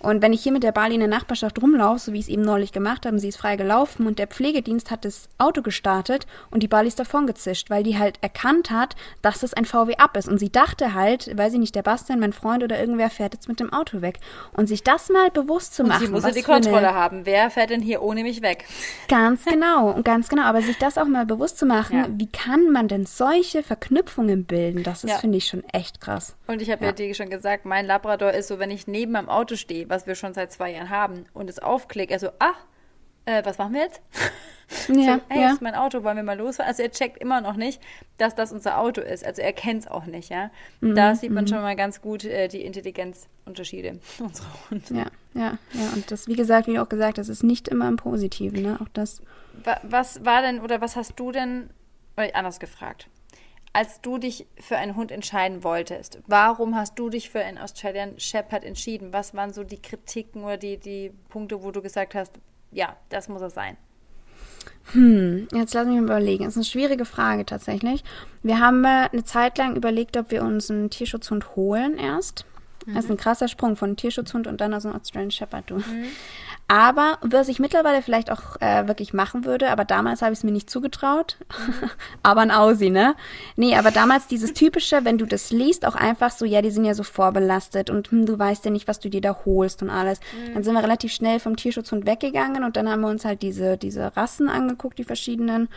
Und 0.00 0.22
wenn 0.22 0.32
ich 0.32 0.42
hier 0.42 0.52
mit 0.52 0.62
der 0.62 0.72
Bali 0.72 0.94
in 0.94 1.00
der 1.00 1.08
Nachbarschaft 1.08 1.60
rumlaufe, 1.60 1.98
so 1.98 2.12
wie 2.12 2.18
ich 2.18 2.26
es 2.26 2.28
eben 2.28 2.42
neulich 2.42 2.72
gemacht 2.72 3.06
habe, 3.06 3.18
sie 3.18 3.28
ist 3.28 3.38
frei 3.38 3.56
gelaufen 3.56 4.06
und 4.06 4.18
der 4.18 4.26
Pflegedienst 4.26 4.90
hat 4.90 5.04
das 5.04 5.28
Auto 5.38 5.62
gestartet 5.62 6.26
und 6.50 6.62
die 6.62 6.68
Bali 6.68 6.88
ist 6.88 6.98
davon 6.98 7.26
gezischt, 7.26 7.70
weil 7.70 7.82
die 7.82 7.98
halt 7.98 8.18
erkannt 8.22 8.70
hat, 8.70 8.94
dass 9.22 9.40
das 9.40 9.54
ein 9.54 9.64
VW 9.64 9.96
ab 9.96 10.16
ist. 10.16 10.28
Und 10.28 10.38
sie 10.38 10.50
dachte 10.50 10.94
halt, 10.94 11.36
weiß 11.36 11.54
ich 11.54 11.58
nicht, 11.58 11.74
der 11.74 11.82
Bastian, 11.82 12.20
mein 12.20 12.32
Freund 12.32 12.62
oder 12.62 12.78
irgendwer 12.78 13.10
fährt 13.10 13.34
jetzt 13.34 13.48
mit 13.48 13.60
dem 13.60 13.72
Auto 13.72 14.02
weg. 14.02 14.18
Und 14.52 14.68
sich 14.68 14.84
das 14.84 15.08
mal 15.08 15.30
bewusst 15.30 15.74
zu 15.74 15.82
und 15.82 15.88
machen. 15.88 16.06
Sie 16.06 16.12
muss 16.12 16.24
ja 16.24 16.30
die 16.30 16.42
Kontrolle 16.42 16.94
haben. 16.94 17.26
Wer 17.26 17.50
fährt 17.50 17.70
denn 17.70 17.82
hier 17.82 18.02
ohne 18.02 18.22
mich 18.22 18.42
weg? 18.42 18.64
Ganz 19.08 19.44
genau, 19.44 19.90
und 19.90 20.04
ganz 20.04 20.28
genau. 20.28 20.42
Aber 20.42 20.62
sich 20.62 20.78
das 20.78 20.98
auch 20.98 21.06
mal 21.06 21.26
bewusst 21.26 21.58
zu 21.58 21.66
machen, 21.66 21.98
ja. 21.98 22.06
wie 22.10 22.26
kann 22.26 22.70
man 22.70 22.88
denn 22.88 23.06
solche 23.06 23.62
Verknüpfungen 23.62 24.44
bilden? 24.44 24.82
Das 24.82 25.04
ist, 25.04 25.10
ja. 25.10 25.18
finde 25.18 25.38
ich, 25.38 25.46
schon 25.46 25.64
echt 25.72 26.00
krass. 26.00 26.36
Und 26.46 26.62
ich 26.62 26.70
habe 26.70 26.82
ja. 26.82 26.90
ja 26.90 26.92
dir 26.92 27.14
schon 27.14 27.30
gesagt, 27.30 27.64
mein 27.64 27.86
Labrador 27.86 28.32
ist 28.32 28.48
so, 28.48 28.58
wenn 28.58 28.70
ich 28.70 28.86
neben 28.86 29.12
meinem 29.12 29.28
Auto 29.28 29.56
stehe, 29.56 29.87
was 29.88 30.06
wir 30.06 30.14
schon 30.14 30.34
seit 30.34 30.52
zwei 30.52 30.72
Jahren 30.72 30.90
haben, 30.90 31.24
und 31.34 31.48
es 31.50 31.58
aufklickt, 31.58 32.12
er 32.12 32.18
so, 32.18 32.30
ach, 32.38 32.56
äh, 33.28 33.44
was 33.44 33.58
machen 33.58 33.74
wir 33.74 33.82
jetzt? 33.82 34.00
Ja, 34.88 35.14
so, 35.16 35.20
hey, 35.28 35.40
ja. 35.40 35.52
ist 35.52 35.62
mein 35.62 35.74
Auto, 35.74 36.04
wollen 36.04 36.18
wir 36.18 36.22
mal 36.22 36.36
losfahren? 36.36 36.68
Also 36.68 36.82
er 36.82 36.90
checkt 36.90 37.16
immer 37.16 37.40
noch 37.40 37.56
nicht, 37.56 37.80
dass 38.18 38.34
das 38.34 38.52
unser 38.52 38.76
Auto 38.76 39.00
ist. 39.00 39.24
Also 39.24 39.40
er 39.40 39.54
kennt 39.54 39.84
es 39.84 39.88
auch 39.88 40.04
nicht, 40.04 40.28
ja. 40.28 40.50
Mhm, 40.82 40.94
da 40.94 41.14
sieht 41.14 41.30
man 41.30 41.44
mhm. 41.44 41.48
schon 41.48 41.62
mal 41.62 41.74
ganz 41.74 42.02
gut 42.02 42.26
äh, 42.26 42.48
die 42.48 42.60
Intelligenzunterschiede 42.60 43.98
unserer 44.18 44.48
Hunde. 44.68 44.94
Ja, 44.94 45.06
ja, 45.32 45.58
ja. 45.72 45.92
Und 45.94 46.10
das, 46.10 46.28
wie 46.28 46.36
gesagt, 46.36 46.66
wie 46.66 46.78
auch 46.78 46.90
gesagt, 46.90 47.16
das 47.16 47.30
ist 47.30 47.42
nicht 47.42 47.68
immer 47.68 47.88
im 47.88 47.96
Positiven, 47.96 48.60
ne? 48.60 48.78
Auch 48.78 48.88
das. 48.92 49.22
Was 49.84 50.22
war 50.26 50.42
denn, 50.42 50.60
oder 50.60 50.82
was 50.82 50.96
hast 50.96 51.18
du 51.18 51.32
denn, 51.32 51.70
oder 52.18 52.34
anders 52.34 52.60
gefragt, 52.60 53.08
als 53.78 54.00
du 54.00 54.18
dich 54.18 54.44
für 54.58 54.76
einen 54.76 54.96
Hund 54.96 55.12
entscheiden 55.12 55.62
wolltest, 55.62 56.18
warum 56.26 56.74
hast 56.74 56.98
du 56.98 57.10
dich 57.10 57.30
für 57.30 57.38
einen 57.38 57.58
Australian 57.58 58.18
Shepherd 58.18 58.64
entschieden? 58.64 59.12
Was 59.12 59.34
waren 59.34 59.52
so 59.52 59.62
die 59.62 59.80
Kritiken 59.80 60.42
oder 60.42 60.56
die, 60.56 60.78
die 60.78 61.12
Punkte, 61.28 61.62
wo 61.62 61.70
du 61.70 61.80
gesagt 61.80 62.16
hast, 62.16 62.32
ja, 62.72 62.96
das 63.08 63.28
muss 63.28 63.40
es 63.40 63.54
sein? 63.54 63.76
Hm, 64.94 65.46
jetzt 65.54 65.74
lass 65.74 65.86
mich 65.86 65.96
überlegen. 65.96 66.42
Das 66.42 66.54
ist 66.54 66.56
eine 66.56 66.64
schwierige 66.64 67.04
Frage 67.04 67.46
tatsächlich. 67.46 68.02
Wir 68.42 68.58
haben 68.58 68.84
eine 68.84 69.22
Zeit 69.22 69.58
lang 69.58 69.76
überlegt, 69.76 70.16
ob 70.16 70.32
wir 70.32 70.42
uns 70.42 70.68
einen 70.72 70.90
Tierschutzhund 70.90 71.54
holen 71.54 71.98
erst. 71.98 72.46
Mhm. 72.84 72.94
Das 72.96 73.04
ist 73.04 73.12
ein 73.12 73.16
krasser 73.16 73.46
Sprung 73.46 73.76
von 73.76 73.96
Tierschutzhund 73.96 74.48
und 74.48 74.60
dann 74.60 74.74
aus 74.74 74.86
einem 74.86 74.96
Australian 74.96 75.30
Shepherd. 75.30 75.70
Du. 75.70 75.76
Mhm. 75.76 76.06
Aber 76.70 77.16
was 77.22 77.48
ich 77.48 77.58
mittlerweile 77.58 78.02
vielleicht 78.02 78.30
auch 78.30 78.60
äh, 78.60 78.86
wirklich 78.86 79.14
machen 79.14 79.46
würde, 79.46 79.70
aber 79.70 79.86
damals 79.86 80.20
habe 80.20 80.34
ich 80.34 80.40
es 80.40 80.44
mir 80.44 80.52
nicht 80.52 80.68
zugetraut. 80.68 81.38
aber 82.22 82.42
ein 82.42 82.50
Aussie, 82.50 82.90
ne? 82.90 83.14
Nee, 83.56 83.74
aber 83.74 83.90
damals 83.90 84.26
dieses 84.26 84.52
typische, 84.52 85.06
wenn 85.06 85.16
du 85.16 85.24
das 85.24 85.50
liest, 85.50 85.86
auch 85.86 85.94
einfach 85.94 86.30
so, 86.30 86.44
ja, 86.44 86.60
die 86.60 86.70
sind 86.70 86.84
ja 86.84 86.92
so 86.92 87.04
vorbelastet 87.04 87.88
und 87.88 88.10
hm, 88.10 88.26
du 88.26 88.38
weißt 88.38 88.66
ja 88.66 88.70
nicht, 88.70 88.86
was 88.86 89.00
du 89.00 89.08
dir 89.08 89.22
da 89.22 89.38
holst 89.46 89.82
und 89.82 89.88
alles. 89.88 90.20
Mhm. 90.20 90.54
Dann 90.54 90.62
sind 90.62 90.74
wir 90.74 90.82
relativ 90.82 91.10
schnell 91.10 91.40
vom 91.40 91.56
Tierschutzhund 91.56 92.04
weggegangen 92.04 92.62
und 92.62 92.76
dann 92.76 92.90
haben 92.90 93.00
wir 93.00 93.08
uns 93.08 93.24
halt 93.24 93.40
diese, 93.40 93.78
diese 93.78 94.14
Rassen 94.14 94.50
angeguckt, 94.50 94.98
die 94.98 95.04
verschiedenen. 95.04 95.70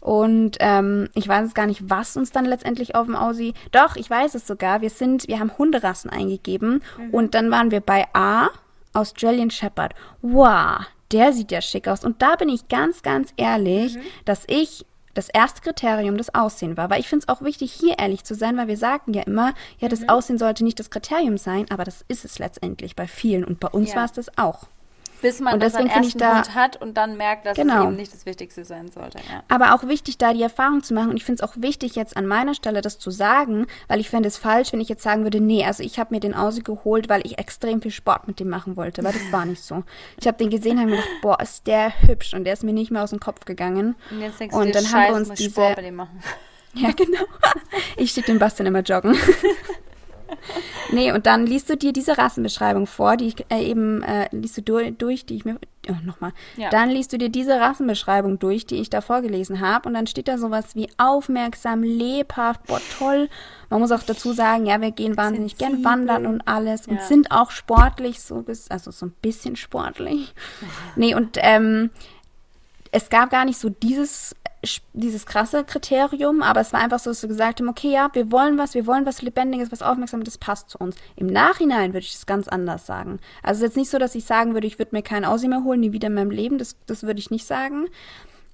Und 0.00 0.56
ähm, 0.60 1.10
ich 1.12 1.28
weiß 1.28 1.48
es 1.48 1.52
gar 1.52 1.66
nicht, 1.66 1.90
was 1.90 2.16
uns 2.16 2.32
dann 2.32 2.46
letztendlich 2.46 2.94
auf 2.94 3.04
dem 3.04 3.14
Aussie. 3.14 3.52
Doch, 3.72 3.96
ich 3.96 4.08
weiß 4.08 4.34
es 4.34 4.46
sogar. 4.46 4.80
Wir 4.80 4.88
sind, 4.88 5.28
wir 5.28 5.38
haben 5.38 5.58
Hunderassen 5.58 6.10
eingegeben 6.10 6.80
mhm. 6.96 7.10
und 7.10 7.34
dann 7.34 7.50
waren 7.50 7.70
wir 7.70 7.80
bei 7.80 8.06
A 8.14 8.48
Australian 8.92 9.50
Shepherd. 9.50 9.94
Wow, 10.22 10.86
der 11.12 11.32
sieht 11.32 11.50
ja 11.50 11.60
schick 11.60 11.88
aus. 11.88 12.04
Und 12.04 12.22
da 12.22 12.36
bin 12.36 12.48
ich 12.48 12.68
ganz, 12.68 13.02
ganz 13.02 13.32
ehrlich, 13.36 13.96
mhm. 13.96 14.02
dass 14.24 14.44
ich 14.46 14.84
das 15.14 15.28
erste 15.28 15.60
Kriterium 15.60 16.16
das 16.16 16.34
Aussehen 16.34 16.76
war. 16.76 16.88
Weil 16.90 17.00
ich 17.00 17.08
finde 17.08 17.24
es 17.26 17.28
auch 17.28 17.42
wichtig, 17.42 17.72
hier 17.72 17.98
ehrlich 17.98 18.24
zu 18.24 18.34
sein, 18.34 18.56
weil 18.56 18.68
wir 18.68 18.76
sagen 18.76 19.12
ja 19.12 19.22
immer, 19.22 19.54
ja, 19.78 19.88
das 19.88 20.00
mhm. 20.00 20.08
Aussehen 20.08 20.38
sollte 20.38 20.64
nicht 20.64 20.78
das 20.78 20.90
Kriterium 20.90 21.38
sein, 21.38 21.66
aber 21.70 21.84
das 21.84 22.04
ist 22.08 22.24
es 22.24 22.38
letztendlich 22.38 22.96
bei 22.96 23.06
vielen. 23.06 23.44
Und 23.44 23.60
bei 23.60 23.68
uns 23.68 23.90
ja. 23.90 23.96
war 23.96 24.04
es 24.04 24.12
das 24.12 24.38
auch. 24.38 24.68
Bis 25.22 25.40
man 25.40 25.54
und 25.54 25.62
deswegen 25.62 25.88
seinen 25.88 26.04
ersten 26.04 26.18
da, 26.18 26.36
Hund 26.36 26.54
hat 26.54 26.76
und 26.80 26.96
dann 26.96 27.16
merkt, 27.16 27.46
dass 27.46 27.56
genau. 27.56 27.80
es 27.80 27.84
eben 27.84 27.96
nicht 27.96 28.12
das 28.12 28.26
Wichtigste 28.26 28.64
sein 28.64 28.90
sollte. 28.90 29.18
Ja. 29.18 29.42
Aber 29.48 29.74
auch 29.74 29.86
wichtig, 29.86 30.18
da 30.18 30.32
die 30.32 30.42
Erfahrung 30.42 30.82
zu 30.82 30.94
machen. 30.94 31.10
Und 31.10 31.16
ich 31.16 31.24
finde 31.24 31.42
es 31.42 31.48
auch 31.48 31.54
wichtig, 31.56 31.94
jetzt 31.96 32.16
an 32.16 32.26
meiner 32.26 32.54
Stelle 32.54 32.80
das 32.80 32.98
zu 32.98 33.10
sagen, 33.10 33.66
weil 33.88 34.00
ich 34.00 34.10
fände 34.10 34.28
es 34.28 34.36
falsch, 34.36 34.72
wenn 34.72 34.80
ich 34.80 34.88
jetzt 34.88 35.02
sagen 35.02 35.24
würde, 35.24 35.40
nee, 35.40 35.64
also 35.64 35.82
ich 35.82 35.98
habe 35.98 36.14
mir 36.14 36.20
den 36.20 36.34
Aussie 36.34 36.62
geholt, 36.62 37.08
weil 37.08 37.26
ich 37.26 37.38
extrem 37.38 37.82
viel 37.82 37.90
Sport 37.90 38.28
mit 38.28 38.40
dem 38.40 38.48
machen 38.48 38.76
wollte. 38.76 39.04
Weil 39.04 39.12
das 39.12 39.32
war 39.32 39.44
nicht 39.44 39.62
so. 39.62 39.84
Ich 40.18 40.26
habe 40.26 40.38
den 40.38 40.50
gesehen 40.50 40.72
und 40.72 40.80
habe 40.80 40.90
mir 40.90 40.96
gedacht, 40.96 41.22
boah, 41.22 41.40
ist 41.40 41.66
der 41.66 41.92
hübsch. 42.06 42.34
Und 42.34 42.44
der 42.44 42.54
ist 42.54 42.64
mir 42.64 42.72
nicht 42.72 42.90
mehr 42.90 43.02
aus 43.02 43.10
dem 43.10 43.20
Kopf 43.20 43.44
gegangen. 43.44 43.96
Und, 44.10 44.20
jetzt 44.20 44.40
denkst 44.40 44.54
und 44.54 44.68
du, 44.68 44.72
dann 44.72 44.84
Scheiß, 44.84 44.92
haben 44.92 45.08
wir 45.08 45.16
uns 45.16 45.30
diese... 45.38 45.50
Sport 45.50 45.76
bei 45.76 45.82
dem 45.82 45.96
machen. 45.96 46.22
Ja, 46.74 46.92
genau. 46.92 47.24
Ich 47.96 48.12
schicke 48.12 48.28
den 48.28 48.38
Bastian 48.38 48.66
immer 48.66 48.80
joggen. 48.80 49.16
nee, 50.92 51.12
und 51.12 51.26
dann 51.26 51.46
liest 51.46 51.70
du 51.70 51.76
dir 51.76 51.92
diese 51.92 52.18
Rassenbeschreibung 52.18 52.86
vor, 52.86 53.16
die 53.16 53.28
ich 53.28 53.44
äh, 53.50 53.62
eben, 53.62 54.02
äh, 54.02 54.28
liest 54.32 54.56
du 54.58 54.62
durch, 54.62 54.96
durch, 54.96 55.26
die 55.26 55.36
ich 55.36 55.44
mir 55.44 55.58
oh, 55.88 55.94
nochmal, 56.04 56.32
ja. 56.56 56.70
dann 56.70 56.90
liest 56.90 57.12
du 57.12 57.18
dir 57.18 57.28
diese 57.28 57.60
Rassenbeschreibung 57.60 58.38
durch, 58.38 58.66
die 58.66 58.76
ich 58.76 58.90
da 58.90 59.00
vorgelesen 59.00 59.60
habe 59.60 59.88
und 59.88 59.94
dann 59.94 60.06
steht 60.06 60.28
da 60.28 60.38
sowas 60.38 60.74
wie 60.74 60.88
aufmerksam, 60.98 61.82
lebhaft, 61.82 62.64
boah, 62.66 62.80
toll. 62.98 63.28
Man 63.68 63.80
muss 63.80 63.92
auch 63.92 64.02
dazu 64.02 64.32
sagen, 64.32 64.66
ja, 64.66 64.80
wir 64.80 64.90
gehen 64.90 65.16
wahnsinnig 65.16 65.56
gern 65.58 65.84
wandern 65.84 66.26
und 66.26 66.46
alles 66.46 66.86
ja. 66.86 66.92
und 66.92 67.02
sind 67.02 67.30
auch 67.30 67.50
sportlich, 67.50 68.20
so 68.20 68.42
bis, 68.42 68.70
also 68.70 68.90
so 68.90 69.06
ein 69.06 69.14
bisschen 69.22 69.56
sportlich. 69.56 70.34
nee, 70.96 71.14
und 71.14 71.38
ähm, 71.40 71.90
es 72.92 73.08
gab 73.08 73.30
gar 73.30 73.44
nicht 73.44 73.58
so 73.58 73.68
dieses 73.68 74.34
dieses 74.92 75.24
krasse 75.24 75.64
Kriterium, 75.64 76.42
aber 76.42 76.60
es 76.60 76.72
war 76.72 76.80
einfach 76.80 76.98
so, 76.98 77.10
dass 77.10 77.22
wir 77.22 77.28
gesagt 77.28 77.60
haben, 77.60 77.68
okay, 77.68 77.92
ja, 77.92 78.10
wir 78.12 78.30
wollen 78.30 78.58
was, 78.58 78.74
wir 78.74 78.86
wollen 78.86 79.06
was 79.06 79.22
Lebendiges, 79.22 79.72
was 79.72 79.82
Aufmerksames, 79.82 80.26
das 80.26 80.38
passt 80.38 80.70
zu 80.70 80.78
uns. 80.78 80.96
Im 81.16 81.28
Nachhinein 81.28 81.94
würde 81.94 82.04
ich 82.04 82.14
es 82.14 82.26
ganz 82.26 82.46
anders 82.46 82.84
sagen. 82.86 83.20
Also 83.42 83.64
jetzt 83.64 83.76
nicht 83.76 83.90
so, 83.90 83.98
dass 83.98 84.14
ich 84.14 84.24
sagen 84.24 84.52
würde, 84.52 84.66
ich 84.66 84.78
würde 84.78 84.94
mir 84.94 85.02
keinen 85.02 85.24
Aussie 85.24 85.48
mehr 85.48 85.64
holen, 85.64 85.80
nie 85.80 85.92
wieder 85.92 86.08
in 86.08 86.14
meinem 86.14 86.30
Leben, 86.30 86.58
das, 86.58 86.76
das 86.86 87.02
würde 87.04 87.20
ich 87.20 87.30
nicht 87.30 87.46
sagen. 87.46 87.86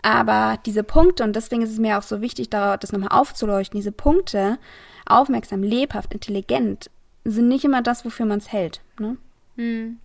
Aber 0.03 0.59
diese 0.65 0.85
Punkte, 0.85 1.25
und 1.25 1.35
deswegen 1.35 1.63
ist 1.63 1.73
es 1.73 1.79
mir 1.79 1.99
auch 1.99 2.03
so 2.03 2.21
wichtig, 2.21 2.51
das 2.51 2.93
nochmal 2.93 3.09
aufzuleuchten, 3.11 3.77
diese 3.77 3.93
Punkte, 3.93 4.59
aufmerksam, 5.07 5.65
lebhaft, 5.65 6.15
intelligent, 6.15 6.91
sind 7.25 7.49
nicht 7.49 7.65
immer 7.65 7.83
das, 7.83 8.05
wofür 8.05 8.27
man 8.27 8.39
es 8.39 8.53
hält. 8.53 8.81
Ne? 9.01 9.17
Hm. 9.57 9.99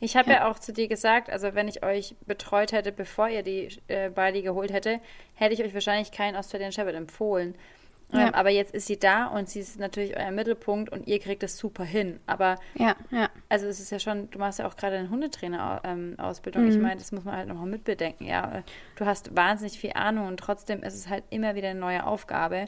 Ich 0.00 0.16
habe 0.16 0.30
ja. 0.30 0.36
ja. 0.36 0.50
auch 0.50 0.58
zu 0.58 0.72
dir 0.72 0.88
gesagt, 0.88 1.30
also 1.30 1.54
wenn 1.54 1.68
ich 1.68 1.82
euch 1.82 2.14
betreut 2.26 2.72
hätte, 2.72 2.92
bevor 2.92 3.28
ihr 3.28 3.42
die 3.42 3.68
äh, 3.88 4.10
Bali 4.10 4.42
geholt 4.42 4.72
hätte, 4.72 5.00
hätte 5.34 5.54
ich 5.54 5.62
euch 5.62 5.74
wahrscheinlich 5.74 6.12
keinen 6.12 6.36
Australian 6.36 6.72
Shepherd 6.72 6.94
empfohlen. 6.94 7.54
Ja. 8.12 8.28
Ähm, 8.28 8.34
aber 8.34 8.50
jetzt 8.50 8.74
ist 8.74 8.86
sie 8.86 8.98
da 8.98 9.26
und 9.26 9.48
sie 9.48 9.60
ist 9.60 9.78
natürlich 9.78 10.16
euer 10.16 10.30
Mittelpunkt 10.30 10.90
und 10.90 11.06
ihr 11.06 11.20
kriegt 11.20 11.42
es 11.42 11.56
super 11.56 11.84
hin. 11.84 12.18
Aber 12.26 12.56
ja, 12.74 12.96
ja. 13.10 13.28
Also 13.48 13.66
es 13.66 13.80
ist 13.80 13.90
ja 13.90 13.98
schon, 13.98 14.30
du 14.30 14.38
machst 14.38 14.58
ja 14.58 14.66
auch 14.66 14.76
gerade 14.76 14.96
eine 14.96 15.10
Hundetrainer-Ausbildung. 15.10 16.62
Ähm, 16.62 16.68
mhm. 16.68 16.74
Ich 16.74 16.82
meine, 16.82 16.96
das 16.96 17.12
muss 17.12 17.24
man 17.24 17.36
halt 17.36 17.48
nochmal 17.48 17.66
mitbedenken. 17.66 18.26
Ja, 18.26 18.62
du 18.96 19.06
hast 19.06 19.34
wahnsinnig 19.36 19.78
viel 19.78 19.92
Ahnung 19.94 20.26
und 20.26 20.38
trotzdem 20.38 20.82
ist 20.82 20.94
es 20.94 21.08
halt 21.08 21.24
immer 21.30 21.54
wieder 21.54 21.68
eine 21.68 21.80
neue 21.80 22.04
Aufgabe. 22.04 22.66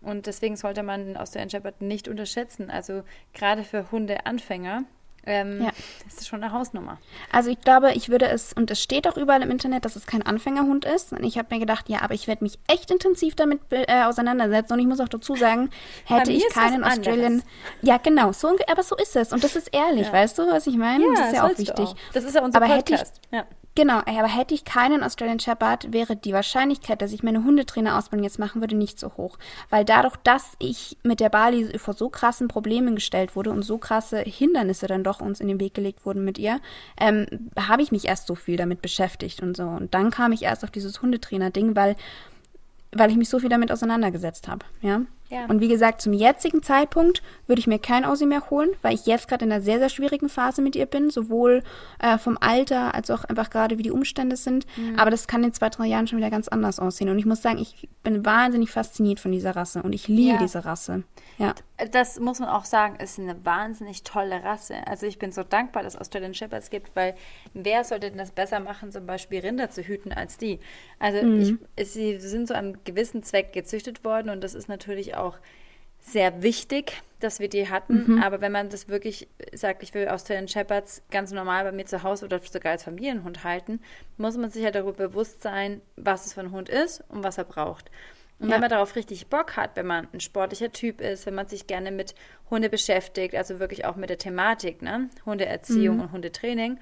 Und 0.00 0.26
deswegen 0.26 0.56
sollte 0.56 0.82
man 0.82 1.06
den 1.06 1.16
Australian 1.16 1.50
Shepherd 1.50 1.80
nicht 1.80 2.08
unterschätzen. 2.08 2.70
Also 2.70 3.04
gerade 3.34 3.62
für 3.62 3.90
Hundeanfänger 3.92 4.84
ähm, 5.24 5.62
ja. 5.62 5.70
Das 6.04 6.14
ist 6.14 6.28
schon 6.28 6.42
eine 6.42 6.52
Hausnummer. 6.52 6.98
Also 7.30 7.50
ich 7.50 7.60
glaube, 7.60 7.92
ich 7.92 8.08
würde 8.08 8.28
es, 8.28 8.52
und 8.52 8.70
es 8.70 8.82
steht 8.82 9.06
auch 9.06 9.16
überall 9.16 9.42
im 9.42 9.50
Internet, 9.50 9.84
dass 9.84 9.94
es 9.94 10.06
kein 10.06 10.22
Anfängerhund 10.22 10.84
ist. 10.84 11.12
Und 11.12 11.22
ich 11.22 11.38
habe 11.38 11.54
mir 11.54 11.60
gedacht, 11.60 11.88
ja, 11.88 12.02
aber 12.02 12.14
ich 12.14 12.26
werde 12.26 12.42
mich 12.42 12.58
echt 12.66 12.90
intensiv 12.90 13.36
damit 13.36 13.60
äh, 13.70 14.02
auseinandersetzen. 14.04 14.72
Und 14.72 14.78
ich 14.80 14.86
muss 14.86 15.00
auch 15.00 15.08
dazu 15.08 15.36
sagen, 15.36 15.70
hätte 16.04 16.32
ich 16.32 16.48
keinen 16.48 16.82
Australian. 16.82 17.42
Ja, 17.82 17.98
genau, 17.98 18.32
so, 18.32 18.56
aber 18.66 18.82
so 18.82 18.96
ist 18.96 19.14
es. 19.14 19.32
Und 19.32 19.44
das 19.44 19.54
ist 19.54 19.68
ehrlich, 19.72 20.06
ja. 20.06 20.12
weißt 20.12 20.38
du, 20.38 20.50
was 20.50 20.66
ich 20.66 20.76
meine? 20.76 21.04
Ja, 21.04 21.12
das 21.14 21.26
ist 21.26 21.34
ja 21.34 21.44
auch 21.44 21.58
wichtig. 21.58 21.86
Auch. 21.86 21.96
Das 22.12 22.24
ist 22.24 22.34
ja 22.34 22.42
unser 22.42 22.60
aber 22.60 22.74
Podcast. 22.74 23.14
Hätte 23.16 23.20
ich, 23.30 23.32
ja. 23.32 23.44
Genau, 23.74 24.00
aber 24.00 24.28
hätte 24.28 24.52
ich 24.52 24.66
keinen 24.66 25.02
Australian 25.02 25.40
Shepherd, 25.40 25.94
wäre 25.94 26.14
die 26.14 26.34
Wahrscheinlichkeit, 26.34 27.00
dass 27.00 27.12
ich 27.12 27.22
meine 27.22 27.42
Hundetrainerausbildung 27.42 28.22
jetzt 28.22 28.38
machen 28.38 28.60
würde, 28.60 28.76
nicht 28.76 28.98
so 28.98 29.16
hoch. 29.16 29.38
Weil 29.70 29.86
dadurch, 29.86 30.16
dass 30.16 30.52
ich 30.58 30.98
mit 31.02 31.20
der 31.20 31.30
Bali 31.30 31.78
vor 31.78 31.94
so 31.94 32.10
krassen 32.10 32.48
Problemen 32.48 32.94
gestellt 32.96 33.34
wurde 33.34 33.50
und 33.50 33.62
so 33.62 33.78
krasse 33.78 34.18
Hindernisse 34.20 34.88
dann 34.88 35.04
doch 35.04 35.22
uns 35.22 35.40
in 35.40 35.48
den 35.48 35.58
Weg 35.58 35.72
gelegt 35.72 36.04
wurden 36.04 36.22
mit 36.22 36.38
ihr, 36.38 36.60
ähm, 37.00 37.26
habe 37.58 37.80
ich 37.80 37.92
mich 37.92 38.06
erst 38.06 38.26
so 38.26 38.34
viel 38.34 38.58
damit 38.58 38.82
beschäftigt 38.82 39.42
und 39.42 39.56
so. 39.56 39.62
Und 39.62 39.94
dann 39.94 40.10
kam 40.10 40.32
ich 40.32 40.42
erst 40.42 40.64
auf 40.64 40.70
dieses 40.70 41.00
Hundetrainer-Ding, 41.00 41.74
weil, 41.74 41.96
weil 42.92 43.10
ich 43.10 43.16
mich 43.16 43.30
so 43.30 43.38
viel 43.38 43.48
damit 43.48 43.72
auseinandergesetzt 43.72 44.48
habe, 44.48 44.66
ja. 44.82 45.00
Ja. 45.32 45.46
Und 45.46 45.60
wie 45.60 45.68
gesagt, 45.68 46.02
zum 46.02 46.12
jetzigen 46.12 46.62
Zeitpunkt 46.62 47.22
würde 47.46 47.58
ich 47.58 47.66
mir 47.66 47.78
kein 47.78 48.04
Aussie 48.04 48.26
mehr 48.26 48.50
holen, 48.50 48.68
weil 48.82 48.94
ich 48.94 49.06
jetzt 49.06 49.28
gerade 49.28 49.46
in 49.46 49.50
einer 49.50 49.62
sehr, 49.62 49.78
sehr 49.78 49.88
schwierigen 49.88 50.28
Phase 50.28 50.60
mit 50.60 50.76
ihr 50.76 50.84
bin, 50.84 51.08
sowohl 51.08 51.62
äh, 52.00 52.18
vom 52.18 52.36
Alter 52.38 52.94
als 52.94 53.10
auch 53.10 53.24
einfach 53.24 53.48
gerade, 53.48 53.78
wie 53.78 53.82
die 53.82 53.90
Umstände 53.90 54.36
sind. 54.36 54.66
Mhm. 54.76 54.98
Aber 54.98 55.10
das 55.10 55.26
kann 55.26 55.42
in 55.42 55.54
zwei, 55.54 55.70
drei 55.70 55.86
Jahren 55.86 56.06
schon 56.06 56.18
wieder 56.18 56.28
ganz 56.28 56.48
anders 56.48 56.78
aussehen. 56.78 57.08
Und 57.08 57.18
ich 57.18 57.24
muss 57.24 57.40
sagen, 57.40 57.56
ich 57.56 57.88
bin 58.02 58.26
wahnsinnig 58.26 58.70
fasziniert 58.70 59.20
von 59.20 59.32
dieser 59.32 59.56
Rasse 59.56 59.82
und 59.82 59.94
ich 59.94 60.06
liebe 60.06 60.34
ja. 60.34 60.38
diese 60.38 60.66
Rasse. 60.66 61.04
Ja. 61.38 61.54
Das 61.90 62.20
muss 62.20 62.38
man 62.38 62.50
auch 62.50 62.66
sagen, 62.66 62.96
ist 62.96 63.18
eine 63.18 63.44
wahnsinnig 63.44 64.04
tolle 64.04 64.44
Rasse. 64.44 64.86
Also 64.86 65.06
ich 65.06 65.18
bin 65.18 65.32
so 65.32 65.42
dankbar, 65.42 65.82
dass 65.82 65.94
es 65.94 66.00
Australian 66.00 66.34
Shepherds 66.34 66.70
gibt, 66.70 66.94
weil 66.94 67.14
wer 67.54 67.84
sollte 67.84 68.10
denn 68.10 68.18
das 68.18 68.30
besser 68.30 68.60
machen, 68.60 68.92
zum 68.92 69.06
Beispiel 69.06 69.40
Rinder 69.40 69.70
zu 69.70 69.82
hüten, 69.82 70.12
als 70.12 70.36
die? 70.36 70.60
Also 70.98 71.26
mhm. 71.26 71.58
ich, 71.74 71.90
sie 71.90 72.20
sind 72.20 72.46
zu 72.46 72.54
einem 72.54 72.84
gewissen 72.84 73.22
Zweck 73.22 73.52
gezüchtet 73.52 74.04
worden 74.04 74.28
und 74.28 74.44
das 74.44 74.54
ist 74.54 74.68
natürlich 74.68 75.16
auch 75.16 75.21
auch 75.22 75.38
sehr 76.00 76.42
wichtig, 76.42 77.00
dass 77.20 77.38
wir 77.38 77.48
die 77.48 77.68
hatten. 77.68 78.14
Mhm. 78.14 78.22
Aber 78.22 78.40
wenn 78.40 78.52
man 78.52 78.68
das 78.68 78.88
wirklich 78.88 79.28
sagt, 79.54 79.82
ich 79.82 79.94
will 79.94 80.08
Australian 80.08 80.48
Shepherds 80.48 81.02
ganz 81.10 81.32
normal 81.32 81.64
bei 81.64 81.72
mir 81.72 81.86
zu 81.86 82.02
Hause 82.02 82.24
oder 82.24 82.40
sogar 82.40 82.72
als 82.72 82.84
Familienhund 82.84 83.44
halten, 83.44 83.80
muss 84.16 84.36
man 84.36 84.50
sich 84.50 84.64
ja 84.64 84.70
darüber 84.70 85.08
bewusst 85.08 85.42
sein, 85.42 85.80
was 85.96 86.26
es 86.26 86.34
für 86.34 86.40
ein 86.40 86.50
Hund 86.50 86.68
ist 86.68 87.04
und 87.08 87.22
was 87.22 87.38
er 87.38 87.44
braucht. 87.44 87.90
Und 88.38 88.48
ja. 88.48 88.54
wenn 88.54 88.60
man 88.60 88.70
darauf 88.70 88.96
richtig 88.96 89.28
Bock 89.28 89.56
hat, 89.56 89.76
wenn 89.76 89.86
man 89.86 90.08
ein 90.12 90.18
sportlicher 90.18 90.72
Typ 90.72 91.00
ist, 91.00 91.26
wenn 91.26 91.34
man 91.34 91.46
sich 91.46 91.68
gerne 91.68 91.92
mit 91.92 92.16
Hunde 92.50 92.68
beschäftigt, 92.68 93.36
also 93.36 93.60
wirklich 93.60 93.84
auch 93.84 93.94
mit 93.94 94.10
der 94.10 94.18
Thematik, 94.18 94.82
ne? 94.82 95.08
Hundeerziehung 95.24 95.96
mhm. 95.96 96.02
und 96.02 96.12
Hundetraining, 96.12 96.80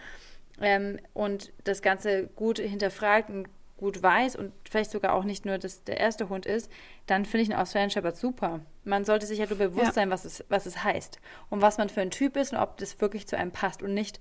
ähm, 0.63 0.99
und 1.13 1.53
das 1.65 1.83
Ganze 1.83 2.29
gut 2.29 2.59
hinterfragt 2.59 3.29
und 3.29 3.49
gut 3.81 4.03
weiß 4.03 4.37
und 4.37 4.53
vielleicht 4.69 4.91
sogar 4.91 5.15
auch 5.15 5.25
nicht 5.25 5.45
nur 5.45 5.59
das, 5.59 5.83
der 5.85 5.99
erste 5.99 6.29
Hund 6.29 6.47
ist, 6.47 6.71
dann 7.07 7.25
finde 7.25 7.43
ich 7.43 7.51
einen 7.51 7.61
Australian 7.61 7.91
Shepherd 7.91 8.17
super. 8.17 8.61
Man 8.85 9.05
sollte 9.05 9.27
sich 9.27 9.39
ja 9.39 9.47
nur 9.47 9.59
bewusst 9.59 9.87
ja. 9.87 9.93
sein, 9.93 10.11
was 10.11 10.25
es, 10.25 10.45
was 10.49 10.67
es 10.67 10.85
heißt 10.85 11.19
und 11.49 11.61
was 11.61 11.79
man 11.79 11.89
für 11.89 12.01
ein 12.01 12.11
Typ 12.11 12.37
ist 12.37 12.53
und 12.53 12.59
ob 12.59 12.77
das 12.79 13.01
wirklich 13.01 13.27
zu 13.27 13.37
einem 13.37 13.51
passt 13.51 13.83
und 13.83 13.95
nicht, 13.95 14.21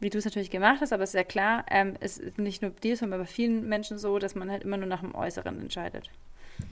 wie 0.00 0.10
du 0.10 0.18
es 0.18 0.24
natürlich 0.24 0.50
gemacht 0.50 0.80
hast, 0.80 0.92
aber 0.92 1.04
es 1.04 1.10
ist 1.10 1.14
ja 1.14 1.24
klar, 1.24 1.64
ähm, 1.70 1.94
es 2.00 2.18
ist 2.18 2.38
nicht 2.38 2.60
nur 2.60 2.72
dir, 2.72 2.96
sondern 2.96 3.20
bei 3.20 3.26
vielen 3.26 3.68
Menschen 3.68 3.96
so, 3.96 4.18
dass 4.18 4.34
man 4.34 4.50
halt 4.50 4.64
immer 4.64 4.76
nur 4.76 4.88
nach 4.88 5.00
dem 5.00 5.14
Äußeren 5.14 5.60
entscheidet. 5.60 6.10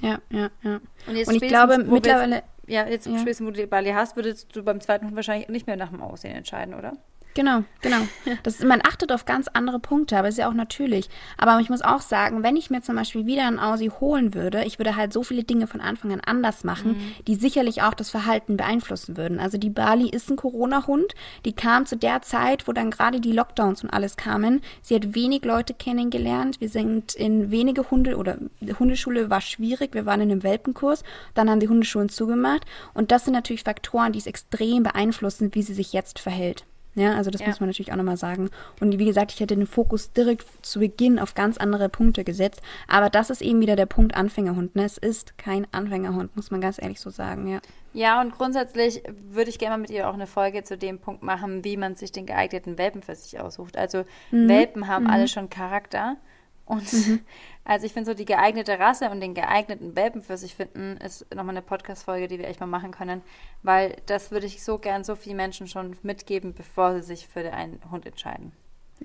Ja, 0.01 0.21
ja, 0.31 0.51
ja. 0.62 0.81
Und, 1.07 1.29
und 1.29 1.43
ich 1.43 1.49
glaube, 1.49 1.79
mittlerweile. 1.79 2.37
Jetzt, 2.37 2.47
ja, 2.67 2.87
jetzt 2.87 3.07
ja. 3.07 3.19
spätestens, 3.19 3.47
wo 3.47 3.51
du 3.51 3.61
die 3.61 3.67
Bali 3.67 3.91
hast, 3.91 4.17
würdest 4.17 4.55
du 4.55 4.62
beim 4.62 4.81
zweiten 4.81 5.07
Hund 5.07 5.17
wahrscheinlich 5.17 5.49
nicht 5.49 5.67
mehr 5.67 5.77
nach 5.77 5.91
dem 5.91 6.01
Aussehen 6.01 6.37
entscheiden, 6.37 6.75
oder? 6.75 6.97
Genau, 7.35 7.64
genau. 7.81 7.99
Das 8.42 8.57
ist, 8.57 8.64
man 8.64 8.81
achtet 8.83 9.12
auf 9.12 9.25
ganz 9.25 9.49
andere 9.49 9.79
Punkte, 9.79 10.18
aber 10.18 10.29
ist 10.29 10.38
ja 10.38 10.49
auch 10.49 10.55
natürlich. 10.55 11.09
Aber 11.37 11.59
ich 11.61 11.71
muss 11.71 11.83
auch 11.83 12.01
sagen, 12.01 12.42
wenn 12.42 12.57
ich 12.57 12.71
mir 12.71 12.83
zum 12.83 12.97
Beispiel 12.97 13.27
wieder 13.27 13.47
einen 13.47 13.59
Aussie 13.59 13.90
holen 13.90 14.35
würde, 14.35 14.64
ich 14.64 14.79
würde 14.79 14.97
halt 14.97 15.12
so 15.12 15.23
viele 15.23 15.45
Dinge 15.45 15.66
von 15.66 15.81
Anfang 15.81 16.12
an 16.12 16.21
anders 16.21 16.64
machen, 16.64 16.92
mhm. 16.92 17.25
die 17.27 17.35
sicherlich 17.35 17.83
auch 17.83 17.95
das 17.95 18.11
Verhalten 18.11 18.57
beeinflussen 18.57 19.16
würden. 19.16 19.38
Also 19.38 19.59
die 19.59 19.71
Bali 19.71 20.09
ist 20.09 20.31
ein 20.31 20.37
Corona-Hund. 20.37 21.14
Die 21.45 21.53
kam 21.53 21.87
zu 21.87 21.97
der 21.97 22.23
Zeit, 22.23 22.66
wo 22.66 22.73
dann 22.73 22.90
gerade 22.90 23.21
die 23.21 23.33
Lockdowns 23.33 23.83
und 23.83 23.90
alles 23.90 24.16
kamen. 24.16 24.61
Sie 24.83 24.95
hat 24.95 25.14
wenig 25.14 25.45
Leute 25.45 25.75
kennengelernt. 25.75 26.61
Wir 26.61 26.68
sind 26.68 27.14
in 27.14 27.51
wenige 27.51 27.90
Hunde 27.90 28.16
oder 28.16 28.38
die 28.61 28.75
Hundeschule 28.75 29.31
war 29.31 29.40
schwierig. 29.40 29.95
Wir 29.95 30.07
waren 30.07 30.21
in 30.21 30.31
einem 30.31 30.42
Welpenkurs. 30.42 31.05
Dann 31.35 31.49
haben 31.49 31.61
die 31.61 31.68
Hundeschulen 31.68 32.09
zugemacht. 32.09 32.64
Und 32.95 33.11
das 33.11 33.25
sind 33.25 33.35
natürlich 33.35 33.62
Faktoren, 33.62 34.12
die 34.12 34.18
es 34.18 34.27
extrem 34.27 34.83
beeinflussen, 34.83 35.55
wie 35.55 35.62
sie 35.62 35.75
sich 35.75 35.92
jetzt 35.92 36.18
verhält. 36.18 36.64
Ja, 36.94 37.14
also 37.14 37.31
das 37.31 37.40
ja. 37.40 37.48
muss 37.48 37.61
man 37.61 37.68
natürlich 37.68 37.92
auch 37.92 37.96
nochmal 37.96 38.16
sagen. 38.16 38.50
Und 38.81 38.98
wie 38.98 39.05
gesagt, 39.05 39.33
ich 39.33 39.40
hätte 39.40 39.57
den 39.57 39.66
Fokus 39.66 40.12
direkt 40.12 40.44
zu 40.64 40.81
Beginn 40.81 41.18
auf 41.18 41.35
ganz 41.35 41.57
andere 41.57 41.88
Punkte 41.88 42.22
gesetzt. 42.22 42.61
Aber 42.87 43.09
das 43.09 43.31
ist 43.31 43.40
eben 43.40 43.61
wieder 43.61 43.76
der 43.76 43.87
Punkt 43.87 44.14
Anfängerhund. 44.14 44.76
Ne? 44.76 44.85
Es 44.85 44.98
ist 44.98 45.38
kein 45.38 45.66
Anfängerhund, 45.72 46.37
muss 46.37 46.50
man 46.50 46.61
ganz 46.61 46.81
ehrlich 46.81 47.00
so 47.00 47.11
sagen, 47.11 47.48
ja. 47.48 47.61
Ja, 47.94 48.22
und 48.22 48.33
grundsätzlich 48.33 49.02
würde 49.28 49.50
ich 49.50 49.59
gerne 49.59 49.76
mal 49.76 49.83
mit 49.83 49.90
ihr 49.90 50.09
auch 50.09 50.14
eine 50.14 50.26
Folge 50.26 50.64
zu 50.64 50.78
dem 50.78 50.98
Punkt 50.98 51.22
machen, 51.22 51.62
wie 51.62 51.76
man 51.76 51.94
sich 51.94 52.11
den 52.11 52.24
geeigneten 52.24 52.78
Welpen 52.78 53.02
für 53.02 53.14
sich 53.14 53.38
aussucht. 53.38 53.76
Also 53.76 54.05
mhm. 54.31 54.48
Welpen 54.48 54.88
haben 54.88 55.05
mhm. 55.05 55.11
alle 55.11 55.28
schon 55.28 55.50
Charakter. 55.50 56.16
Und 56.64 56.92
mhm. 56.92 57.20
also 57.64 57.87
ich 57.87 57.92
finde 57.92 58.11
so 58.11 58.14
die 58.14 58.25
geeignete 58.25 58.79
Rasse 58.79 59.11
und 59.11 59.20
den 59.20 59.35
geeigneten 59.35 59.96
Welpen 59.96 60.22
für 60.22 60.37
sich 60.37 60.55
finden, 60.55 60.96
ist 60.98 61.27
nochmal 61.35 61.55
eine 61.55 61.62
Podcast-Folge, 61.62 62.29
die 62.29 62.38
wir 62.38 62.48
echt 62.48 62.61
mal 62.61 62.66
machen 62.66 62.92
können, 62.92 63.22
weil 63.62 63.96
das 64.07 64.31
würde 64.31 64.46
ich 64.46 64.62
so 64.62 64.79
gern 64.79 65.05
so 65.05 65.16
vielen 65.16 65.37
Menschen 65.37 65.66
schon 65.66 65.96
mitgeben, 66.03 66.55
bevor 66.55 66.94
sie 66.94 67.03
sich 67.03 67.29
für 67.29 67.53
einen 67.53 67.81
Hund 67.90 68.07
entscheiden. 68.07 68.53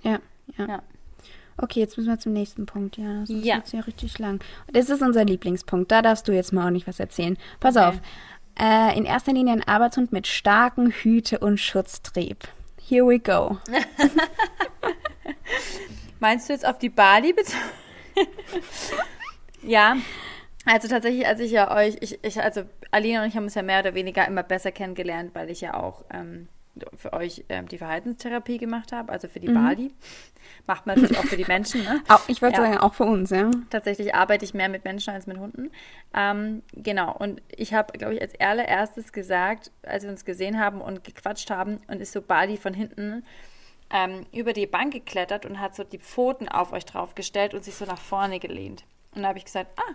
Ja, 0.04 0.20
ja. 0.58 0.68
ja. 0.68 0.84
Okay, 1.60 1.80
jetzt 1.80 1.98
müssen 1.98 2.10
wir 2.10 2.20
zum 2.20 2.34
nächsten 2.34 2.68
Punkt. 2.68 2.98
Ja, 2.98 3.22
das 3.22 3.32
ist 3.32 3.44
ja. 3.44 3.58
jetzt 3.58 3.74
ja 3.74 3.80
richtig 3.82 4.20
lang. 4.20 4.44
Das 4.72 4.90
ist 4.90 5.02
unser 5.02 5.26
Lieblingspunkt. 5.26 5.92
Da 5.92 6.04
darfst 6.04 6.28
du 6.28 6.32
jetzt 6.32 6.54
mal 6.54 6.68
auch 6.68 6.72
nicht 6.72 6.88
was 6.88 7.00
erzählen. 7.00 7.36
Pass 7.60 7.76
okay. 7.76 7.86
auf. 7.86 7.96
Äh, 8.60 8.98
in 8.98 9.06
erster 9.06 9.34
Linie 9.34 9.54
ein 9.54 9.68
Arbeitshund 9.68 10.12
mit 10.12 10.28
starken 10.28 10.92
Hüte- 10.92 11.40
und 11.40 11.60
Schutztrieb. 11.60 12.48
Here 12.80 13.06
we 13.06 13.20
go. 13.20 13.58
Meinst 16.20 16.50
du 16.50 16.54
jetzt 16.54 16.66
auf 16.66 16.78
die 16.78 16.90
Bali 16.90 17.34
bezogen? 17.34 17.62
ja. 19.62 19.98
Also 20.66 20.88
tatsächlich, 20.88 21.26
als 21.26 21.40
ich 21.40 21.52
ja 21.52 21.74
euch, 21.76 21.98
ich, 22.02 22.20
ich, 22.24 22.42
also 22.42 22.64
Alina 22.92 23.22
und 23.22 23.30
ich 23.30 23.36
haben 23.36 23.46
uns 23.46 23.56
ja 23.56 23.62
mehr 23.62 23.80
oder 23.80 23.94
weniger 23.94 24.28
immer 24.28 24.44
besser 24.44 24.72
kennengelernt, 24.72 25.32
weil 25.34 25.50
ich 25.50 25.62
ja 25.62 25.76
auch 25.76 26.04
ähm, 26.12 26.50
für 26.98 27.14
euch 27.14 27.46
ähm, 27.50 27.68
die 27.68 27.78
Verhaltenstherapie 27.78 28.58
gemacht 28.58 28.92
habe, 28.92 29.12
also 29.12 29.28
für 29.28 29.40
die 29.40 29.48
mhm. 29.48 29.54
Bali. 29.54 29.94
Macht 30.66 30.86
man 30.86 30.96
natürlich 30.96 31.18
auch 31.18 31.26
für 31.26 31.38
die 31.38 31.46
Menschen, 31.46 31.84
ne? 31.84 32.02
Auch, 32.08 32.28
ich 32.28 32.42
würde 32.42 32.58
ja. 32.58 32.64
sagen, 32.64 32.78
auch 32.78 32.94
für 32.94 33.06
uns, 33.06 33.30
ja. 33.30 33.50
Tatsächlich 33.70 34.14
arbeite 34.16 34.46
ich 34.46 34.54
mehr 34.54 34.70
mit 34.70 34.84
Menschen 34.84 35.14
als 35.14 35.28
mit 35.28 35.38
Hunden. 35.38 35.72
Ähm, 36.14 36.64
genau, 36.74 37.16
und 37.16 37.42
ich 37.56 37.74
habe, 37.74 37.98
glaube 37.98 38.16
ich, 38.16 38.22
als 38.22 38.40
allererstes 38.40 39.14
gesagt, 39.14 39.72
als 39.84 40.04
wir 40.04 40.10
uns 40.10 40.26
gesehen 40.26 40.60
haben 40.60 40.82
und 40.82 41.04
gequatscht 41.04 41.50
haben 41.50 41.80
und 41.88 42.02
ist 42.02 42.12
so 42.12 42.22
Bali 42.22 42.58
von 42.58 42.74
hinten 42.74 43.24
ähm, 43.90 44.26
über 44.34 44.54
die 44.54 44.68
Bank 44.68 44.94
geklettert 44.94 45.46
und 45.46 45.60
hat 45.60 45.76
so 45.76 45.84
die 45.84 46.00
Pfoten 46.00 46.50
auf 46.50 46.74
euch 46.74 46.86
draufgestellt 46.86 47.54
und 47.54 47.64
sich 47.64 47.76
so 47.76 47.86
nach 47.86 48.00
vorne 48.00 48.40
gelehnt. 48.40 48.84
Und 49.16 49.24
da 49.24 49.30
habe 49.30 49.38
ich 49.38 49.46
gesagt, 49.46 49.72
ah, 49.78 49.94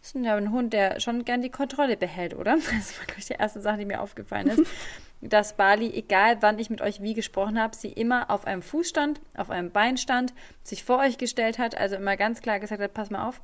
das 0.00 0.14
ist 0.14 0.24
ja 0.24 0.36
ein 0.36 0.52
Hund, 0.52 0.72
der 0.72 1.00
schon 1.00 1.24
gern 1.24 1.42
die 1.42 1.50
Kontrolle 1.50 1.96
behält, 1.96 2.34
oder? 2.34 2.56
Das 2.70 2.98
war, 2.98 3.06
glaube 3.06 3.20
ich, 3.20 3.26
die 3.26 3.34
erste 3.34 3.60
Sache, 3.60 3.78
die 3.78 3.84
mir 3.84 4.00
aufgefallen 4.00 4.48
ist. 4.48 4.62
dass 5.20 5.56
Bali, 5.56 5.92
egal 5.92 6.38
wann 6.40 6.58
ich 6.58 6.70
mit 6.70 6.80
euch 6.80 7.02
wie 7.02 7.14
gesprochen 7.14 7.60
habe, 7.60 7.76
sie 7.76 7.92
immer 7.92 8.30
auf 8.30 8.46
einem 8.46 8.62
Fuß 8.62 8.88
stand, 8.88 9.20
auf 9.36 9.50
einem 9.50 9.70
Bein 9.70 9.98
stand, 9.98 10.32
sich 10.62 10.84
vor 10.84 10.98
euch 10.98 11.18
gestellt 11.18 11.58
hat, 11.58 11.76
also 11.76 11.96
immer 11.96 12.16
ganz 12.16 12.40
klar 12.40 12.58
gesagt 12.58 12.80
hat, 12.80 12.94
pass 12.94 13.10
mal 13.10 13.28
auf, 13.28 13.42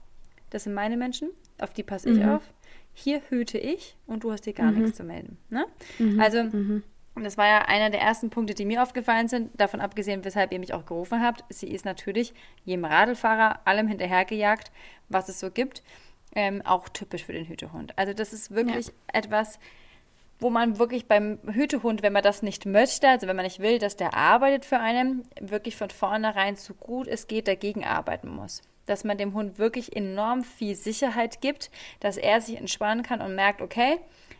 das 0.51 0.64
sind 0.64 0.75
meine 0.75 0.97
Menschen, 0.97 1.31
auf 1.59 1.73
die 1.73 1.83
passe 1.83 2.09
ich 2.11 2.18
mhm. 2.18 2.31
auf. 2.31 2.43
Hier 2.95 3.21
hüte 3.29 3.59
ich 3.59 3.97
und 4.07 4.25
du 4.25 4.33
hast 4.33 4.47
dir 4.47 4.55
gar 4.55 4.73
mhm. 4.73 4.83
nichts 4.83 4.97
zu 4.97 5.05
melden. 5.05 5.37
Ne? 5.51 5.66
Mhm. 5.99 6.18
Also, 6.18 6.45
mhm. 7.21 7.25
das 7.25 7.37
war 7.37 7.47
ja 7.47 7.62
einer 7.62 7.91
der 7.91 8.01
ersten 8.01 8.31
Punkte, 8.31 8.55
die 8.55 8.64
mir 8.64 8.83
aufgefallen 8.83 9.29
sind, 9.29 9.51
davon 9.61 9.81
abgesehen, 9.81 10.25
weshalb 10.25 10.53
ihr 10.53 10.59
mich 10.59 10.75
auch 10.75 10.87
gerufen 10.87 11.23
habt. 11.23 11.45
Sie 11.49 11.69
ist 11.69 11.85
natürlich 11.85 12.35
jedem 12.64 12.85
Radlfahrer 12.85 13.61
allem 13.64 13.89
hinterhergejagt, 13.89 14.71
was 15.09 15.29
es 15.29 15.41
so 15.41 15.51
gibt 15.51 15.83
ähm, 16.37 16.62
auch 16.64 16.89
typisch 16.89 17.25
für 17.25 17.33
den 17.33 17.49
Hütehund. 17.49 17.99
Also 17.99 18.12
das 18.12 18.33
ist 18.33 18.55
wirklich 18.55 18.89
ja. 18.89 18.93
etwas, 19.12 19.59
wo 20.39 20.51
man 20.51 20.79
wirklich 20.79 21.07
beim 21.07 21.39
Hütehund, 21.51 22.03
wenn 22.03 22.12
man 22.12 22.23
das 22.23 22.43
nicht 22.43 22.67
möchte, 22.67 23.09
also 23.09 23.27
wenn 23.27 23.37
man 23.37 23.47
nicht 23.47 23.59
will, 23.59 23.79
dass 23.79 23.97
der 23.97 24.14
arbeitet 24.14 24.67
für 24.67 24.79
einen, 24.79 25.27
wirklich 25.41 25.77
von 25.77 25.89
vornherein 25.91 26.57
so 26.57 26.75
gut 26.75 27.09
es 27.09 27.27
geht 27.27 27.49
dagegen 27.49 27.85
arbeiten 27.85 28.29
muss. 28.29 28.61
Dass 28.85 29.03
man 29.03 29.17
dem 29.17 29.33
Hund 29.33 29.59
wirklich 29.59 29.97
enorm 29.97 30.45
viel 30.45 30.77
Sicherheit 30.77 31.41
gibt, 31.41 31.71
dass 32.01 32.19
er 32.19 32.41
sich 32.43 32.59
entspannen 32.59 33.03
kann 33.03 33.23
und 33.23 33.35
merkt, 33.35 33.62
okay, 33.62 33.99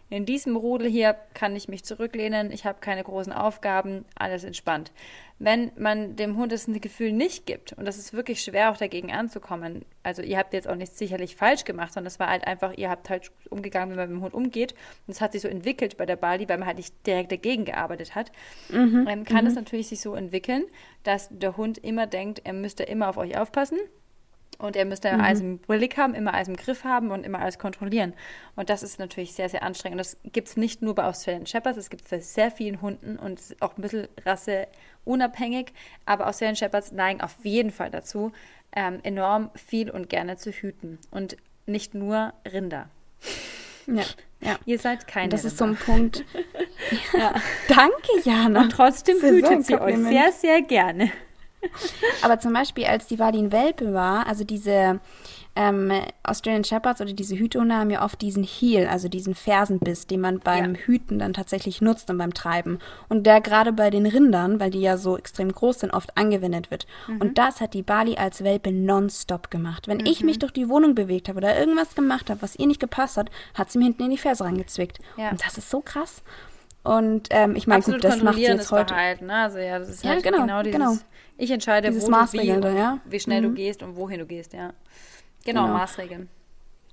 in 0.09 0.25
diesem 0.25 0.57
Rudel 0.57 0.89
hier 0.89 1.17
kann 1.35 1.57
ich 1.57 1.67
mich 1.67 1.85
zurücklehnen, 1.85 2.53
ich 2.53 2.65
habe 2.65 2.79
keine 2.81 3.03
großen 3.03 3.33
Aufgaben, 3.33 4.05
alles 4.15 4.45
entspannt. 4.45 4.93
Wenn 5.39 5.73
man 5.77 6.15
dem 6.17 6.37
Hund 6.37 6.53
das 6.53 6.67
Gefühl 6.67 7.13
nicht 7.13 7.45
gibt, 7.45 7.73
und 7.73 7.85
das 7.85 7.99
ist 7.99 8.13
wirklich 8.13 8.43
schwer 8.43 8.71
auch 8.71 8.77
dagegen 8.77 9.13
anzukommen, 9.13 9.85
also 10.05 10.23
ihr 10.23 10.39
habt 10.39 10.55
jetzt 10.55 10.69
auch 10.69 10.77
nichts 10.77 10.97
sicherlich 10.97 11.35
falsch 11.35 11.65
gemacht, 11.65 11.93
sondern 11.93 12.07
es 12.07 12.21
war 12.21 12.29
halt 12.29 12.47
einfach, 12.47 12.73
ihr 12.77 12.89
habt 12.89 13.11
halt 13.11 13.33
umgegangen, 13.51 13.93
wie 13.93 13.97
man 13.97 14.09
mit 14.09 14.19
dem 14.19 14.23
Hund 14.23 14.35
umgeht. 14.35 14.75
Und 15.07 15.13
es 15.13 15.21
hat 15.21 15.33
sich 15.33 15.43
so 15.43 15.49
entwickelt 15.49 15.97
bei 15.97 16.07
der 16.07 16.17
Bali, 16.17 16.49
weil 16.49 16.59
man 16.59 16.69
halt 16.69 16.77
nicht 16.77 17.07
direkt 17.07 17.33
dagegen 17.33 17.65
gearbeitet 17.65 18.15
hat. 18.15 18.31
Mhm. 18.71 19.07
Ähm, 19.09 19.25
kann 19.25 19.45
mhm. 19.45 19.51
es 19.51 19.57
natürlich 19.57 19.89
sich 19.89 20.01
so 20.01 20.15
entwickeln, 20.15 20.65
dass 21.03 21.29
der 21.31 21.57
Hund 21.57 21.79
immer 21.79 22.07
denkt, 22.07 22.43
er 22.45 22.53
müsste 22.53 22.85
immer 22.85 23.09
auf 23.09 23.17
euch 23.17 23.37
aufpassen 23.37 23.79
und 24.59 24.77
er 24.77 24.85
müsste 24.85 25.13
mhm. 25.13 25.21
alles 25.21 25.41
im 25.41 25.59
Blick 25.59 25.97
haben, 25.97 26.15
immer 26.15 26.35
alles 26.35 26.49
im 26.49 26.57
Griff 26.57 26.85
haben 26.85 27.11
und 27.11 27.25
immer 27.25 27.41
alles 27.41 27.59
kontrollieren. 27.59 28.15
Und 28.55 28.71
das 28.71 28.83
ist 28.83 28.99
natürlich 28.99 29.35
sehr, 29.35 29.49
sehr 29.49 29.63
anstrengend. 29.63 30.01
Das 30.01 30.17
gibt 30.25 30.49
es 30.49 30.57
nicht 30.57 30.83
nur 30.83 30.95
bei 30.95 31.05
Australian 31.05 31.47
Shepherds, 31.47 31.79
es 31.79 31.91
gibt 31.91 32.05
es 32.05 32.11
bei 32.11 32.21
sehr 32.21 32.51
vielen 32.51 32.81
Hunden 32.81 33.17
und 33.17 33.41
auch 33.61 33.77
ein 33.77 33.83
bisschen 33.83 34.09
rasseunabhängig. 34.25 35.73
Aber 36.05 36.27
Australian 36.29 36.57
Shepherds 36.57 36.93
neigen 36.93 37.21
auf 37.21 37.37
jeden 37.43 37.71
Fall 37.71 37.91
dazu, 37.91 38.33
ähm, 38.75 39.01
enorm 39.03 39.51
viel 39.55 39.91
und 39.91 40.09
gerne 40.09 40.37
zu 40.37 40.51
hüten. 40.51 40.99
Und 41.11 41.37
nicht 41.67 41.95
nur 41.95 42.33
Rinder. 42.51 42.89
Ja, 43.87 44.05
ja. 44.41 44.59
Ihr 44.65 44.79
seid 44.79 45.07
keine. 45.07 45.29
Das 45.29 45.41
Rinder. 45.41 45.53
ist 45.53 45.59
so 45.59 45.65
ein 45.65 45.77
Punkt. 45.77 46.25
ja. 47.13 47.35
Danke, 47.69 48.21
Jana. 48.25 48.63
Und 48.63 48.71
trotzdem 48.71 49.21
hütet 49.21 49.67
sie 49.67 49.81
euch 49.81 49.97
sehr, 49.97 50.33
sehr 50.33 50.63
gerne. 50.63 51.11
Aber 52.23 52.39
zum 52.39 52.53
Beispiel, 52.53 52.85
als 52.85 53.07
die 53.07 53.19
Wali 53.19 53.39
in 53.39 53.53
Welpe 53.53 53.93
war, 53.93 54.27
also 54.27 54.45
diese 54.45 55.01
ähm, 55.57 55.91
Australian 56.23 56.65
Shepherds 56.65 57.01
oder 57.01 57.15
diese 57.15 57.37
Hütehunde 57.37 57.75
haben 57.75 57.91
ja 57.91 58.05
oft 58.05 58.21
diesen 58.21 58.45
Heel, 58.45 58.87
also 58.87 59.09
diesen 59.09 59.35
Fersenbiss, 59.35 60.07
den 60.07 60.21
man 60.21 60.39
beim 60.39 60.75
ja. 60.75 60.81
Hüten 60.83 61.19
dann 61.19 61.33
tatsächlich 61.33 61.81
nutzt 61.81 62.11
und 62.11 62.19
beim 62.19 62.35
Treiben. 62.35 62.79
Und 63.09 63.27
der 63.27 63.41
gerade 63.41 63.73
bei 63.73 63.89
den 63.89 64.07
Rindern, 64.07 64.61
weil 64.61 64.71
die 64.71 64.83
ja 64.83 64.99
so 64.99 65.17
extrem 65.17 65.51
groß 65.51 65.81
sind, 65.81 65.95
oft 65.95 66.17
angewendet 66.17 66.71
wird. 66.71 66.87
Mhm. 67.09 67.21
Und 67.23 67.39
das 67.39 67.61
hat 67.61 67.73
die 67.73 67.83
Bali 67.83 68.17
als 68.17 68.45
Welpe 68.45 68.71
nonstop 68.71 69.51
gemacht. 69.51 69.89
Wenn 69.89 69.99
mhm. 69.99 70.07
ich 70.07 70.23
mich 70.23 70.39
durch 70.39 70.53
die 70.53 70.69
Wohnung 70.69 70.95
bewegt 70.95 71.29
habe 71.29 71.39
oder 71.39 71.59
irgendwas 71.59 71.95
gemacht 71.95 72.29
habe, 72.29 72.43
was 72.43 72.57
ihr 72.57 72.67
nicht 72.67 72.81
gepasst 72.81 73.17
hat, 73.17 73.31
hat 73.55 73.71
sie 73.71 73.79
mir 73.79 73.85
hinten 73.85 74.05
in 74.05 74.11
die 74.11 74.19
Ferse 74.19 74.45
reingezwickt. 74.45 74.99
Ja. 75.17 75.31
Und 75.31 75.43
das 75.43 75.57
ist 75.57 75.71
so 75.71 75.81
krass. 75.81 76.23
Und 76.87 77.29
ähm, 77.31 77.57
ich 77.57 77.67
meine, 77.67 77.83
gut, 77.83 78.05
das 78.05 78.23
macht 78.23 78.37
sie 78.37 78.43
jetzt 78.43 78.71
heute. 78.71 78.95
Verhalten, 78.95 79.27
ne? 79.27 79.35
Also 79.35 79.59
ja, 79.59 79.79
das 79.79 79.89
ist 79.89 80.05
ja, 80.05 80.11
halt 80.11 80.23
genau, 80.23 80.43
genau 80.43 80.63
dieses, 80.63 80.79
genau. 80.79 80.97
ich 81.37 81.51
entscheide, 81.51 81.89
dieses 81.89 82.05
wo 82.05 82.13
du 82.13 82.33
wie, 82.33 82.47
ja? 82.47 82.99
wie 83.05 83.19
schnell 83.19 83.43
mhm. 83.43 83.49
du 83.49 83.55
gehst 83.55 83.83
und 83.83 83.97
wohin 83.97 84.21
du 84.21 84.27
gehst, 84.27 84.53
ja. 84.53 84.73
Genau, 85.45 85.65
genau. 85.65 85.79
Maßregeln. 85.79 86.29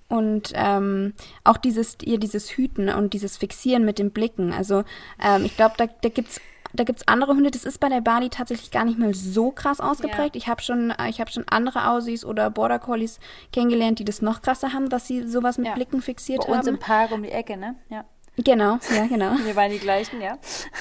Und 0.09 0.51
ähm, 0.55 1.13
auch 1.43 1.57
dieses, 1.57 1.97
ihr 2.03 2.17
dieses 2.17 2.49
Hüten 2.49 2.89
und 2.89 3.13
dieses 3.13 3.37
Fixieren 3.37 3.85
mit 3.85 3.99
den 3.99 4.11
Blicken. 4.11 4.51
Also 4.51 4.83
ähm, 5.23 5.45
ich 5.45 5.55
glaube, 5.55 5.75
da, 5.77 5.85
da 5.85 6.09
gibt 6.09 6.29
es 6.29 6.41
da 6.75 6.83
gibt's 6.83 7.07
andere 7.07 7.35
Hunde, 7.35 7.51
das 7.51 7.65
ist 7.65 7.79
bei 7.79 7.87
der 7.87 8.01
Bali 8.01 8.29
tatsächlich 8.29 8.71
gar 8.71 8.83
nicht 8.83 8.97
mal 8.97 9.13
so 9.13 9.51
krass 9.51 9.79
ausgeprägt. 9.79 10.35
Ja. 10.35 10.39
Ich 10.39 10.47
habe 10.47 10.63
schon, 10.63 10.91
ich 11.07 11.21
hab 11.21 11.31
schon 11.31 11.45
andere 11.47 11.89
Aussies 11.89 12.25
oder 12.25 12.49
Border 12.49 12.79
Collies 12.79 13.19
kennengelernt, 13.51 13.99
die 13.99 14.05
das 14.05 14.23
noch 14.23 14.41
krasser 14.41 14.73
haben, 14.73 14.89
dass 14.89 15.05
sie 15.05 15.27
sowas 15.27 15.59
mit 15.59 15.67
ja. 15.67 15.75
Blicken 15.75 16.01
fixiert 16.01 16.39
bei 16.39 16.45
haben. 16.45 16.51
Bei 16.53 16.57
uns 16.57 16.67
im 16.67 16.79
Park 16.79 17.11
um 17.11 17.21
die 17.21 17.29
Ecke, 17.29 17.57
ne? 17.57 17.75
Ja. 17.89 18.05
Genau, 18.37 18.79
ja, 18.95 19.05
genau. 19.07 19.31
Wir 19.45 19.55
waren 19.55 19.71
die 19.71 19.79
gleichen, 19.79 20.21
ja. 20.21 20.37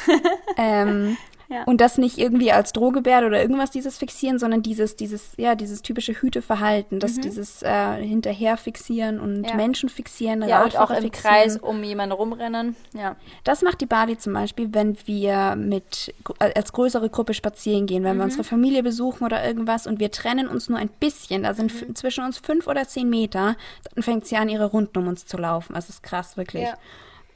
ähm, 0.57 1.17
ja. 1.53 1.65
Und 1.65 1.83
das 1.83 1.99
nicht 1.99 2.17
irgendwie 2.17 2.51
als 2.51 2.73
Drohgebärde 2.73 3.27
oder 3.27 3.43
irgendwas 3.43 3.71
dieses 3.71 3.99
Fixieren, 3.99 4.39
sondern 4.39 4.63
dieses, 4.63 4.97
dieses, 4.97 5.35
ja, 5.37 5.55
dieses 5.55 5.83
typische 5.83 6.15
Hüteverhalten, 6.15 6.99
das 6.99 7.17
mhm. 7.17 7.21
dieses 7.23 7.63
äh, 7.63 7.97
hinterher 7.97 8.57
fixieren 8.57 9.21
und 9.21 9.45
ja. 9.45 9.55
Menschen 9.55 9.91
fixieren, 9.91 10.43
ja, 10.49 10.65
und 10.65 10.79
auch 10.79 10.91
im 10.91 11.03
fixieren. 11.03 11.35
Kreis 11.35 11.57
um 11.59 11.85
jemanden 11.85 12.15
rumrennen. 12.15 12.75
Ja. 12.95 13.17
Das 13.45 13.61
macht 13.61 13.83
die 13.83 13.87
Bali 13.87 14.17
zum 14.17 14.33
Beispiel, 14.33 14.73
wenn 14.73 14.97
wir 15.05 15.55
mit 15.57 16.15
als 16.39 16.73
größere 16.73 17.11
Gruppe 17.11 17.35
spazieren 17.35 17.87
gehen, 17.87 18.03
wenn 18.03 18.15
mhm. 18.15 18.21
wir 18.21 18.25
unsere 18.25 18.45
Familie 18.45 18.83
besuchen 18.83 19.25
oder 19.25 19.45
irgendwas 19.45 19.87
und 19.87 20.01
wir 20.01 20.11
trennen 20.11 20.49
uns 20.49 20.71
nur 20.71 20.79
ein 20.79 20.89
bisschen, 20.89 21.43
da 21.43 21.53
sind 21.53 21.89
mhm. 21.89 21.95
zwischen 21.95 22.25
uns 22.25 22.39
fünf 22.39 22.67
oder 22.67 22.89
zehn 22.89 23.11
Meter, 23.11 23.57
dann 23.95 24.03
fängt 24.03 24.27
sie 24.27 24.37
an, 24.37 24.49
ihre 24.49 24.67
Runden 24.67 24.97
um 24.97 25.07
uns 25.07 25.27
zu 25.27 25.37
laufen. 25.37 25.75
Das 25.75 25.91
ist 25.91 26.03
krass, 26.03 26.39
wirklich. 26.39 26.65
Ja. 26.65 26.79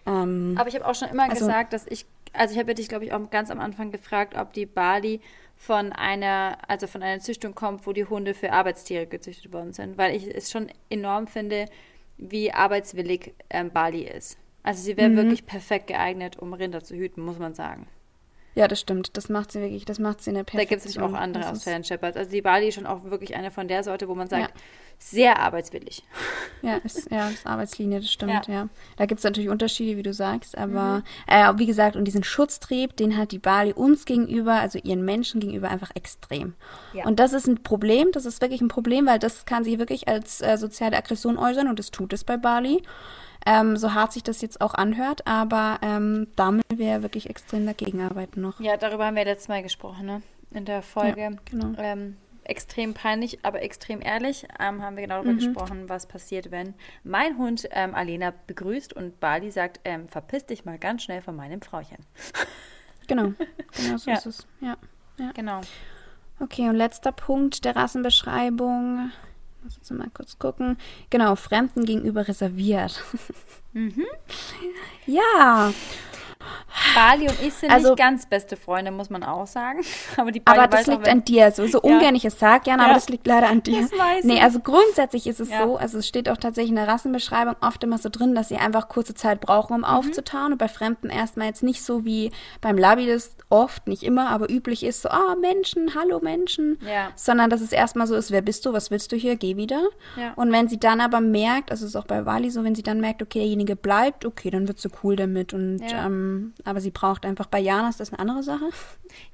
Ähm, 0.07 0.55
Aber 0.59 0.69
ich 0.69 0.75
habe 0.75 0.87
auch 0.87 0.95
schon 0.95 1.09
immer 1.09 1.25
also, 1.25 1.47
gesagt, 1.47 1.73
dass 1.73 1.87
ich, 1.87 2.07
also 2.33 2.55
ich 2.55 2.61
habe 2.61 2.75
dich, 2.75 2.89
glaube 2.89 3.05
ich, 3.05 3.13
auch 3.13 3.31
ganz 3.31 3.51
am 3.51 3.61
Anfang 3.61 3.91
gefragt, 3.91 4.37
ob 4.37 4.53
die 4.53 4.67
Bali 4.67 5.21
von 5.57 5.93
einer, 5.93 6.59
also 6.69 6.87
von 6.87 7.03
einer 7.03 7.21
Züchtung 7.21 7.55
kommt, 7.55 7.87
wo 7.87 7.93
die 7.93 8.05
Hunde 8.05 8.35
für 8.35 8.53
Arbeitstiere 8.53 9.07
gezüchtet 9.07 9.53
worden 9.53 9.73
sind, 9.73 9.99
weil 9.99 10.15
ich 10.15 10.27
es 10.27 10.51
schon 10.51 10.69
enorm 10.91 11.27
finde, 11.27 11.67
wie 12.19 12.53
arbeitswillig 12.53 13.35
ähm, 13.51 13.71
Bali 13.71 14.03
ist. 14.03 14.39
Also 14.63 14.83
sie 14.83 14.97
wäre 14.97 15.09
mhm. 15.09 15.17
wirklich 15.17 15.47
perfekt 15.47 15.87
geeignet, 15.87 16.39
um 16.39 16.53
Rinder 16.53 16.83
zu 16.83 16.95
hüten, 16.95 17.23
muss 17.23 17.39
man 17.39 17.55
sagen. 17.55 17.87
Ja, 18.57 18.69
das 18.69 18.81
stimmt. 18.81 19.19
Das 19.19 19.29
macht 19.29 19.53
sie 19.53 19.61
wirklich, 19.61 19.85
das 19.85 19.99
macht 19.99 20.23
sie 20.23 20.31
in 20.31 20.37
der 20.37 20.45
Perfektion. 20.45 20.67
Da 20.67 20.75
gibt 20.75 20.87
es 20.87 20.97
nämlich 20.97 21.15
auch 21.15 21.21
andere 21.21 21.51
Australian 21.51 21.85
Shepherds. 21.85 22.17
Also 22.17 22.31
die 22.31 22.41
Bali 22.41 22.69
ist 22.69 22.77
schon 22.77 22.87
auch 22.87 23.05
wirklich 23.05 23.37
eine 23.37 23.51
von 23.51 23.69
der 23.69 23.83
Sorte, 23.83 24.09
wo 24.09 24.15
man 24.15 24.29
sagt, 24.29 24.49
ja. 24.49 24.63
sehr 24.99 25.39
arbeitswillig. 25.39 26.03
Ja, 26.63 26.77
ist, 26.77 27.11
ja, 27.11 27.29
ist 27.29 27.47
Arbeitslinie, 27.47 28.01
das 28.01 28.11
stimmt, 28.11 28.49
ja. 28.49 28.55
ja. 28.55 28.69
Da 28.97 29.05
gibt 29.05 29.19
es 29.19 29.25
natürlich 29.25 29.51
Unterschiede, 29.51 29.99
wie 29.99 30.03
du 30.03 30.15
sagst, 30.15 30.57
aber 30.57 30.97
mhm. 30.97 31.03
äh, 31.27 31.59
wie 31.59 31.67
gesagt, 31.67 31.97
und 31.97 32.07
diesen 32.07 32.25
Schutztrieb, 32.25 32.97
den 32.97 33.19
hat 33.19 33.31
die 33.31 33.39
Bali 33.39 33.75
uns 33.75 34.07
gegenüber, 34.07 34.55
also 34.55 34.79
ihren 34.83 35.05
Menschen 35.05 35.39
gegenüber 35.39 35.69
einfach 35.69 35.91
extrem. 35.95 36.55
Ja. 36.95 37.05
Und 37.05 37.21
das 37.21 37.35
ist 37.35 37.47
ein 37.47 37.63
Problem, 37.63 38.09
das 38.13 38.25
ist 38.25 38.41
wirklich 38.41 38.63
ein 38.63 38.69
Problem, 38.69 39.07
weil 39.07 39.19
das 39.19 39.45
kann 39.45 39.65
sich 39.65 39.79
wirklich 39.79 40.09
als 40.09 40.41
äh, 40.41 40.57
soziale 40.57 40.97
Aggression 40.97 41.37
äußern 41.37 41.69
und 41.69 41.79
das 41.79 41.91
tut 41.91 42.15
es 42.15 42.25
bei 42.25 42.39
Bali. 42.39 42.83
Ähm, 43.47 43.77
so 43.77 43.95
hart 43.95 44.13
sich 44.13 44.25
das 44.25 44.41
jetzt 44.43 44.61
auch 44.61 44.75
anhört, 44.75 45.27
aber 45.27 45.79
ähm, 45.81 46.27
da 46.35 46.51
müssen 46.51 46.79
wir 46.79 47.03
wirklich 47.03 47.31
extrem 47.31 47.65
dagegen 47.65 48.03
arbeiten 48.03 48.41
noch. 48.41 48.61
Ja, 48.61 48.77
darüber 48.77 49.07
haben 49.07 49.17
wir 49.17 49.25
letztes 49.25 49.49
Mal 49.49 49.63
gesprochen, 49.63 50.07
ne? 50.07 50.23
In 50.51 50.65
der 50.65 50.83
Folge. 50.83 51.21
Ja, 51.21 51.31
genau. 51.45 51.73
Ähm, 51.79 52.17
extrem 52.43 52.95
peinlich, 52.95 53.45
aber 53.45 53.63
extrem 53.63 54.01
ehrlich 54.01 54.47
ähm, 54.59 54.83
haben 54.83 54.97
wir 54.97 55.03
genau 55.03 55.17
darüber 55.17 55.33
mhm. 55.33 55.39
gesprochen, 55.39 55.89
was 55.89 56.07
passiert, 56.07 56.51
wenn 56.51 56.75
mein 57.05 57.39
Hund 57.39 57.69
ähm, 57.71 57.95
Alena 57.95 58.33
begrüßt 58.47 58.93
und 58.93 59.21
Bali 59.21 59.51
sagt, 59.51 59.81
ähm, 59.85 60.09
verpiss 60.09 60.47
dich 60.47 60.65
mal 60.65 60.79
ganz 60.79 61.03
schnell 61.03 61.23
von 61.23 61.37
meinem 61.37 61.63
Frauchen. 61.63 61.99
Genau, 63.09 63.35
genau 63.77 63.99
so 63.99 64.11
ja. 64.11 64.17
ist 64.17 64.27
es. 64.27 64.47
Ja, 64.61 64.77
ja. 65.21 65.31
Genau. 65.33 65.61
Okay, 66.41 66.69
und 66.69 66.75
letzter 66.75 67.13
Punkt 67.13 67.65
der 67.65 67.77
Rassenbeschreibung 67.77 69.13
muss 69.67 69.77
jetzt 69.77 69.91
mal 69.91 70.09
kurz 70.15 70.39
gucken. 70.39 70.79
Genau, 71.11 71.35
Fremden 71.35 71.85
gegenüber 71.85 72.27
reserviert. 72.29 73.03
Mhm. 73.73 74.07
ja. 75.07 75.73
Bali 76.95 77.29
und 77.29 77.41
ich 77.43 77.55
sind 77.55 77.71
also, 77.71 77.91
nicht 77.91 77.99
ganz 77.99 78.27
beste 78.27 78.57
Freunde, 78.57 78.91
muss 78.91 79.11
man 79.11 79.23
auch 79.23 79.47
sagen. 79.47 79.81
Aber, 80.17 80.33
die 80.33 80.41
Bali 80.41 80.59
aber 80.59 80.77
das 80.77 80.87
liegt 80.87 81.07
auch, 81.07 81.13
an 81.13 81.25
dir. 81.25 81.51
So, 81.51 81.67
so 81.67 81.81
ja. 81.83 81.95
ungern 81.95 82.15
ich 82.15 82.25
es 82.25 82.39
sage, 82.39 82.71
Jana, 82.71 82.85
ja. 82.85 82.89
aber 82.89 82.95
das 82.95 83.09
liegt 83.09 83.27
leider 83.27 83.49
an 83.49 83.63
dir. 83.63 83.83
Das 83.83 83.93
weiß 83.93 84.25
nee, 84.25 84.41
also 84.41 84.61
grundsätzlich 84.61 85.27
ist 85.27 85.41
es 85.41 85.51
ja. 85.51 85.65
so, 85.65 85.77
also 85.77 85.99
es 85.99 86.07
steht 86.07 86.29
auch 86.29 86.37
tatsächlich 86.37 86.71
in 86.71 86.77
der 86.77 86.89
Rassenbeschreibung 86.89 87.57
oft 87.61 87.83
immer 87.85 87.99
so 87.99 88.09
drin, 88.09 88.35
dass 88.35 88.49
sie 88.49 88.57
einfach 88.57 88.89
kurze 88.89 89.15
Zeit 89.15 89.41
brauchen, 89.41 89.75
um 89.75 89.81
mhm. 89.81 89.85
aufzutauen. 89.85 90.53
Und 90.53 90.59
bei 90.59 90.69
Fremden 90.69 91.11
erstmal 91.11 91.47
jetzt 91.49 91.63
nicht 91.63 91.83
so 91.83 92.05
wie 92.05 92.31
beim 92.61 92.79
Labi 92.79 93.07
das 93.07 93.37
oft, 93.49 93.87
nicht 93.87 94.03
immer, 94.03 94.29
aber 94.31 94.51
üblich 94.51 94.85
ist, 94.85 95.03
so, 95.03 95.09
ah, 95.09 95.35
oh, 95.35 95.41
Menschen, 95.41 95.95
hallo 95.95 96.21
Menschen. 96.21 96.79
Ja. 96.87 97.11
Sondern 97.15 97.51
dass 97.51 97.61
es 97.61 97.73
erstmal 97.73 98.07
so 98.07 98.15
ist, 98.15 98.31
wer 98.31 98.43
bist 98.43 98.67
du, 98.67 98.73
was 98.73 98.91
willst 98.91 99.13
du 99.13 99.17
hier, 99.17 99.37
geh 99.37 99.57
wieder. 99.57 99.83
Ja. 100.17 100.33
Und 100.37 100.53
wenn 100.53 100.69
sie 100.69 100.79
dann 100.79 101.01
aber 101.01 101.21
merkt, 101.21 101.71
also 101.71 101.85
es 101.85 101.91
ist 101.91 101.97
auch 101.97 102.07
bei 102.07 102.27
Wali 102.27 102.51
so, 102.51 102.65
wenn 102.65 102.75
sie 102.75 102.83
dann 102.83 103.01
merkt, 103.01 103.23
okay, 103.23 103.47
derjenige 103.47 103.77
bleibt, 103.77 104.25
okay, 104.25 104.51
dann 104.51 104.67
wird 104.67 104.81
sie 104.81 104.91
cool 105.03 105.15
damit. 105.15 105.55
Und 105.55 105.83
ähm, 105.83 106.36
aber 106.65 106.81
sie 106.81 106.91
braucht 106.91 107.25
einfach. 107.25 107.47
Bei 107.47 107.59
Jana 107.59 107.89
ist 107.89 108.01
das 108.01 108.13
eine 108.13 108.19
andere 108.19 108.43
Sache. 108.43 108.71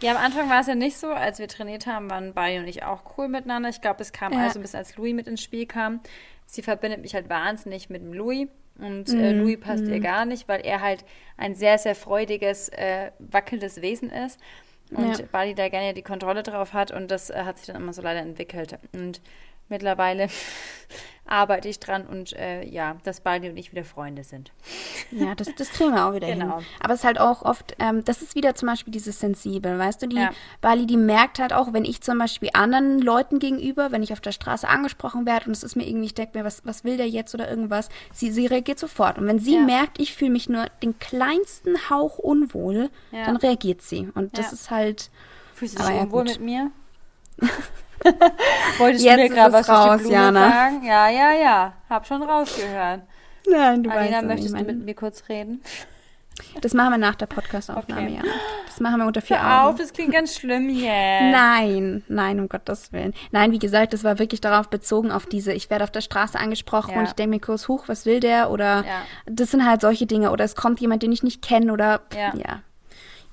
Ja, 0.03 0.13
am 0.13 0.19
Anfang 0.19 0.49
war 0.49 0.61
es 0.61 0.67
ja 0.67 0.75
nicht 0.75 0.97
so. 0.97 1.09
Als 1.09 1.39
wir 1.39 1.49
trainiert 1.49 1.87
haben, 1.87 2.11
waren 2.11 2.35
Bali 2.35 2.59
und 2.59 2.67
ich 2.67 2.83
auch 2.85 3.17
cool 3.17 3.29
miteinander. 3.29 3.69
Ich 3.69 3.81
glaube, 3.81 4.03
es 4.03 4.13
kam 4.13 4.33
ja. 4.33 4.41
also 4.41 4.61
bis 4.61 4.75
als 4.75 4.97
Louis 4.97 5.15
mit 5.15 5.27
ins 5.27 5.43
Spiel 5.43 5.67
kam. 5.67 6.01
Sie 6.47 6.63
verbindet 6.63 7.01
mich 7.01 7.15
halt 7.15 7.29
wahnsinnig 7.29 7.91
mit 7.91 8.03
dem 8.03 8.13
Louis. 8.13 8.49
Und 8.79 9.11
äh, 9.11 9.33
mhm. 9.33 9.41
Louis 9.41 9.61
passt 9.61 9.85
mhm. 9.85 9.93
ihr 9.93 10.01
gar 10.01 10.25
nicht, 10.25 10.49
weil 10.49 10.61
er 10.65 10.81
halt 10.81 11.05
ein 11.37 11.55
sehr, 11.55 11.79
sehr 11.79 11.95
freudiges, 11.95 12.69
äh, 12.71 13.11
wackelndes 13.19 13.83
Wesen 13.83 14.11
ist. 14.11 14.41
Und 14.91 15.19
ja. 15.19 15.25
Bali 15.31 15.55
da 15.55 15.69
gerne 15.69 15.95
die 15.95 16.03
Kontrolle 16.03 16.43
drauf 16.43 16.73
hat. 16.73 16.91
Und 16.91 17.11
das 17.11 17.31
äh, 17.31 17.43
hat 17.45 17.59
sich 17.59 17.67
dann 17.67 17.77
immer 17.77 17.93
so 17.93 18.03
leider 18.03 18.21
entwickelt. 18.21 18.79
Und 18.93 19.21
mittlerweile 19.73 20.29
arbeite 21.27 21.69
ich 21.69 21.81
dran 21.81 22.07
und 22.07 22.35
äh, 22.35 22.65
ja, 22.65 22.97
dass 23.05 23.21
Bali 23.21 23.49
und 23.49 23.57
ich 23.57 23.73
wieder 23.73 23.85
Freunde 23.85 24.23
sind. 24.23 24.53
Ja, 25.11 25.35
das, 25.35 25.49
das 25.57 25.71
kriegen 25.71 25.95
wir 25.95 26.07
auch 26.07 26.15
wieder 26.15 26.27
genau. 26.27 26.59
hin. 26.59 26.67
Aber 26.81 26.93
es 26.93 27.01
ist 27.01 27.05
halt 27.05 27.19
auch 27.19 27.43
oft, 27.43 27.75
ähm, 27.79 28.05
das 28.05 28.23
ist 28.23 28.35
wieder 28.35 28.55
zum 28.55 28.69
Beispiel 28.69 28.93
dieses 28.93 29.19
Sensibel, 29.19 29.79
weißt 29.79 30.03
du, 30.03 30.09
die 30.09 30.17
ja. 30.17 30.31
Bali, 30.61 30.87
die 30.87 30.97
merkt 30.97 31.39
halt 31.39 31.53
auch, 31.53 31.73
wenn 31.73 31.85
ich 31.85 32.03
zum 32.03 32.19
Beispiel 32.19 32.51
anderen 32.53 32.99
Leuten 33.01 33.39
gegenüber, 33.39 33.93
wenn 33.93 34.03
ich 34.03 34.13
auf 34.13 34.21
der 34.21 34.33
Straße 34.33 34.69
angesprochen 34.69 35.25
werde 35.25 35.47
und 35.47 35.53
es 35.53 35.63
ist 35.63 35.75
mir 35.75 35.89
irgendwie, 35.89 36.07
ich 36.07 36.15
denke 36.15 36.39
mir, 36.39 36.45
was, 36.45 36.67
was 36.67 36.85
will 36.85 36.99
der 36.99 37.09
jetzt 37.09 37.35
oder 37.35 37.49
irgendwas, 37.49 37.89
sie, 38.13 38.31
sie 38.31 38.47
reagiert 38.47 38.79
sofort. 38.79 39.17
Und 39.17 39.27
wenn 39.27 39.39
sie 39.39 39.55
ja. 39.55 39.63
merkt, 39.63 40.01
ich 40.01 40.15
fühle 40.15 40.33
mich 40.33 40.49
nur 40.49 40.67
den 40.83 40.99
kleinsten 40.99 41.89
Hauch 41.89 42.19
unwohl, 42.19 42.91
ja. 43.11 43.25
dann 43.25 43.37
reagiert 43.37 43.81
sie. 43.81 44.11
Und 44.15 44.37
das 44.37 44.53
ist 44.53 44.71
halt. 44.71 45.11
Fühlst 45.55 45.79
du 45.79 45.83
dich 45.83 46.01
unwohl 46.01 46.25
mit 46.25 46.41
mir? 46.41 46.71
Wolltest 48.79 49.05
Jetzt 49.05 49.17
du 49.17 49.23
mir 49.23 49.29
gerade 49.29 49.53
was 49.53 49.69
raus, 49.69 49.97
die 49.99 50.03
Blume 50.03 50.15
Jana. 50.15 50.49
sagen? 50.51 50.85
Ja, 50.85 51.09
ja, 51.09 51.33
ja. 51.33 51.73
Hab 51.89 52.07
schon 52.07 52.23
rausgehört. 52.23 53.03
Nein, 53.49 53.83
du 53.83 53.91
Alina, 53.91 54.19
weißt 54.19 54.27
möchtest 54.27 54.59
du 54.59 54.65
mit 54.65 54.85
mir 54.85 54.95
kurz 54.95 55.29
reden? 55.29 55.63
Das 56.61 56.75
machen 56.75 56.93
wir 56.93 56.99
nach 56.99 57.15
der 57.15 57.27
Podcastaufnahme, 57.27 58.07
okay. 58.07 58.17
ja. 58.17 58.23
Das 58.67 58.81
machen 58.81 58.99
wir 58.99 59.07
unter 59.07 59.21
vier 59.21 59.41
Hör 59.43 59.65
Augen. 59.65 59.75
auf, 59.75 59.79
das 59.79 59.93
klingt 59.93 60.13
ganz 60.13 60.35
schlimm 60.35 60.69
jetzt. 60.71 61.31
Nein, 61.31 62.03
nein, 62.09 62.41
um 62.41 62.49
Gottes 62.49 62.93
Willen. 62.93 63.13
Nein, 63.31 63.53
wie 63.53 63.59
gesagt, 63.59 63.93
das 63.93 64.03
war 64.03 64.19
wirklich 64.19 64.41
darauf 64.41 64.69
bezogen, 64.69 65.13
auf 65.13 65.27
diese, 65.27 65.53
ich 65.53 65.69
werde 65.71 65.85
auf 65.85 65.91
der 65.91 66.01
Straße 66.01 66.39
angesprochen 66.39 66.93
ja. 66.93 67.01
und 67.01 67.05
ich 67.05 67.13
denke 67.13 67.31
mir 67.37 67.41
kurz, 67.41 67.69
huch, 67.69 67.85
was 67.87 68.07
will 68.07 68.21
der? 68.21 68.51
Oder 68.51 68.85
ja. 68.85 69.03
das 69.27 69.51
sind 69.51 69.67
halt 69.67 69.83
solche 69.83 70.07
Dinge. 70.07 70.31
Oder 70.31 70.45
es 70.45 70.55
kommt 70.55 70.81
jemand, 70.81 71.03
den 71.03 71.13
ich 71.13 71.23
nicht 71.23 71.43
kenne 71.43 71.73
oder 71.73 72.01
ja. 72.15 72.33
ja. 72.35 72.63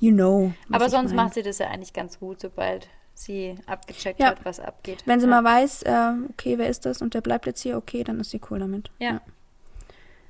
You 0.01 0.13
know. 0.13 0.53
Aber 0.72 0.89
sonst 0.89 1.13
mein. 1.13 1.26
macht 1.26 1.34
sie 1.34 1.43
das 1.43 1.59
ja 1.59 1.67
eigentlich 1.67 1.93
ganz 1.93 2.20
gut, 2.20 2.39
sobald 2.39 2.88
sie 3.20 3.55
abgecheckt 3.65 4.20
ja. 4.20 4.28
hat, 4.28 4.45
was 4.45 4.59
abgeht. 4.59 5.03
Wenn 5.05 5.20
sie 5.20 5.28
ja. 5.28 5.41
mal 5.41 5.43
weiß, 5.43 5.84
äh, 5.84 6.13
okay, 6.30 6.57
wer 6.57 6.70
ist 6.70 6.86
das 6.86 7.01
und 7.01 7.13
der 7.13 7.22
bleibt 7.22 7.45
jetzt 7.45 7.61
hier, 7.61 7.78
okay, 7.78 8.03
dann 8.03 8.20
ist 8.20 8.32
sie 8.32 8.41
cool 8.49 8.59
damit. 8.59 8.89
Ja. 8.99 9.11
ja. 9.11 9.22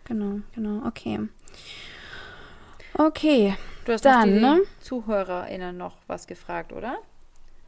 Genau, 0.05 0.39
genau, 0.55 0.85
okay. 0.87 1.19
Okay. 2.93 3.55
Du 3.85 3.93
hast 3.93 4.05
dann, 4.05 4.33
die 4.33 4.39
ne? 4.39 4.61
ZuhörerInnen 4.81 5.77
noch 5.77 5.97
was 6.07 6.27
gefragt, 6.27 6.73
oder? 6.73 6.97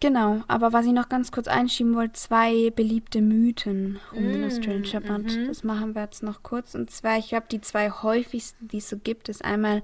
Genau, 0.01 0.41
aber 0.47 0.73
was 0.73 0.87
ich 0.87 0.93
noch 0.93 1.09
ganz 1.09 1.31
kurz 1.31 1.47
einschieben 1.47 1.93
wollte, 1.93 2.13
zwei 2.13 2.71
beliebte 2.71 3.21
Mythen 3.21 3.99
um 4.11 4.23
mm, 4.23 4.31
den 4.33 4.43
Australian 4.45 4.85
Shepherd. 4.85 5.23
Mm 5.23 5.27
-hmm. 5.27 5.47
Das 5.47 5.63
machen 5.63 5.93
wir 5.93 6.01
jetzt 6.01 6.23
noch 6.23 6.41
kurz. 6.41 6.73
Und 6.73 6.89
zwar, 6.89 7.19
ich 7.19 7.29
glaube, 7.29 7.45
die 7.51 7.61
zwei 7.61 7.91
häufigsten, 7.91 8.67
die 8.67 8.79
es 8.79 8.89
so 8.89 8.97
gibt, 8.97 9.29
ist 9.29 9.45
einmal 9.45 9.83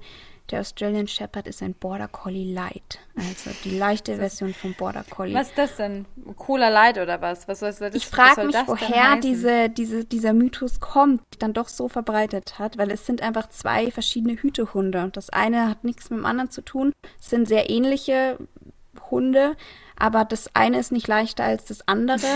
der 0.50 0.60
Australian 0.60 1.06
Shepherd 1.06 1.46
ist 1.46 1.62
ein 1.62 1.74
Border 1.74 2.08
Collie 2.08 2.52
Light, 2.52 3.00
also 3.16 3.50
die 3.64 3.76
leichte 3.76 4.16
Version 4.16 4.54
vom 4.54 4.74
Border 4.74 5.04
Collie. 5.08 5.34
Was 5.34 5.48
ist 5.48 5.58
das 5.58 5.76
denn? 5.76 6.06
Cola 6.36 6.68
Light 6.68 6.98
oder 6.98 7.20
was? 7.20 7.46
Was 7.48 7.60
soll 7.60 7.72
das? 7.72 7.94
Ich 7.94 8.06
frage 8.06 8.44
mich, 8.44 8.56
woher 8.66 9.16
diese, 9.16 9.68
diese, 9.68 10.04
dieser 10.04 10.32
Mythos 10.32 10.80
kommt, 10.80 11.22
dann 11.38 11.52
doch 11.52 11.68
so 11.68 11.88
verbreitet 11.88 12.58
hat, 12.58 12.78
weil 12.78 12.90
es 12.90 13.04
sind 13.04 13.22
einfach 13.22 13.48
zwei 13.50 13.90
verschiedene 13.90 14.34
Hütehunde. 14.34 15.10
Das 15.12 15.30
eine 15.30 15.68
hat 15.68 15.84
nichts 15.84 16.10
mit 16.10 16.20
dem 16.20 16.26
anderen 16.26 16.50
zu 16.50 16.62
tun. 16.62 16.92
Es 17.20 17.30
sind 17.30 17.46
sehr 17.46 17.70
ähnliche 17.70 18.38
Hunde, 19.10 19.56
aber 19.98 20.24
das 20.24 20.54
eine 20.54 20.78
ist 20.78 20.92
nicht 20.92 21.08
leichter 21.08 21.44
als 21.44 21.64
das 21.64 21.86
andere. 21.86 22.18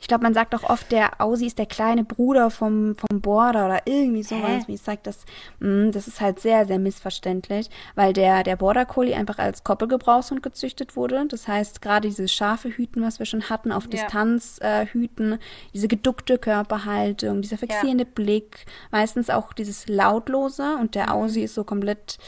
Ich 0.00 0.08
glaube, 0.08 0.24
man 0.24 0.34
sagt 0.34 0.54
auch 0.54 0.64
oft, 0.64 0.90
der 0.90 1.20
Aussie 1.20 1.46
ist 1.46 1.58
der 1.58 1.66
kleine 1.66 2.04
Bruder 2.04 2.50
vom, 2.50 2.96
vom 2.96 3.20
Border 3.20 3.66
oder 3.66 3.82
irgendwie 3.84 4.22
sowas. 4.22 4.66
Wie 4.66 4.74
ich 4.74 4.82
sage, 4.82 5.00
das, 5.02 5.24
mh, 5.60 5.90
das 5.92 6.08
ist 6.08 6.20
halt 6.20 6.40
sehr, 6.40 6.66
sehr 6.66 6.78
missverständlich, 6.78 7.70
weil 7.94 8.12
der, 8.12 8.42
der 8.42 8.56
Border 8.56 8.86
Collie 8.86 9.14
einfach 9.14 9.38
als 9.38 9.62
Koppelgebrauchshund 9.62 10.42
gezüchtet 10.42 10.96
wurde. 10.96 11.26
Das 11.28 11.46
heißt, 11.46 11.80
gerade 11.82 12.08
diese 12.08 12.26
scharfe 12.28 12.70
Hüten, 12.70 13.02
was 13.02 13.18
wir 13.18 13.26
schon 13.26 13.50
hatten, 13.50 13.70
auf 13.70 13.84
ja. 13.84 13.90
Distanz 13.90 14.58
äh, 14.60 14.86
hüten, 14.86 15.38
diese 15.74 15.86
geduckte 15.86 16.38
Körperhaltung, 16.38 17.42
dieser 17.42 17.58
fixierende 17.58 18.04
ja. 18.04 18.10
Blick, 18.12 18.66
meistens 18.90 19.30
auch 19.30 19.52
dieses 19.52 19.86
lautlose 19.88 20.76
und 20.76 20.94
der 20.94 21.06
mhm. 21.06 21.12
Aussie 21.12 21.42
ist 21.42 21.54
so 21.54 21.64
komplett 21.64 22.18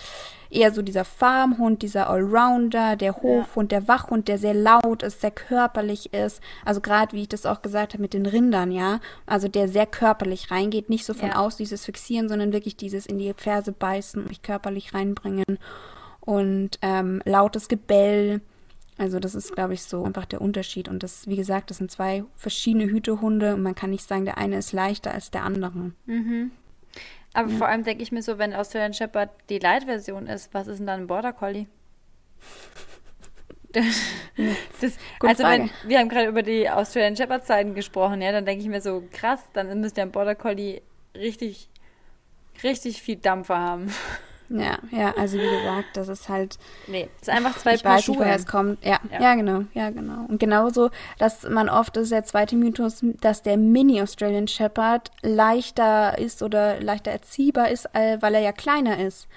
eher 0.52 0.72
so 0.72 0.82
dieser 0.82 1.04
Farmhund, 1.04 1.82
dieser 1.82 2.08
Allrounder, 2.08 2.96
der 2.96 3.16
Hofhund, 3.22 3.72
ja. 3.72 3.80
der 3.80 3.88
Wachhund, 3.88 4.28
der 4.28 4.38
sehr 4.38 4.54
laut 4.54 5.02
ist, 5.02 5.20
sehr 5.20 5.30
körperlich 5.30 6.12
ist. 6.12 6.40
Also 6.64 6.80
gerade 6.80 7.16
wie 7.16 7.22
ich 7.22 7.28
das 7.28 7.46
auch 7.46 7.62
gesagt 7.62 7.94
habe 7.94 8.02
mit 8.02 8.14
den 8.14 8.26
Rindern, 8.26 8.70
ja. 8.70 9.00
Also 9.26 9.48
der 9.48 9.68
sehr 9.68 9.86
körperlich 9.86 10.50
reingeht, 10.50 10.90
nicht 10.90 11.04
so 11.04 11.14
von 11.14 11.30
ja. 11.30 11.36
aus 11.36 11.56
dieses 11.56 11.84
Fixieren, 11.84 12.28
sondern 12.28 12.52
wirklich 12.52 12.76
dieses 12.76 13.06
in 13.06 13.18
die 13.18 13.32
Ferse 13.36 13.72
beißen, 13.72 14.26
mich 14.26 14.42
körperlich 14.42 14.94
reinbringen. 14.94 15.58
Und 16.20 16.78
ähm, 16.82 17.20
lautes 17.24 17.68
Gebell. 17.68 18.40
Also 18.98 19.18
das 19.18 19.34
ist, 19.34 19.54
glaube 19.54 19.74
ich, 19.74 19.82
so 19.82 20.04
einfach 20.04 20.26
der 20.26 20.40
Unterschied. 20.40 20.88
Und 20.88 21.02
das, 21.02 21.26
wie 21.26 21.36
gesagt, 21.36 21.70
das 21.70 21.78
sind 21.78 21.90
zwei 21.90 22.24
verschiedene 22.36 22.84
Hütehunde 22.84 23.54
und 23.54 23.62
man 23.62 23.74
kann 23.74 23.90
nicht 23.90 24.06
sagen, 24.06 24.24
der 24.24 24.38
eine 24.38 24.58
ist 24.58 24.72
leichter 24.72 25.12
als 25.12 25.30
der 25.30 25.42
andere. 25.44 25.92
Mhm. 26.06 26.52
Aber 27.34 27.50
ja. 27.50 27.56
vor 27.56 27.68
allem 27.68 27.84
denke 27.84 28.02
ich 28.02 28.12
mir 28.12 28.22
so, 28.22 28.38
wenn 28.38 28.54
Australian 28.54 28.94
Shepherd 28.94 29.30
die 29.48 29.58
Light-Version 29.58 30.26
ist, 30.26 30.52
was 30.52 30.66
ist 30.66 30.78
denn 30.78 30.86
dann 30.86 31.00
ein 31.02 31.06
Border 31.06 31.32
Collie? 31.32 31.66
Das, 34.82 34.98
also 35.20 35.44
wenn, 35.44 35.70
wir 35.86 35.98
haben 35.98 36.10
gerade 36.10 36.28
über 36.28 36.42
die 36.42 36.68
Australian 36.68 37.16
Shepherd 37.16 37.46
Zeiten 37.46 37.74
gesprochen, 37.74 38.20
ja, 38.20 38.30
dann 38.30 38.44
denke 38.44 38.62
ich 38.62 38.68
mir 38.68 38.82
so, 38.82 39.02
krass, 39.10 39.40
dann 39.54 39.80
müsste 39.80 40.02
ein 40.02 40.12
Border 40.12 40.34
Collie 40.34 40.82
richtig, 41.14 41.70
richtig 42.62 43.00
viel 43.00 43.16
Dampfer 43.16 43.58
haben. 43.58 43.94
Ja, 44.60 44.78
ja, 44.90 45.14
also 45.16 45.38
wie 45.38 45.48
gesagt, 45.48 45.96
das 45.96 46.08
ist 46.08 46.28
halt. 46.28 46.58
Nee, 46.86 47.08
es 47.16 47.28
ist 47.28 47.34
einfach 47.34 47.56
zwei 47.58 47.74
ich 47.74 47.82
Paar 47.82 47.96
weiß 47.96 48.04
Schuhe. 48.04 48.16
Nicht, 48.16 48.24
woher 48.24 48.36
es 48.36 48.46
kommt. 48.46 48.84
Ja, 48.84 48.98
ja, 49.10 49.20
ja, 49.20 49.34
genau, 49.34 49.64
ja, 49.74 49.90
genau. 49.90 50.26
Und 50.28 50.38
genauso, 50.38 50.90
dass 51.18 51.48
man 51.48 51.68
oft, 51.68 51.96
das 51.96 52.04
ist 52.04 52.12
der 52.12 52.24
zweite 52.24 52.56
Mythos, 52.56 53.00
dass 53.20 53.42
der 53.42 53.56
Mini-Australian 53.56 54.48
Shepherd 54.48 55.10
leichter 55.22 56.18
ist 56.18 56.42
oder 56.42 56.80
leichter 56.80 57.10
erziehbar 57.10 57.70
ist, 57.70 57.86
äh, 57.94 58.18
weil 58.20 58.34
er 58.34 58.40
ja 58.40 58.52
kleiner 58.52 58.98
ist. 58.98 59.28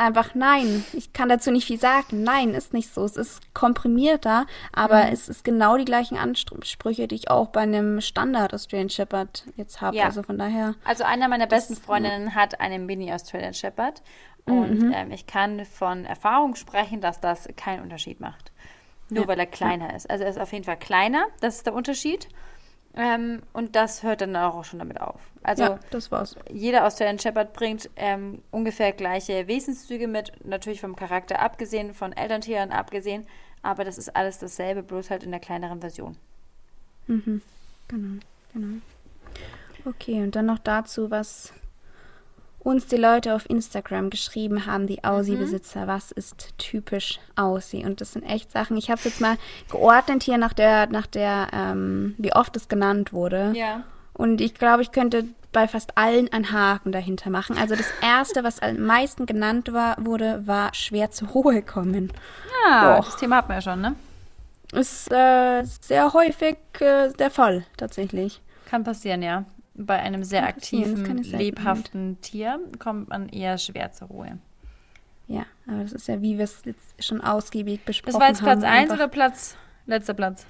Einfach 0.00 0.34
nein. 0.34 0.84
Ich 0.94 1.12
kann 1.12 1.28
dazu 1.28 1.50
nicht 1.50 1.66
viel 1.66 1.78
sagen. 1.78 2.22
Nein, 2.22 2.54
ist 2.54 2.72
nicht 2.72 2.94
so. 2.94 3.04
Es 3.04 3.16
ist 3.16 3.52
komprimierter, 3.52 4.46
aber 4.72 5.04
mhm. 5.04 5.12
es 5.12 5.28
ist 5.28 5.44
genau 5.44 5.76
die 5.76 5.84
gleichen 5.84 6.16
Ansprüche, 6.16 7.06
die 7.06 7.16
ich 7.16 7.30
auch 7.30 7.48
bei 7.48 7.60
einem 7.60 8.00
Standard 8.00 8.54
Australian 8.54 8.88
Shepherd 8.88 9.44
jetzt 9.56 9.82
habe. 9.82 9.98
Ja. 9.98 10.04
Also 10.06 10.22
von 10.22 10.38
daher. 10.38 10.74
Also 10.84 11.04
einer 11.04 11.28
meiner 11.28 11.46
besten 11.46 11.76
Freundinnen 11.76 12.34
hat 12.34 12.60
einen 12.60 12.86
Mini 12.86 13.12
Australian 13.12 13.52
Shepherd 13.52 14.00
und 14.46 14.82
mhm. 14.82 14.92
ähm, 14.94 15.10
ich 15.10 15.26
kann 15.26 15.64
von 15.64 16.04
Erfahrung 16.04 16.54
sprechen, 16.54 17.00
dass 17.00 17.20
das 17.20 17.48
keinen 17.56 17.82
Unterschied 17.82 18.20
macht. 18.20 18.52
Nur 19.08 19.22
ja. 19.22 19.28
weil 19.28 19.38
er 19.40 19.46
kleiner 19.46 19.94
ist. 19.94 20.08
Also 20.08 20.24
er 20.24 20.30
ist 20.30 20.38
auf 20.38 20.52
jeden 20.52 20.64
Fall 20.64 20.78
kleiner, 20.78 21.26
das 21.40 21.56
ist 21.56 21.66
der 21.66 21.74
Unterschied. 21.74 22.28
Ähm, 22.94 23.42
und 23.52 23.76
das 23.76 24.02
hört 24.02 24.20
dann 24.20 24.34
auch 24.34 24.64
schon 24.64 24.80
damit 24.80 25.00
auf. 25.00 25.20
Also 25.42 25.62
ja, 25.62 25.80
das 25.90 26.10
war's. 26.10 26.34
Jeder 26.50 26.84
Australian 26.84 27.18
Shepherd 27.18 27.52
bringt 27.52 27.88
ähm, 27.96 28.42
ungefähr 28.50 28.92
gleiche 28.92 29.46
Wesenszüge 29.46 30.08
mit, 30.08 30.32
natürlich 30.44 30.80
vom 30.80 30.96
Charakter 30.96 31.40
abgesehen, 31.40 31.94
von 31.94 32.12
Elterntieren 32.12 32.72
abgesehen, 32.72 33.26
aber 33.62 33.84
das 33.84 33.96
ist 33.96 34.16
alles 34.16 34.38
dasselbe, 34.38 34.82
bloß 34.82 35.10
halt 35.10 35.22
in 35.22 35.30
der 35.30 35.40
kleineren 35.40 35.80
Version. 35.80 36.16
Mhm. 37.06 37.42
Genau, 37.86 38.20
genau. 38.52 38.80
Okay, 39.84 40.22
und 40.22 40.34
dann 40.34 40.46
noch 40.46 40.58
dazu, 40.58 41.10
was 41.10 41.52
uns 42.62 42.86
die 42.86 42.96
Leute 42.96 43.34
auf 43.34 43.48
Instagram 43.48 44.10
geschrieben 44.10 44.66
haben, 44.66 44.86
die 44.86 45.02
Aussie-Besitzer, 45.02 45.84
mhm. 45.84 45.88
was 45.88 46.12
ist 46.12 46.58
typisch 46.58 47.18
Aussie? 47.34 47.84
Und 47.84 48.00
das 48.00 48.12
sind 48.12 48.22
echt 48.22 48.52
Sachen. 48.52 48.76
Ich 48.76 48.90
habe 48.90 48.98
es 48.98 49.04
jetzt 49.04 49.20
mal 49.20 49.36
geordnet 49.70 50.22
hier 50.22 50.38
nach 50.38 50.52
der, 50.52 50.86
nach 50.88 51.06
der, 51.06 51.48
ähm, 51.52 52.14
wie 52.18 52.34
oft 52.34 52.56
es 52.56 52.68
genannt 52.68 53.12
wurde. 53.12 53.52
Ja. 53.54 53.84
Und 54.12 54.40
ich 54.40 54.54
glaube, 54.54 54.82
ich 54.82 54.92
könnte 54.92 55.24
bei 55.52 55.66
fast 55.66 55.96
allen 55.96 56.32
einen 56.32 56.52
Haken 56.52 56.92
dahinter 56.92 57.30
machen. 57.30 57.56
Also 57.58 57.74
das 57.74 57.90
erste, 58.02 58.44
was 58.44 58.60
am 58.60 58.80
meisten 58.80 59.26
genannt 59.26 59.72
war, 59.72 59.96
wurde, 59.98 60.46
war 60.46 60.74
schwer 60.74 61.10
zur 61.10 61.28
Ruhe 61.28 61.62
kommen. 61.62 62.12
Ja, 62.68 62.98
oh. 62.98 63.02
das 63.04 63.16
Thema 63.16 63.36
hatten 63.36 63.48
wir 63.48 63.56
ja 63.56 63.62
schon, 63.62 63.80
ne? 63.80 63.96
Ist 64.72 65.10
äh, 65.10 65.64
sehr 65.64 66.12
häufig 66.12 66.58
äh, 66.78 67.10
der 67.12 67.30
Fall, 67.30 67.64
tatsächlich. 67.76 68.40
Kann 68.66 68.84
passieren, 68.84 69.22
ja 69.22 69.44
bei 69.86 69.98
einem 69.98 70.24
sehr 70.24 70.46
aktiven, 70.46 71.22
lebhaften 71.22 72.20
Tier 72.20 72.60
kommt 72.78 73.08
man 73.08 73.28
eher 73.28 73.58
schwer 73.58 73.92
zur 73.92 74.08
Ruhe. 74.08 74.38
Ja, 75.26 75.44
aber 75.66 75.82
das 75.82 75.92
ist 75.92 76.08
ja, 76.08 76.20
wie 76.22 76.38
wir 76.38 76.44
es 76.44 76.62
jetzt 76.64 77.04
schon 77.04 77.20
ausgiebig 77.20 77.84
besprochen 77.84 78.14
haben. 78.14 78.32
Das 78.32 78.42
war 78.42 78.54
jetzt 78.54 78.60
Platz 78.60 78.72
1 78.72 78.90
oder 78.90 79.08
Platz, 79.08 79.56
letzter 79.86 80.14
Platz? 80.14 80.46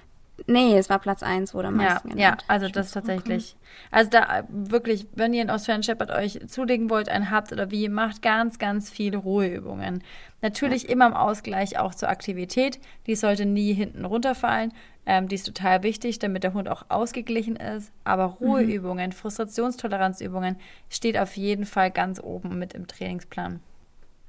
Nee, 0.47 0.79
es 0.79 0.89
war 0.89 0.99
Platz 0.99 1.23
1, 1.23 1.55
wurde 1.55 1.69
am 1.69 1.77
meisten 1.77 2.17
ja. 2.17 2.31
Ja, 2.31 2.37
also 2.47 2.69
das 2.69 2.87
ist 2.87 2.93
tatsächlich. 2.93 3.57
Also 3.91 4.11
da 4.11 4.45
wirklich, 4.49 5.07
wenn 5.15 5.35
ihr 5.35 5.43
einen 5.43 5.51
Australian 5.51 5.83
Shepherd 5.83 6.11
euch 6.11 6.41
zulegen 6.47 6.89
wollt, 6.89 7.09
einen 7.09 7.31
habt 7.31 7.53
oder 7.53 7.71
wie, 7.71 7.89
macht 7.89 8.23
ganz, 8.23 8.59
ganz 8.59 8.91
viele 8.91 9.19
Ruheübungen. 9.19 10.03
Natürlich 10.43 10.89
immer 10.89 11.07
im 11.07 11.15
Ausgleich 11.15 11.79
auch 11.79 11.95
zur 11.95 12.09
Aktivität. 12.09 12.79
Die 13.07 13.15
sollte 13.15 13.47
nie 13.47 13.73
hinten 13.75 14.05
runterfallen. 14.05 14.73
Ähm, 15.07 15.29
die 15.29 15.35
ist 15.35 15.47
total 15.47 15.83
wichtig, 15.83 16.19
damit 16.19 16.45
der 16.45 16.55
Hund 16.55 16.69
auch 16.69 16.85
ausgeglichen 16.89 17.57
ist. 17.57 17.93
Aber 18.05 18.29
mhm. 18.29 18.47
Ruheübungen, 18.47 19.11
mhm. 19.11 19.15
Frustrationstoleranzübungen 19.15 20.57
steht 20.89 21.19
auf 21.19 21.37
jeden 21.37 21.67
Fall 21.67 21.91
ganz 21.91 22.21
oben 22.21 22.59
mit 22.59 22.75
im 22.75 22.87
Trainingsplan. 22.87 23.61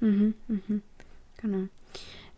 Mhm, 0.00 0.34
mhm. 0.48 0.82
Genau. 1.40 1.68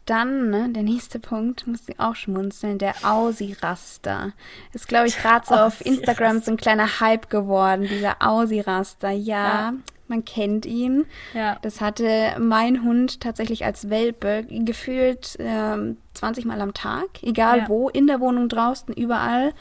Dann, 0.06 0.50
ne, 0.50 0.68
der 0.68 0.82
nächste 0.82 1.18
Punkt, 1.18 1.66
muss 1.66 1.88
ich 1.88 1.98
auch 1.98 2.14
schmunzeln, 2.14 2.78
der 2.78 2.94
Aussie-Raster. 3.04 4.32
Ist, 4.74 4.86
glaube 4.86 5.08
ich, 5.08 5.16
gerade 5.22 5.46
so 5.46 5.54
auf 5.54 5.84
Instagram 5.84 6.40
so 6.40 6.50
ein 6.50 6.58
kleiner 6.58 7.00
Hype 7.00 7.30
geworden, 7.30 7.88
dieser 7.88 8.16
Aussie-Raster. 8.20 9.10
Ja, 9.10 9.46
ja, 9.46 9.74
man 10.08 10.24
kennt 10.24 10.66
ihn. 10.66 11.06
Ja. 11.32 11.58
Das 11.62 11.80
hatte 11.80 12.36
mein 12.38 12.82
Hund 12.82 13.20
tatsächlich 13.20 13.64
als 13.64 13.90
Welpe 13.90 14.44
gefühlt 14.48 15.36
ähm, 15.38 15.96
20 16.14 16.44
Mal 16.44 16.60
am 16.60 16.74
Tag, 16.74 17.22
egal 17.22 17.58
ja. 17.58 17.68
wo, 17.68 17.88
in 17.88 18.06
der 18.06 18.20
Wohnung, 18.20 18.48
draußen, 18.48 18.94
überall, 18.94 19.52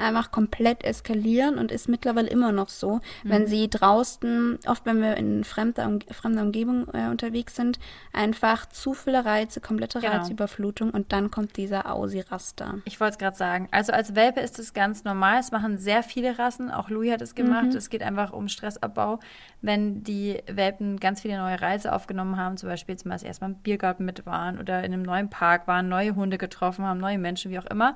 einfach 0.00 0.30
komplett 0.32 0.84
eskalieren 0.84 1.58
und 1.58 1.70
ist 1.70 1.88
mittlerweile 1.88 2.28
immer 2.28 2.52
noch 2.52 2.68
so. 2.68 2.96
Mhm. 2.96 3.00
Wenn 3.24 3.46
sie 3.46 3.70
draußen, 3.70 4.58
oft 4.66 4.84
wenn 4.84 5.00
wir 5.00 5.16
in 5.16 5.44
fremder, 5.44 5.86
um, 5.86 6.00
fremder 6.00 6.42
Umgebung 6.42 6.88
äh, 6.92 7.08
unterwegs 7.08 7.54
sind, 7.56 7.78
einfach 8.12 8.66
zu 8.66 8.94
viele 8.94 9.24
Reize, 9.24 9.60
komplette 9.60 10.00
genau. 10.00 10.14
Reizüberflutung 10.14 10.90
und 10.90 11.12
dann 11.12 11.30
kommt 11.30 11.56
dieser 11.56 11.92
Aussie-Raster. 11.92 12.78
Ich 12.84 13.00
wollte 13.00 13.12
es 13.12 13.18
gerade 13.18 13.36
sagen. 13.36 13.68
Also 13.70 13.92
als 13.92 14.14
Welpe 14.16 14.40
ist 14.40 14.58
es 14.58 14.74
ganz 14.74 15.04
normal. 15.04 15.38
Es 15.40 15.52
machen 15.52 15.78
sehr 15.78 16.02
viele 16.02 16.38
Rassen. 16.38 16.70
Auch 16.70 16.90
Louis 16.90 17.12
hat 17.12 17.22
es 17.22 17.34
gemacht. 17.34 17.66
Mhm. 17.66 17.76
Es 17.76 17.88
geht 17.88 18.02
einfach 18.02 18.32
um 18.32 18.48
Stressabbau. 18.48 19.20
Wenn 19.62 20.02
die 20.02 20.42
Welpen 20.50 20.98
ganz 20.98 21.20
viele 21.20 21.38
neue 21.38 21.60
Reize 21.60 21.92
aufgenommen 21.92 22.36
haben, 22.36 22.56
zum 22.56 22.68
Beispiel 22.68 22.96
zum 22.96 23.10
Beispiel 23.10 23.28
erstmal 23.28 23.50
im 23.50 23.56
Biergarten 23.56 24.04
mit 24.04 24.26
waren 24.26 24.58
oder 24.58 24.82
in 24.82 24.92
einem 24.92 25.02
neuen 25.02 25.30
Park 25.30 25.68
waren, 25.68 25.88
neu 25.88 26.00
neue 26.00 26.16
Hunde 26.16 26.38
getroffen 26.38 26.84
haben, 26.84 26.98
neue 26.98 27.18
Menschen, 27.18 27.50
wie 27.50 27.58
auch 27.58 27.66
immer. 27.66 27.94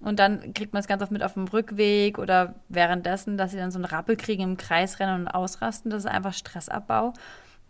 Und 0.00 0.20
dann 0.20 0.54
kriegt 0.54 0.72
man 0.72 0.80
es 0.80 0.86
ganz 0.86 1.02
oft 1.02 1.10
mit 1.10 1.22
auf 1.22 1.34
dem 1.34 1.48
Rückweg 1.48 2.18
oder 2.18 2.54
währenddessen, 2.68 3.36
dass 3.36 3.50
sie 3.50 3.56
dann 3.56 3.72
so 3.72 3.78
einen 3.78 3.84
Rappel 3.84 4.16
kriegen 4.16 4.42
im 4.42 4.56
Kreis 4.56 5.00
rennen 5.00 5.22
und 5.22 5.28
ausrasten. 5.28 5.90
Das 5.90 6.04
ist 6.04 6.10
einfach 6.10 6.32
Stressabbau. 6.32 7.14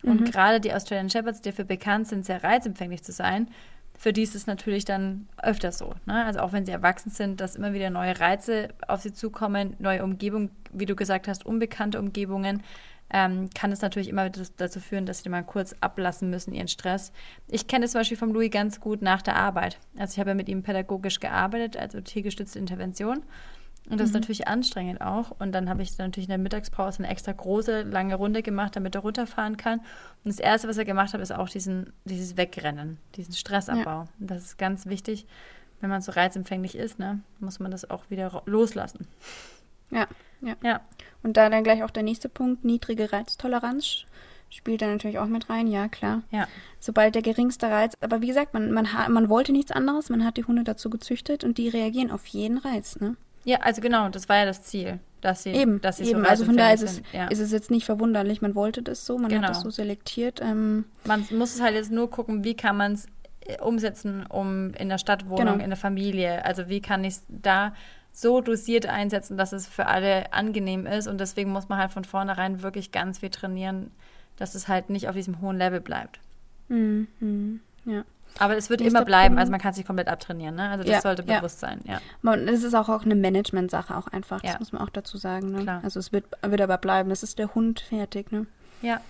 Und 0.03 0.21
mhm. 0.21 0.25
gerade 0.27 0.61
die 0.61 0.73
Australian 0.73 1.11
Shepherds, 1.11 1.41
die 1.41 1.51
dafür 1.51 1.65
bekannt 1.65 2.07
sind, 2.07 2.25
sehr 2.25 2.45
reizempfänglich 2.45 3.03
zu 3.03 3.13
sein, 3.13 3.49
für 3.99 4.13
die 4.13 4.23
ist 4.23 4.37
es 4.37 4.47
natürlich 4.47 4.85
dann 4.85 5.27
öfter 5.43 5.73
so. 5.73 5.95
Ne? 6.07 6.25
Also 6.25 6.39
auch 6.41 6.53
wenn 6.53 6.65
sie 6.65 6.71
erwachsen 6.71 7.11
sind, 7.11 7.41
dass 7.41 7.57
immer 7.57 7.73
wieder 7.73 7.91
neue 7.91 8.19
Reize 8.21 8.69
auf 8.87 9.01
sie 9.01 9.13
zukommen, 9.13 9.75
neue 9.81 10.05
Umgebungen, 10.05 10.51
wie 10.73 10.87
du 10.87 10.95
gesagt 10.95 11.27
hast, 11.27 11.45
unbekannte 11.45 11.99
Umgebungen, 11.99 12.63
ähm, 13.11 13.49
kann 13.55 13.73
es 13.73 13.81
natürlich 13.81 14.09
immer 14.09 14.29
dazu 14.31 14.81
führen, 14.81 15.07
dass 15.07 15.23
sie 15.23 15.29
mal 15.29 15.45
kurz 15.45 15.75
ablassen 15.81 16.31
müssen, 16.31 16.53
ihren 16.53 16.69
Stress. 16.69 17.13
Ich 17.49 17.67
kenne 17.67 17.87
es 17.87 17.93
zum 17.93 18.01
Beispiel 18.01 18.17
vom 18.17 18.33
Louis 18.33 18.51
ganz 18.51 18.81
gut 18.81 19.03
nach 19.03 19.23
der 19.23 19.37
Arbeit. 19.37 19.79
Also 19.97 20.13
ich 20.13 20.21
habe 20.21 20.31
ja 20.31 20.35
mit 20.35 20.49
ihm 20.49 20.63
pädagogisch 20.63 21.21
gearbeitet, 21.21 21.77
also 21.77 22.01
tiergestützte 22.01 22.59
Intervention. 22.59 23.23
Und 23.89 23.99
das 23.99 24.11
mhm. 24.11 24.17
ist 24.17 24.21
natürlich 24.21 24.49
anstrengend 24.49 25.01
auch. 25.01 25.31
Und 25.39 25.53
dann 25.53 25.71
habe 25.71 25.83
ich 25.83 25.97
dann 25.97 26.09
natürlich 26.09 26.27
in 26.27 26.33
der 26.33 26.39
Mittagspause 26.39 26.99
eine 26.99 27.11
extra 27.11 27.33
große, 27.33 27.83
lange 27.83 28.15
Runde 28.17 28.43
gemacht, 28.43 28.77
damit 28.77 28.95
er 28.95 29.01
runterfahren 29.01 29.57
kann. 29.57 29.79
Und 29.79 30.27
das 30.27 30.39
Erste, 30.39 30.69
was 30.69 30.77
er 30.77 30.85
gemacht 30.85 31.15
hat, 31.15 31.21
ist 31.21 31.33
auch 31.33 31.49
diesen, 31.49 31.93
dieses 32.05 32.37
Wegrennen, 32.37 32.99
diesen 33.17 33.33
Stressabbau. 33.33 34.03
Ja. 34.03 34.09
Und 34.21 34.31
das 34.31 34.43
ist 34.43 34.59
ganz 34.59 34.87
wichtig, 34.87 35.27
wenn 35.81 35.89
man 35.89 36.03
so 36.03 36.13
reizempfänglich 36.13 36.77
ist, 36.77 36.99
ne, 36.99 37.21
muss 37.41 37.61
man 37.61 37.71
das 37.71 37.89
auch 37.89 38.11
wieder 38.11 38.43
loslassen. 38.47 39.07
Ja, 39.91 40.07
ja. 40.41 40.57
ja. 40.63 40.81
Und 41.23 41.37
da 41.37 41.49
dann 41.49 41.65
gleich 41.65 41.83
auch 41.83 41.91
der 41.91 42.03
nächste 42.03 42.29
Punkt, 42.29 42.65
niedrige 42.65 43.13
Reiztoleranz 43.13 44.05
spielt 44.51 44.83
da 44.83 44.87
natürlich 44.87 45.19
auch 45.19 45.27
mit 45.27 45.51
rein, 45.51 45.67
ja 45.67 45.89
klar. 45.89 46.23
Ja. 46.31 46.47
Sobald 46.81 47.15
der 47.15 47.23
geringste 47.23 47.71
Reiz, 47.71 47.95
aber 48.01 48.21
wie 48.21 48.29
gesagt, 48.29 48.55
man, 48.55 48.73
man, 48.73 48.89
man 49.09 49.29
wollte 49.29 49.53
nichts 49.53 49.73
anderes, 49.73 50.11
man 50.11 50.25
hat 50.25 50.37
die 50.37 50.45
Hunde 50.45 50.65
dazu 50.65 50.91
gezüchtet 50.91 51.45
und 51.45 51.59
die 51.59 51.69
reagieren 51.69 52.11
auf 52.11 52.27
jeden 52.27 52.59
Reiz, 52.59 52.99
ne? 53.01 53.17
Ja, 53.45 53.59
also 53.61 53.81
genau, 53.81 54.09
das 54.09 54.29
war 54.29 54.37
ja 54.39 54.45
das 54.45 54.63
Ziel, 54.63 54.99
dass 55.21 55.43
sie, 55.43 55.51
eben, 55.53 55.81
dass 55.81 55.99
sie 55.99 56.05
eben. 56.05 56.23
So 56.23 56.29
also 56.29 56.45
von 56.45 56.57
daher 56.57 56.75
ist 56.75 56.83
es, 56.83 57.03
ja. 57.13 57.29
ist 57.29 57.39
es 57.39 57.53
jetzt 57.53 57.71
nicht 57.71 57.87
verwunderlich, 57.87 58.43
man 58.43 58.55
wollte 58.55 58.83
das 58.83 59.07
so, 59.07 59.17
man 59.17 59.31
genau. 59.31 59.43
hat 59.43 59.51
das 59.51 59.63
so 59.63 59.71
selektiert. 59.71 60.41
Ähm, 60.43 60.85
man 61.05 61.27
muss 61.31 61.55
es 61.55 61.63
halt 61.63 61.75
jetzt 61.75 61.91
nur 61.91 62.11
gucken, 62.11 62.45
wie 62.45 62.55
kann 62.55 62.77
man 62.77 62.93
es 62.93 63.07
äh, 63.41 63.61
umsetzen, 63.61 64.27
um 64.27 64.75
in 64.75 64.89
der 64.89 64.99
Stadtwohnung, 64.99 65.55
genau. 65.55 65.65
in 65.65 65.71
der 65.71 65.79
Familie, 65.79 66.45
also 66.45 66.69
wie 66.69 66.81
kann 66.81 67.05
ich 67.05 67.15
es 67.15 67.25
da 67.29 67.75
so 68.21 68.41
dosiert 68.41 68.87
einsetzen, 68.87 69.37
dass 69.37 69.53
es 69.53 69.69
für 69.69 69.87
alle 69.87 70.33
angenehm 70.33 70.87
ist. 70.87 71.07
Und 71.07 71.19
deswegen 71.19 71.51
muss 71.53 71.69
man 71.69 71.79
halt 71.79 71.93
von 71.93 72.03
vornherein 72.03 72.63
wirklich 72.63 72.91
ganz 72.91 73.21
viel 73.21 73.31
trainieren, 73.31 73.93
dass 74.37 74.57
es 74.57 74.67
halt 74.67 74.91
nicht 74.91 75.09
auf 75.09 75.15
diesem 75.15 75.41
hohen 75.41 75.57
Level 75.57 75.81
bleibt. 75.81 76.19
Mhm. 76.67 77.61
Ja. 77.85 78.05
Aber 78.41 78.57
es 78.57 78.71
wird 78.71 78.81
immer 78.81 79.05
bleiben, 79.05 79.35
Punkt. 79.35 79.41
also 79.41 79.51
man 79.53 79.61
kann 79.61 79.73
sich 79.73 79.87
komplett 79.87 80.09
abtrainieren, 80.09 80.57
ne? 80.57 80.69
Also 80.69 80.83
das 80.83 80.93
ja, 80.93 81.01
sollte 81.01 81.23
bewusst 81.23 81.63
ja. 81.63 81.69
sein, 81.69 81.81
ja. 81.85 82.01
Es 82.35 82.65
ist 82.65 82.75
auch, 82.75 82.89
auch 82.89 83.05
eine 83.05 83.15
Management-Sache 83.15 83.97
auch 83.97 84.09
einfach, 84.09 84.41
das 84.41 84.53
ja. 84.53 84.59
muss 84.59 84.73
man 84.73 84.83
auch 84.83 84.91
dazu 84.91 85.17
sagen. 85.17 85.53
Ne? 85.53 85.63
Klar. 85.63 85.81
Also 85.85 86.01
es 86.01 86.13
wird, 86.13 86.25
wird 86.43 86.61
aber 86.61 86.79
bleiben, 86.79 87.09
das 87.11 87.23
ist 87.23 87.39
der 87.39 87.55
Hund 87.55 87.81
fertig, 87.81 88.33
ne? 88.33 88.47
Ja. 88.83 89.01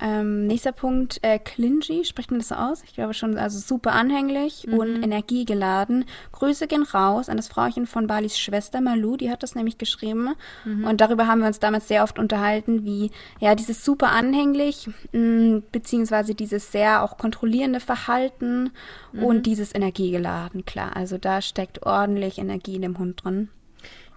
Ähm, 0.00 0.46
nächster 0.46 0.72
Punkt, 0.72 1.18
äh, 1.22 1.38
clingy, 1.38 2.04
spricht 2.04 2.30
man 2.30 2.38
das 2.38 2.48
so 2.48 2.54
aus? 2.54 2.82
Ich 2.84 2.94
glaube 2.94 3.14
schon, 3.14 3.36
also 3.36 3.58
super 3.58 3.92
anhänglich 3.92 4.66
mhm. 4.66 4.78
und 4.78 5.02
energiegeladen. 5.02 6.04
Grüße 6.32 6.68
gehen 6.68 6.84
raus 6.84 7.28
an 7.28 7.36
das 7.36 7.48
Frauchen 7.48 7.86
von 7.86 8.06
Balis 8.06 8.38
Schwester 8.38 8.80
Malu, 8.80 9.16
die 9.16 9.30
hat 9.30 9.42
das 9.42 9.56
nämlich 9.56 9.76
geschrieben. 9.76 10.34
Mhm. 10.64 10.84
Und 10.84 11.00
darüber 11.00 11.26
haben 11.26 11.40
wir 11.40 11.48
uns 11.48 11.58
damals 11.58 11.88
sehr 11.88 12.04
oft 12.04 12.18
unterhalten, 12.18 12.84
wie, 12.84 13.10
ja, 13.40 13.56
dieses 13.56 13.84
super 13.84 14.10
anhänglich, 14.12 14.88
mh, 15.12 15.20
mm, 15.20 15.62
beziehungsweise 15.72 16.34
dieses 16.34 16.70
sehr 16.70 17.02
auch 17.02 17.18
kontrollierende 17.18 17.80
Verhalten 17.80 18.70
mhm. 19.12 19.24
und 19.24 19.46
dieses 19.46 19.74
energiegeladen, 19.74 20.64
klar. 20.64 20.96
Also 20.96 21.18
da 21.18 21.42
steckt 21.42 21.82
ordentlich 21.84 22.38
Energie 22.38 22.76
in 22.76 22.82
dem 22.82 22.98
Hund 22.98 23.24
drin. 23.24 23.48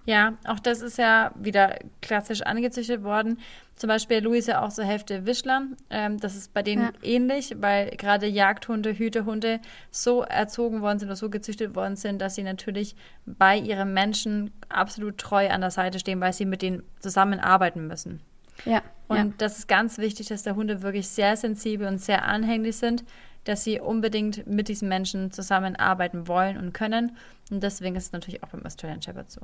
Ja, 0.04 0.34
auch 0.46 0.58
das 0.58 0.80
ist 0.80 0.98
ja 0.98 1.32
wieder 1.36 1.78
klassisch 2.00 2.42
angezüchtet 2.42 3.04
worden. 3.04 3.38
Zum 3.76 3.88
Beispiel 3.88 4.18
Louis 4.18 4.40
ist 4.40 4.48
ja 4.48 4.62
auch 4.62 4.70
so 4.70 4.82
Hälfte 4.82 5.26
Wischler. 5.26 5.62
Ähm, 5.90 6.18
das 6.18 6.36
ist 6.36 6.52
bei 6.52 6.62
denen 6.62 6.82
ja. 6.82 6.90
ähnlich, 7.02 7.54
weil 7.58 7.90
gerade 7.90 8.26
Jagdhunde, 8.26 8.98
Hütehunde 8.98 9.60
so 9.90 10.22
erzogen 10.22 10.82
worden 10.82 10.98
sind 10.98 11.08
oder 11.08 11.16
so 11.16 11.30
gezüchtet 11.30 11.74
worden 11.74 11.96
sind, 11.96 12.20
dass 12.20 12.34
sie 12.34 12.42
natürlich 12.42 12.96
bei 13.26 13.56
ihrem 13.56 13.94
Menschen 13.94 14.52
absolut 14.68 15.18
treu 15.18 15.48
an 15.48 15.60
der 15.60 15.70
Seite 15.70 15.98
stehen, 15.98 16.20
weil 16.20 16.32
sie 16.32 16.44
mit 16.44 16.62
denen 16.62 16.82
zusammenarbeiten 17.00 17.86
müssen. 17.86 18.20
Ja. 18.64 18.82
Und 19.08 19.16
ja. 19.16 19.32
das 19.38 19.58
ist 19.58 19.68
ganz 19.68 19.98
wichtig, 19.98 20.28
dass 20.28 20.42
der 20.42 20.56
Hunde 20.56 20.82
wirklich 20.82 21.08
sehr 21.08 21.36
sensibel 21.36 21.86
und 21.86 22.00
sehr 22.00 22.24
anhänglich 22.24 22.76
sind, 22.76 23.04
dass 23.44 23.64
sie 23.64 23.80
unbedingt 23.80 24.46
mit 24.46 24.68
diesen 24.68 24.88
Menschen 24.88 25.32
zusammenarbeiten 25.32 26.28
wollen 26.28 26.56
und 26.56 26.72
können. 26.72 27.16
Und 27.50 27.62
deswegen 27.62 27.96
ist 27.96 28.06
es 28.06 28.12
natürlich 28.12 28.42
auch 28.42 28.48
beim 28.48 28.64
Australian 28.64 29.02
Shepherd 29.02 29.30
so. 29.30 29.40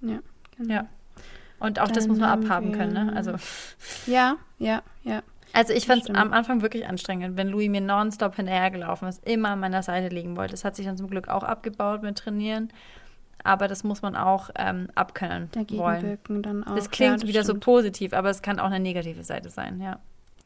Ja, 0.00 0.18
genau. 0.56 0.74
Ja. 0.74 0.86
Und 1.58 1.78
auch 1.78 1.86
Dann 1.86 1.94
das 1.94 2.08
muss 2.08 2.18
man 2.18 2.30
abhaben 2.30 2.72
können, 2.72 2.92
ne? 2.92 3.12
Also. 3.14 3.34
Ja, 4.06 4.36
ja, 4.58 4.82
ja. 5.04 5.22
Also 5.52 5.72
ich 5.72 5.86
fand 5.86 6.02
es 6.02 6.10
am 6.14 6.32
Anfang 6.32 6.62
wirklich 6.62 6.86
anstrengend, 6.86 7.36
wenn 7.36 7.48
Louis 7.48 7.68
mir 7.68 7.80
nonstop 7.80 8.36
hinterhergelaufen 8.36 9.08
ist, 9.08 9.26
immer 9.26 9.50
an 9.50 9.60
meiner 9.60 9.82
Seite 9.82 10.14
liegen 10.14 10.36
wollte. 10.36 10.52
Das 10.52 10.64
hat 10.64 10.76
sich 10.76 10.86
dann 10.86 10.96
zum 10.96 11.10
Glück 11.10 11.28
auch 11.28 11.42
abgebaut 11.42 12.02
mit 12.02 12.18
Trainieren. 12.18 12.72
Aber 13.42 13.68
das 13.68 13.84
muss 13.84 14.02
man 14.02 14.16
auch 14.16 14.50
ähm, 14.56 14.88
abkönnen 14.94 15.48
Dagegen 15.52 15.80
wollen. 15.80 16.02
wirken 16.02 16.42
dann 16.42 16.62
auch. 16.62 16.76
Das 16.76 16.90
klingt 16.90 17.10
ja, 17.10 17.16
das 17.16 17.26
wieder 17.26 17.42
stimmt. 17.42 17.64
so 17.64 17.72
positiv, 17.72 18.12
aber 18.12 18.30
es 18.30 18.42
kann 18.42 18.60
auch 18.60 18.66
eine 18.66 18.80
negative 18.80 19.24
Seite 19.24 19.48
sein, 19.48 19.80
ja. 19.80 19.98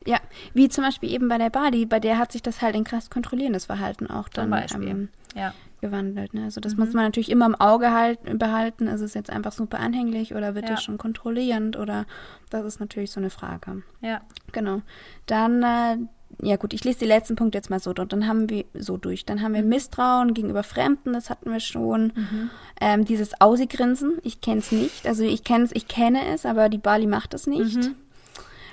Ja, 0.07 0.18
wie 0.52 0.68
zum 0.68 0.84
Beispiel 0.84 1.11
eben 1.11 1.28
bei 1.28 1.38
der 1.38 1.50
Badi, 1.50 1.86
bei 1.86 1.98
der 1.98 2.18
hat 2.18 2.30
sich 2.30 2.42
das 2.42 2.62
halt 2.62 2.76
in 2.76 2.84
krass 2.84 3.11
kontrollierendes 3.11 3.66
Verhalten 3.66 4.07
auch 4.07 4.28
dann 4.28 4.44
zum 4.44 4.50
Beispiel. 4.50 4.88
Ähm, 4.88 5.09
ja 5.34 5.55
gewandelt. 5.85 6.32
Ne? 6.32 6.45
Also 6.45 6.61
das 6.61 6.74
mhm. 6.74 6.85
muss 6.85 6.95
man 6.95 7.05
natürlich 7.05 7.30
immer 7.30 7.47
im 7.47 7.55
Auge 7.55 7.93
halt, 7.93 8.39
behalten. 8.39 8.87
Ist 8.87 9.03
es 9.03 9.14
jetzt 9.14 9.30
einfach 9.30 9.53
super 9.53 9.78
anhänglich 9.80 10.35
oder 10.35 10.55
wird 10.55 10.68
ja. 10.68 10.74
es 10.74 10.82
schon 10.82 10.97
kontrollierend 10.97 11.76
oder 11.76 12.07
das 12.51 12.64
ist 12.64 12.80
natürlich 12.80 13.11
so 13.11 13.20
eine 13.20 13.30
Frage. 13.30 13.82
Ja. 14.01 14.22
Genau. 14.53 14.80
Dann, 15.26 15.62
äh, 15.62 15.99
ja 16.43 16.57
gut, 16.57 16.72
ich 16.72 16.85
lese 16.85 17.01
die 17.01 17.05
letzten 17.05 17.37
Punkte 17.37 17.59
jetzt 17.59 17.68
mal 17.68 17.80
so 17.80 17.91
und 17.91 18.12
dann 18.12 18.26
haben 18.26 18.49
wir 18.49 18.64
so 18.72 18.97
durch. 18.97 19.26
Dann 19.26 19.43
haben 19.43 19.53
wir 19.53 19.62
mhm. 19.62 19.68
Misstrauen 19.68 20.32
gegenüber 20.32 20.62
Fremden, 20.62 21.12
das 21.12 21.28
hatten 21.28 21.53
wir 21.53 21.61
schon. 21.61 22.12
Mhm. 22.14 22.51
Ähm, 22.80 23.05
dieses 23.05 23.41
Ausigrinsen, 23.41 24.18
ich 24.22 24.41
kenne 24.41 24.61
es 24.61 24.72
nicht. 24.72 25.07
Also 25.07 25.22
ich 25.22 25.45
kenne 25.45 25.64
es, 25.64 25.72
ich 25.74 25.87
kenne 25.87 26.26
es, 26.32 26.47
aber 26.47 26.70
die 26.70 26.78
Bali 26.78 27.07
macht 27.07 27.35
es 27.35 27.47
nicht. 27.47 27.76
Mhm. 27.76 27.95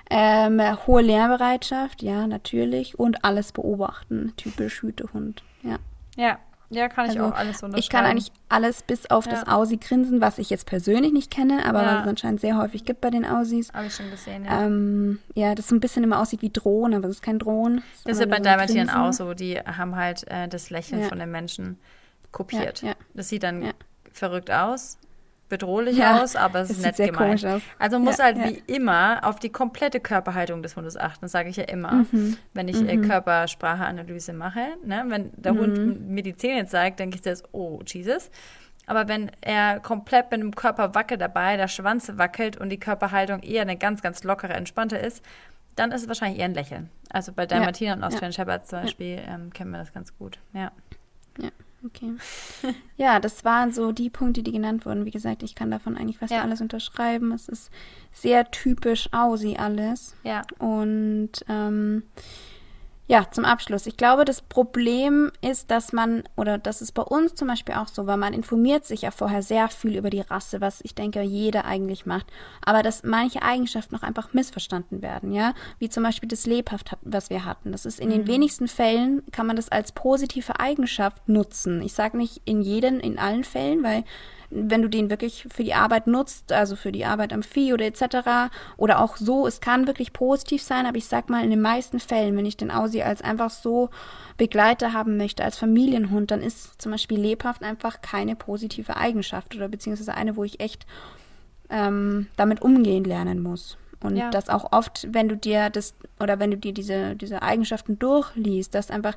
Ähm, 0.10 0.62
hohe 0.88 1.02
Lernbereitschaft, 1.02 2.02
ja, 2.02 2.26
natürlich. 2.28 2.98
Und 2.98 3.26
alles 3.26 3.52
beobachten, 3.52 4.34
typisch 4.38 4.82
Hütehund, 4.82 5.44
ja. 5.64 5.78
Ja, 6.18 6.40
ja, 6.72 6.88
kann 6.88 7.06
ich 7.10 7.20
also, 7.20 7.32
auch 7.32 7.38
alles 7.38 7.64
unterschreiben. 7.64 7.80
Ich 7.80 7.90
kann 7.90 8.06
eigentlich 8.06 8.32
alles 8.48 8.82
bis 8.82 9.10
auf 9.12 9.26
ja. 9.26 9.32
das 9.32 9.48
Aussie-Grinsen, 9.48 10.22
was 10.22 10.38
ich 10.38 10.50
jetzt 10.50 10.66
persönlich 10.66 11.12
nicht 11.12 11.30
kenne, 11.30 11.66
aber 11.66 11.84
ja. 11.84 11.96
was 11.96 12.02
es 12.04 12.08
anscheinend 12.08 12.42
sehr 12.42 12.58
häufig 12.58 12.86
gibt 12.86 13.02
bei 13.02 13.10
den 13.10 13.26
Aussies. 13.26 13.74
Habe 13.74 13.88
ich 13.88 13.96
schon 13.96 14.10
gesehen, 14.10 14.46
ja. 14.46 14.64
Ähm, 14.66 15.20
ja, 15.36 15.54
das 15.54 15.68
so 15.68 15.76
ein 15.76 15.82
bisschen 15.82 16.04
immer 16.04 16.20
aussieht 16.20 16.42
wie 16.42 16.50
Drohnen, 16.50 16.96
aber 16.96 17.08
das 17.08 17.18
ist 17.18 17.22
kein 17.22 17.40
Drohnen. 17.40 17.84
Das 18.06 18.14
ist 18.14 18.20
ja 18.22 18.26
bei 18.26 18.38
so 18.38 18.44
Dalmatinen 18.44 18.90
auch 18.90 19.12
so. 19.12 19.34
Die 19.34 19.60
haben 19.60 19.96
halt 19.96 20.26
äh, 20.32 20.48
das 20.48 20.70
Lächeln 20.70 21.02
ja. 21.02 21.08
von 21.10 21.20
den 21.20 21.30
Menschen 21.30 21.78
kopiert. 22.32 22.84
Das 23.14 23.28
sieht 23.28 23.44
dann 23.44 23.74
verrückt 24.14 24.50
aus, 24.50 24.98
bedrohlich 25.52 25.98
ja, 25.98 26.22
aus, 26.22 26.36
aber 26.36 26.62
es 26.62 26.72
ist 26.72 26.82
nett 26.82 26.96
gemeint. 26.96 27.46
Also 27.78 28.00
muss 28.00 28.18
ja, 28.18 28.24
halt 28.24 28.38
ja. 28.38 28.46
wie 28.46 28.64
immer 28.66 29.20
auf 29.24 29.38
die 29.38 29.50
komplette 29.50 30.00
Körperhaltung 30.00 30.64
des 30.64 30.76
Hundes 30.76 30.98
achten, 30.98 31.22
das 31.22 31.32
sage 31.32 31.50
ich 31.50 31.58
ja 31.58 31.66
immer, 31.66 32.06
mhm. 32.12 32.38
wenn 32.54 32.68
ich 32.68 32.78
äh, 32.78 32.98
mhm. 32.98 33.08
Körperspracheanalyse 33.08 34.34
mache. 34.34 34.62
Ne? 34.84 35.04
Wenn 35.08 35.32
der 35.36 35.54
mhm. 35.54 35.60
Hund 35.60 36.10
mir 36.10 36.24
die 36.24 36.36
Zähne 36.36 36.66
zeigt, 36.66 37.00
denke 37.00 37.18
ich 37.18 37.22
das, 37.22 37.44
oh 37.52 37.80
Jesus. 37.86 38.32
Aber 38.88 39.08
wenn 39.08 39.30
er 39.42 39.80
komplett 39.80 40.32
mit 40.32 40.42
dem 40.42 40.56
Körper 40.56 40.96
wackelt 40.96 41.22
dabei, 41.22 41.56
der 41.58 41.68
Schwanz 41.68 42.12
wackelt 42.16 42.58
und 42.58 42.70
die 42.70 42.80
Körperhaltung 42.80 43.42
eher 43.42 43.62
eine 43.62 43.78
ganz, 43.78 44.02
ganz 44.02 44.24
lockere, 44.24 44.54
entspannte 44.54 44.98
ist, 44.98 45.24
dann 45.76 45.92
ist 45.92 46.02
es 46.02 46.08
wahrscheinlich 46.08 46.40
eher 46.40 46.46
ein 46.46 46.54
Lächeln. 46.54 46.90
Also 47.10 47.32
bei 47.32 47.46
Dalmatiner 47.46 47.94
und 47.94 48.04
Austrian. 48.04 48.34
Shepherd 48.34 48.68
zum 48.68 48.82
Beispiel 48.82 49.22
ähm, 49.28 49.54
kennen 49.54 49.72
wir 49.72 49.78
das 49.78 49.94
ganz 49.94 50.18
gut. 50.18 50.40
Ja. 50.54 50.72
Ja, 51.82 51.88
okay. 51.88 52.14
ja, 52.98 53.20
das 53.20 53.44
waren 53.46 53.72
so 53.72 53.92
die 53.92 54.10
Punkte, 54.10 54.44
die 54.44 54.52
genannt 54.52 54.86
wurden. 54.86 55.06
Wie 55.06 55.12
gesagt, 55.12 55.44
ich 55.44 55.56
kann 55.56 55.72
davon 55.72 55.98
eigentlich 55.98 56.20
fast 56.20 56.34
alles 56.34 56.62
unterschreiben. 56.62 57.32
Es 57.32 57.48
ist 57.50 57.72
sehr 58.12 58.50
typisch 58.52 59.10
Aussie 59.12 59.58
alles. 59.58 60.16
Ja. 60.24 60.44
Und 60.60 61.32
ähm, 61.48 62.04
ja, 63.12 63.28
zum 63.30 63.44
Abschluss. 63.44 63.88
Ich 63.88 63.98
glaube, 63.98 64.24
das 64.24 64.42
Problem 64.42 65.34
ist, 65.42 65.70
dass 65.70 65.92
man, 65.92 66.24
oder 66.38 66.58
das 66.58 66.82
ist 66.82 66.94
bei 66.94 67.02
uns 67.02 67.36
zum 67.36 67.50
Beispiel 67.50 67.76
auch 67.76 67.90
so, 67.90 68.08
weil 68.08 68.16
man 68.16 68.34
informiert 68.34 68.86
sich 68.86 69.02
ja 69.02 69.12
vorher 69.12 69.42
sehr 69.42 69.68
viel 69.68 69.98
über 69.98 70.10
die 70.10 70.22
Rasse, 70.22 70.62
was 70.62 70.80
ich 70.82 70.96
denke, 70.96 71.22
jeder 71.22 71.66
eigentlich 71.66 72.06
macht. 72.06 72.28
Aber 72.66 72.84
dass 72.84 73.04
manche 73.04 73.42
Eigenschaften 73.42 73.98
auch 73.98 74.04
einfach 74.04 74.32
missverstanden 74.32 75.02
werden, 75.02 75.34
ja. 75.34 75.54
Wie 75.78 75.90
zum 75.90 76.04
Beispiel 76.04 76.30
das 76.30 76.46
Lebhaft, 76.46 76.96
was 77.02 77.30
wir 77.30 77.44
hatten. 77.44 77.74
Das 77.74 77.86
ist 77.86 78.00
in 78.00 78.08
mhm. 78.08 78.14
den 78.14 78.28
wenigsten 78.28 78.70
Fällen, 78.70 79.24
kann 79.34 79.46
man 79.46 79.58
das 79.58 79.68
als 79.68 79.92
positive 79.92 80.62
Eigenschaft 80.62 81.28
nutzen. 81.28 81.82
Ich 81.82 81.92
sage 81.92 82.16
nicht 82.16 82.42
in 82.46 82.62
jedem, 82.62 83.02
in 83.02 83.20
allen 83.20 83.44
Fällen, 83.44 83.84
weil 83.84 84.06
wenn 84.52 84.82
du 84.82 84.90
den 84.90 85.10
wirklich 85.10 85.48
für 85.52 85.64
die 85.64 85.74
Arbeit 85.74 86.08
nutzt, 86.08 86.52
also 86.52 86.76
für 86.76 86.92
die 86.92 87.06
Arbeit 87.06 87.34
am 87.34 87.42
Vieh 87.42 87.74
oder 87.74 87.86
etc. 87.86 88.52
Oder 88.78 89.00
auch 89.00 89.18
so, 89.18 89.48
es 89.48 89.62
kann 89.62 89.88
wirklich 89.88 90.14
positiv 90.14 90.62
sein, 90.62 90.86
aber 90.86 90.98
ich 90.98 91.08
sag 91.08 91.30
mal, 91.30 91.44
in 91.44 91.50
den 91.50 91.62
meisten 91.62 92.00
Fällen, 92.00 92.36
wenn 92.38 92.46
ich 92.46 92.58
den 92.58 92.72
Aussie 92.72 93.04
als 93.04 93.22
einfach 93.22 93.50
so 93.50 93.90
Begleiter 94.38 94.94
haben 94.94 95.18
möchte, 95.18 95.44
als 95.44 95.58
Familienhund, 95.58 96.32
dann 96.32 96.42
ist 96.42 96.82
zum 96.82 96.92
Beispiel 96.92 97.20
lebhaft 97.20 97.64
einfach 97.64 98.02
keine 98.02 98.36
positive 98.36 98.98
Eigenschaft 98.98 99.56
oder 99.56 99.70
beziehungsweise 99.70 100.14
eine, 100.14 100.36
wo 100.36 100.44
ich 100.44 100.60
echt 100.60 100.86
ähm, 101.70 102.28
damit 102.36 102.62
umgehen 102.62 103.06
lernen 103.06 103.42
muss. 103.42 103.78
Und 104.04 104.18
ja. 104.18 104.30
das 104.32 104.50
auch 104.50 104.72
oft, 104.72 105.08
wenn 105.12 105.30
du 105.30 105.38
dir 105.38 105.70
das 105.70 105.94
oder 106.20 106.40
wenn 106.40 106.52
du 106.52 106.58
dir 106.58 106.74
diese, 106.74 107.16
diese 107.16 107.42
Eigenschaften 107.42 108.00
durchliest, 108.00 108.74
dass 108.74 108.90
einfach 108.90 109.16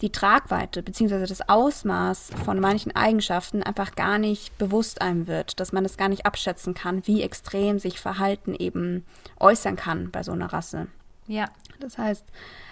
die 0.00 0.10
Tragweite 0.10 0.82
bzw. 0.82 1.26
das 1.26 1.48
Ausmaß 1.48 2.30
von 2.44 2.58
manchen 2.60 2.94
Eigenschaften 2.94 3.62
einfach 3.62 3.94
gar 3.94 4.18
nicht 4.18 4.56
bewusst 4.58 5.00
einem 5.00 5.26
wird, 5.26 5.60
dass 5.60 5.72
man 5.72 5.84
es 5.84 5.96
gar 5.96 6.08
nicht 6.08 6.26
abschätzen 6.26 6.74
kann, 6.74 7.06
wie 7.06 7.22
extrem 7.22 7.78
sich 7.78 8.00
Verhalten 8.00 8.54
eben 8.54 9.04
äußern 9.38 9.76
kann 9.76 10.10
bei 10.10 10.22
so 10.22 10.32
einer 10.32 10.52
Rasse. 10.52 10.88
Ja. 11.26 11.48
Das 11.80 11.98
heißt, 11.98 12.24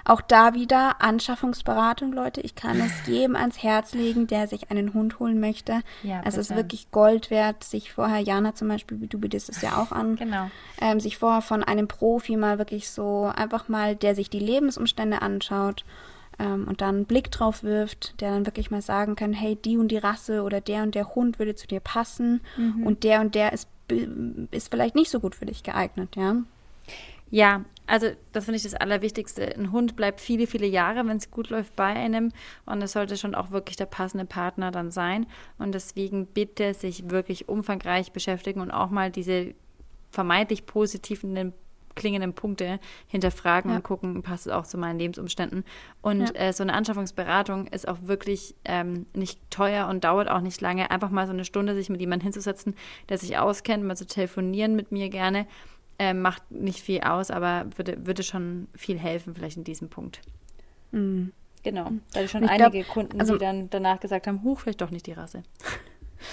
auch 0.05 0.21
da 0.21 0.55
wieder 0.55 1.03
Anschaffungsberatung, 1.03 2.13
Leute. 2.13 2.41
Ich 2.41 2.55
kann 2.55 2.81
es 2.81 3.07
jedem 3.07 3.37
ans 3.37 3.63
Herz 3.63 3.93
legen, 3.93 4.27
der 4.27 4.47
sich 4.47 4.71
einen 4.71 4.95
Hund 4.95 5.19
holen 5.19 5.41
möchte. 5.41 5.81
Ja, 6.03 6.23
es 6.25 6.37
ist 6.37 6.55
wirklich 6.55 6.91
Gold 6.91 7.31
wert, 7.31 7.65
sich 7.65 7.93
vorher, 7.93 8.21
Jana 8.21 8.55
zum 8.55 8.69
Beispiel, 8.69 8.99
du 8.99 9.19
bietest 9.19 9.51
es 9.51 9.63
ja 9.63 9.79
auch 9.79 9.93
an, 9.93 10.17
genau. 10.17 10.51
ähm, 10.81 11.01
sich 11.01 11.19
vorher 11.19 11.43
von 11.43 11.65
einem 11.65 11.89
Profi 11.89 12.37
mal 12.37 12.59
wirklich 12.59 12.91
so 12.91 13.31
einfach 13.35 13.69
mal, 13.69 13.97
der 13.97 14.15
sich 14.15 14.31
die 14.31 14.39
Lebensumstände 14.39 15.23
anschaut 15.23 15.85
ähm, 16.41 16.67
und 16.67 16.81
dann 16.81 16.97
einen 16.97 17.05
Blick 17.05 17.31
drauf 17.31 17.63
wirft, 17.63 18.21
der 18.21 18.33
dann 18.33 18.47
wirklich 18.47 18.71
mal 18.71 18.83
sagen 18.83 19.15
kann, 19.15 19.33
hey, 19.33 19.57
die 19.57 19.77
und 19.77 19.89
die 19.89 19.99
Rasse 19.99 20.43
oder 20.43 20.61
der 20.61 20.83
und 20.83 20.95
der 20.95 21.15
Hund 21.15 21.39
würde 21.39 21.55
zu 21.55 21.67
dir 21.67 21.81
passen 21.81 22.41
mhm. 22.57 22.87
und 22.87 23.05
der 23.05 23.21
und 23.21 23.35
der 23.35 23.53
ist, 23.53 23.69
ist 24.51 24.71
vielleicht 24.71 24.95
nicht 24.95 25.11
so 25.11 25.21
gut 25.21 25.35
für 25.35 25.47
dich 25.47 25.63
geeignet, 25.63 26.17
ja. 26.17 26.37
Ja, 27.33 27.65
also 27.87 28.09
das 28.33 28.45
finde 28.45 28.57
ich 28.57 28.65
das 28.65 28.75
Allerwichtigste. 28.75 29.55
Ein 29.55 29.71
Hund 29.71 29.95
bleibt 29.95 30.21
viele, 30.21 30.49
viele 30.49 30.67
Jahre, 30.67 31.07
wenn 31.07 31.17
es 31.17 31.31
gut 31.31 31.51
läuft, 31.51 31.77
bei 31.77 31.85
einem. 31.85 32.33
Und 32.67 32.83
es 32.83 32.93
sollte 32.93 33.17
schon 33.17 33.37
auch 33.37 33.53
wirklich 33.53 33.77
der 33.77 33.87
passende 33.87 34.25
Partner 34.25 34.73
dann 34.73 34.91
sein. 34.91 35.27
Und 35.59 35.73
deswegen 35.73 36.27
bitte 36.27 36.75
sich 36.75 37.11
wirklich 37.11 37.49
umfangreich 37.49 38.11
beschäftigen 38.11 38.61
und 38.61 38.73
auch 38.73 38.91
mal 38.91 39.13
diese 39.13 39.55
vermeintlich 40.11 40.67
positiven 40.67 41.33
klingenden 41.95 42.33
Punkte 42.33 42.81
hinterfragen 43.07 43.71
ja. 43.71 43.77
und 43.77 43.83
gucken, 43.83 44.23
passt 44.23 44.47
es 44.47 44.53
auch 44.53 44.67
zu 44.67 44.79
meinen 44.79 44.99
Lebensumständen. 44.99 45.65
Und 46.03 46.29
ja. 46.35 46.35
äh, 46.35 46.53
so 46.53 46.63
eine 46.63 46.75
Anschaffungsberatung 46.75 47.67
ist 47.67 47.89
auch 47.89 47.99
wirklich 48.03 48.55
ähm, 48.65 49.07
nicht 49.15 49.41
teuer 49.51 49.89
und 49.89 50.05
dauert 50.05 50.29
auch 50.29 50.41
nicht 50.41 50.61
lange. 50.61 50.91
Einfach 50.91 51.11
mal 51.11 51.27
so 51.27 51.33
eine 51.33 51.45
Stunde 51.45 51.75
sich 51.75 51.89
mit 51.91 52.01
jemandem 52.01 52.27
hinzusetzen, 52.27 52.75
der 53.09 53.19
sich 53.19 53.39
auskennt, 53.39 53.85
mal 53.85 53.97
zu 53.97 54.07
telefonieren 54.07 54.77
mit 54.77 54.93
mir 54.93 55.09
gerne. 55.09 55.47
Äh, 55.99 56.15
macht 56.15 56.51
nicht 56.51 56.81
viel 56.81 57.01
aus, 57.01 57.31
aber 57.31 57.67
würde, 57.77 58.07
würde 58.07 58.23
schon 58.23 58.69
viel 58.75 58.99
helfen, 58.99 59.35
vielleicht 59.35 59.59
in 59.59 59.65
diesem 59.65 59.91
Punkt. 59.91 60.23
Mhm. 60.93 61.33
Genau. 61.63 61.91
Da 62.13 62.27
schon 62.27 62.49
einige 62.49 62.83
glaub, 62.83 62.89
Kunden, 62.89 63.21
also, 63.21 63.35
die 63.35 63.41
dann 63.41 63.69
danach 63.69 64.01
gesagt 64.01 64.27
haben, 64.27 64.43
huch, 64.43 64.61
vielleicht 64.61 64.81
doch 64.81 64.91
nicht 64.91 65.07
die 65.07 65.13
Rasse. 65.13 65.43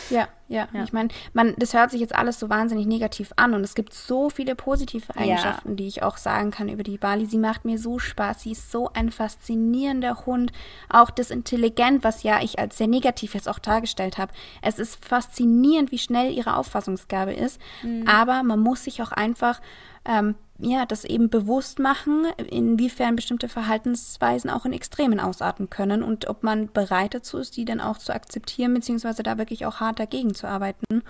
Ja, 0.10 0.28
ja. 0.48 0.68
ja. 0.74 0.84
Ich 0.84 0.94
meine, 0.94 1.10
man, 1.34 1.54
das 1.58 1.74
hört 1.74 1.92
sich 1.92 2.00
jetzt 2.00 2.16
alles 2.16 2.40
so 2.40 2.50
wahnsinnig 2.50 2.86
negativ 2.86 3.32
an 3.36 3.54
und 3.54 3.64
es 3.64 3.76
gibt 3.76 3.94
so 3.94 4.30
viele 4.30 4.56
positive 4.56 5.16
Eigenschaften, 5.16 5.70
ja. 5.70 5.76
die 5.76 5.88
ich 5.88 6.04
auch 6.04 6.18
sagen 6.18 6.52
kann 6.52 6.70
über 6.70 6.84
die 6.84 6.98
Bali. 6.98 7.26
Sie 7.26 7.38
macht 7.38 7.66
mir 7.66 7.78
so 7.78 8.00
Spaß. 8.00 8.42
Sie 8.42 8.52
ist 8.52 8.72
so 8.72 8.90
ein 8.94 9.12
faszinierender 9.12 10.26
Hund. 10.26 10.52
Auch 10.90 11.10
das 11.10 11.32
Intelligent, 11.32 12.04
was 12.04 12.24
ja 12.24 12.42
ich 12.42 12.60
als 12.60 12.78
sehr 12.78 12.88
negativ 12.88 13.34
jetzt 13.34 13.50
auch 13.50 13.60
dargestellt 13.60 14.18
habe. 14.18 14.32
Es 14.62 14.80
ist 14.80 15.04
faszinierend, 15.04 15.92
wie 15.92 16.00
schnell 16.00 16.32
ihre 16.32 16.56
Auffassungsgabe 16.56 17.34
ist. 17.34 17.60
Mhm. 17.84 18.08
Aber 18.08 18.44
man 18.44 18.60
muss 18.60 18.84
sich 18.84 19.02
auch 19.02 19.12
einfach 19.12 19.62
ähm, 20.08 20.36
ja, 20.60 20.86
das 20.86 21.06
eben 21.06 21.30
bewusst 21.30 21.78
machen, 21.78 22.26
inwiefern 22.50 23.16
bestimmte 23.16 23.48
Verhaltensweisen 23.48 24.50
auch 24.50 24.66
in 24.66 24.74
Extremen 24.74 25.20
ausarten 25.20 25.70
können 25.70 26.02
und 26.02 26.28
ob 26.28 26.42
man 26.42 26.72
bereit 26.72 27.14
dazu 27.14 27.38
ist, 27.38 27.58
die 27.58 27.66
dann 27.66 27.80
auch 27.80 27.98
zu 27.98 28.14
akzeptieren, 28.14 28.74
beziehungsweise 28.74 29.22
da 29.22 29.38
wirklich 29.38 29.66
auch 29.66 29.80
hart 29.80 30.00
dagegen 30.00 30.34
zu 30.34 30.48
arbeiten. 30.48 31.04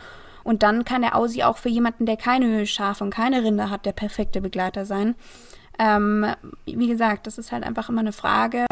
Und 0.43 0.63
dann 0.63 0.83
kann 0.85 1.01
der 1.01 1.15
Aussie 1.15 1.43
auch 1.43 1.57
für 1.57 1.69
jemanden, 1.69 2.05
der 2.05 2.17
keine 2.17 2.65
Schafe 2.65 3.03
und 3.03 3.09
keine 3.09 3.43
Rinder 3.43 3.69
hat, 3.69 3.85
der 3.85 3.93
perfekte 3.93 4.41
Begleiter 4.41 4.85
sein. 4.85 5.15
Ähm, 5.79 6.25
wie 6.65 6.87
gesagt, 6.87 7.27
das 7.27 7.37
ist 7.37 7.51
halt 7.51 7.63
einfach 7.63 7.89
immer 7.89 8.01
eine 8.01 8.13
Frage 8.13 8.65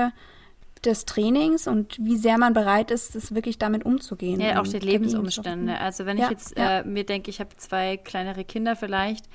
des 0.84 1.06
Trainings 1.06 1.68
und 1.68 1.98
wie 2.00 2.18
sehr 2.18 2.38
man 2.38 2.54
bereit 2.54 2.92
ist, 2.92 3.16
es 3.16 3.34
wirklich 3.34 3.58
damit 3.58 3.86
umzugehen. 3.86 4.40
Ja, 4.40 4.62
auch 4.62 4.68
die 4.68 4.80
Lebensumstände. 4.80 5.80
Also 5.80 6.06
wenn 6.06 6.18
ich 6.18 6.24
ja, 6.24 6.30
jetzt 6.30 6.58
ja. 6.58 6.80
Äh, 6.80 6.84
mir 6.86 7.06
denke, 7.06 7.30
ich 7.30 7.40
habe 7.40 7.56
zwei 7.58 7.98
kleinere 7.98 8.44
Kinder 8.44 8.76
vielleicht, 8.76 9.26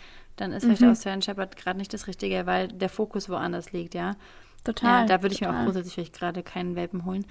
dann 0.41 0.53
ist 0.53 0.65
vielleicht 0.65 0.81
mhm. 0.81 0.91
Australian 0.91 1.21
Shepherd 1.21 1.57
gerade 1.57 1.79
nicht 1.79 1.93
das 1.93 2.07
Richtige, 2.07 2.47
weil 2.47 2.69
der 2.69 2.89
Fokus 2.89 3.29
woanders 3.29 3.73
liegt, 3.73 3.95
ja. 3.95 4.17
Total. 4.65 5.03
Ja, 5.03 5.07
da 5.07 5.23
würde 5.23 5.35
ich 5.35 5.41
total. 5.41 5.53
mir 5.53 5.59
auch 5.59 5.65
grundsätzlich 5.65 5.95
vielleicht 5.95 6.15
gerade 6.15 6.43
keinen 6.43 6.77
Welpen 6.77 7.05
holen. 7.05 7.27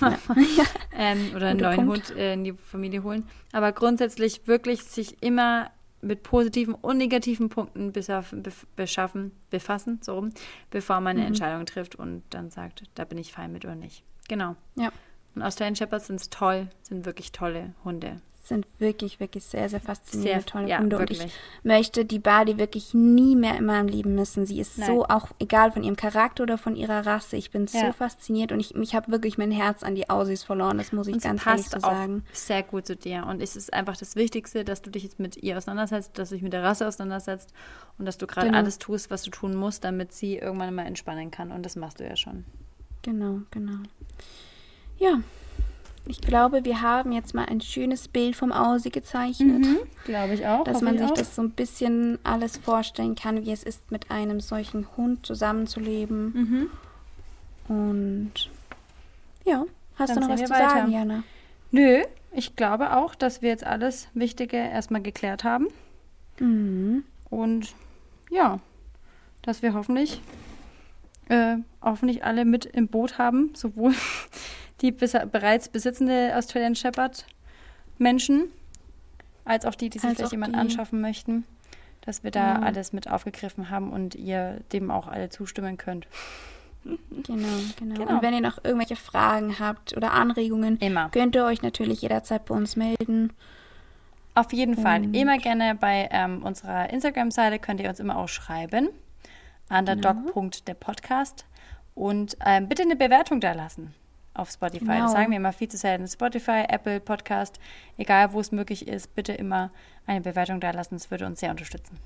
Ja. 0.00 0.18
ähm, 0.92 1.32
oder 1.34 1.48
einen 1.48 1.60
neuen 1.60 1.76
Punkt. 1.76 2.08
Hund 2.08 2.18
äh, 2.18 2.34
in 2.34 2.44
die 2.44 2.52
Familie 2.52 3.02
holen. 3.02 3.26
Aber 3.52 3.72
grundsätzlich 3.72 4.46
wirklich 4.46 4.84
sich 4.84 5.22
immer 5.22 5.70
mit 6.02 6.22
positiven 6.22 6.74
und 6.74 6.98
negativen 6.98 7.48
Punkten 7.48 7.92
beschaffen, 7.92 8.42
beschaffen, 8.74 9.32
befassen, 9.50 10.00
so 10.02 10.14
rum, 10.14 10.32
bevor 10.70 11.00
man 11.00 11.16
eine 11.16 11.20
mhm. 11.20 11.26
Entscheidung 11.28 11.64
trifft 11.66 11.94
und 11.94 12.22
dann 12.30 12.50
sagt, 12.50 12.84
da 12.94 13.04
bin 13.04 13.18
ich 13.18 13.32
fein 13.32 13.52
mit 13.52 13.64
oder 13.64 13.74
nicht. 13.74 14.02
Genau. 14.28 14.56
Ja. 14.76 14.92
Und 15.34 15.42
Australian 15.42 15.76
Shepherds 15.76 16.06
sind 16.06 16.30
toll, 16.30 16.68
sind 16.82 17.06
wirklich 17.06 17.32
tolle 17.32 17.74
Hunde 17.84 18.20
sind 18.48 18.66
wirklich, 18.78 19.20
wirklich 19.20 19.44
sehr, 19.44 19.68
sehr 19.68 19.80
faszinierende, 19.80 20.42
sehr, 20.42 20.46
tolle 20.46 20.68
ja, 20.68 20.78
Hunde. 20.78 20.98
Wirklich. 20.98 21.20
Und 21.20 21.26
ich 21.26 21.64
möchte 21.64 22.04
die 22.04 22.18
Bali 22.18 22.58
wirklich 22.58 22.94
nie 22.94 23.36
mehr 23.36 23.56
in 23.56 23.66
meinem 23.66 23.88
Leben 23.88 24.14
missen. 24.14 24.46
Sie 24.46 24.60
ist 24.60 24.78
Nein. 24.78 24.88
so, 24.88 25.04
auch 25.06 25.28
egal 25.38 25.72
von 25.72 25.82
ihrem 25.82 25.96
Charakter 25.96 26.44
oder 26.44 26.58
von 26.58 26.76
ihrer 26.76 27.06
Rasse, 27.06 27.36
ich 27.36 27.50
bin 27.50 27.66
ja. 27.66 27.86
so 27.86 27.92
fasziniert 27.92 28.52
und 28.52 28.60
ich, 28.60 28.74
ich 28.74 28.94
habe 28.94 29.10
wirklich 29.10 29.38
mein 29.38 29.50
Herz 29.50 29.82
an 29.82 29.94
die 29.94 30.08
Aussies 30.08 30.42
verloren, 30.42 30.78
das 30.78 30.92
muss 30.92 31.08
ich 31.08 31.14
und 31.14 31.22
ganz 31.22 31.46
ehrlich 31.46 31.68
so 31.68 31.80
sagen. 31.80 32.24
sehr 32.32 32.62
gut 32.62 32.86
zu 32.86 32.96
dir. 32.96 33.26
Und 33.26 33.42
es 33.42 33.56
ist 33.56 33.72
einfach 33.72 33.96
das 33.96 34.16
Wichtigste, 34.16 34.64
dass 34.64 34.82
du 34.82 34.90
dich 34.90 35.02
jetzt 35.02 35.18
mit 35.18 35.36
ihr 35.36 35.56
auseinandersetzt, 35.56 36.18
dass 36.18 36.28
du 36.28 36.36
dich 36.36 36.42
mit 36.42 36.52
der 36.52 36.62
Rasse 36.62 36.86
auseinandersetzt 36.86 37.52
und 37.98 38.06
dass 38.06 38.18
du 38.18 38.26
gerade 38.26 38.48
genau. 38.48 38.58
alles 38.58 38.78
tust, 38.78 39.10
was 39.10 39.22
du 39.22 39.30
tun 39.30 39.54
musst, 39.54 39.84
damit 39.84 40.12
sie 40.12 40.36
irgendwann 40.36 40.74
mal 40.74 40.86
entspannen 40.86 41.30
kann. 41.30 41.52
Und 41.52 41.64
das 41.64 41.76
machst 41.76 42.00
du 42.00 42.04
ja 42.04 42.16
schon. 42.16 42.44
Genau, 43.02 43.40
genau. 43.50 43.78
Ja, 44.98 45.20
ich 46.08 46.20
glaube, 46.20 46.64
wir 46.64 46.82
haben 46.82 47.12
jetzt 47.12 47.34
mal 47.34 47.46
ein 47.46 47.60
schönes 47.60 48.08
Bild 48.08 48.36
vom 48.36 48.52
Aussie 48.52 48.90
gezeichnet. 48.90 49.64
Mhm, 49.64 49.78
glaube 50.04 50.34
ich 50.34 50.46
auch. 50.46 50.64
Dass 50.64 50.80
man 50.80 50.98
sich 50.98 51.08
auch. 51.08 51.14
das 51.14 51.34
so 51.34 51.42
ein 51.42 51.50
bisschen 51.50 52.18
alles 52.22 52.56
vorstellen 52.56 53.14
kann, 53.14 53.44
wie 53.44 53.52
es 53.52 53.62
ist, 53.62 53.90
mit 53.90 54.10
einem 54.10 54.40
solchen 54.40 54.86
Hund 54.96 55.26
zusammenzuleben. 55.26 56.68
Mhm. 57.68 57.74
Und 57.74 58.32
ja, 59.44 59.64
hast 59.96 60.10
Dann 60.10 60.22
du 60.22 60.28
noch 60.28 60.34
was 60.34 60.42
zu 60.42 60.50
weiter. 60.50 60.70
sagen, 60.70 60.92
Jana? 60.92 61.22
Nö, 61.72 62.02
ich 62.32 62.54
glaube 62.54 62.96
auch, 62.96 63.14
dass 63.14 63.42
wir 63.42 63.50
jetzt 63.50 63.64
alles 63.64 64.08
Wichtige 64.14 64.56
erstmal 64.56 65.02
geklärt 65.02 65.42
haben. 65.42 65.68
Mhm. 66.38 67.04
Und 67.30 67.74
ja, 68.30 68.60
dass 69.42 69.62
wir 69.62 69.74
hoffentlich, 69.74 70.20
äh, 71.28 71.56
hoffentlich 71.82 72.24
alle 72.24 72.44
mit 72.44 72.64
im 72.64 72.88
Boot 72.88 73.18
haben, 73.18 73.50
sowohl 73.54 73.94
die 74.82 74.92
bereits 74.92 75.68
besitzende 75.68 76.32
Australian 76.36 76.74
Shepherd 76.74 77.26
Menschen, 77.98 78.44
als 79.44 79.64
auch 79.64 79.74
die, 79.74 79.88
die 79.90 79.98
sich 79.98 80.08
Als 80.08 80.16
vielleicht 80.18 80.32
jemand 80.32 80.54
die. 80.54 80.58
anschaffen 80.58 81.00
möchten, 81.00 81.44
dass 82.02 82.22
wir 82.24 82.30
da 82.30 82.54
Genau. 82.54 82.66
alles 82.66 82.92
mit 82.92 83.08
aufgegriffen 83.10 83.70
haben 83.70 83.90
und 83.92 84.14
ihr 84.14 84.60
dem 84.72 84.90
auch 84.90 85.06
alle 85.06 85.28
zustimmen 85.30 85.76
könnt. 85.76 86.06
Genau, 86.84 86.98
genau, 87.78 87.94
Genau. 87.96 88.10
Und 88.12 88.22
wenn 88.22 88.34
ihr 88.34 88.40
noch 88.40 88.62
irgendwelche 88.62 88.96
Fragen 88.96 89.58
habt 89.58 89.96
oder 89.96 90.12
Anregungen, 90.12 90.76
Immer. 90.78 91.08
könnt 91.10 91.34
ihr 91.34 91.44
euch 91.44 91.62
natürlich 91.62 92.02
jederzeit 92.02 92.44
bei 92.44 92.54
uns 92.54 92.76
melden. 92.76 93.32
Auf 94.34 94.52
jeden 94.52 94.76
Fall. 94.76 95.00
Und- 95.00 95.14
Immer 95.14 95.38
gerne 95.38 95.74
bei 95.74 96.08
ähm, 96.12 96.42
unserer 96.44 96.90
Instagram-Seite 96.90 97.58
könnt 97.58 97.80
ihr 97.80 97.88
uns 97.88 97.98
immer 97.98 98.16
auch 98.18 98.28
schreiben. 98.28 98.90
Underdog.der-Podcast. 99.70 101.44
Und 101.94 102.36
ähm, 102.44 102.68
bitte 102.68 102.82
eine 102.82 102.94
Bewertung 102.96 103.40
da 103.40 103.52
lassen 103.52 103.94
auf 104.38 104.50
Spotify. 104.50 104.84
Genau. 104.84 105.02
Das 105.02 105.12
sagen 105.12 105.30
wir 105.30 105.36
immer 105.38 105.52
viel 105.52 105.68
zu 105.68 105.76
selten. 105.76 106.06
Spotify, 106.06 106.64
Apple, 106.68 107.00
Podcast, 107.00 107.58
egal 107.98 108.32
wo 108.32 108.40
es 108.40 108.52
möglich 108.52 108.86
ist, 108.88 109.14
bitte 109.14 109.32
immer 109.32 109.70
eine 110.06 110.20
Bewertung 110.20 110.60
da 110.60 110.70
lassen. 110.70 110.94
Das 110.96 111.10
würde 111.10 111.26
uns 111.26 111.40
sehr 111.40 111.50
unterstützen. 111.50 111.96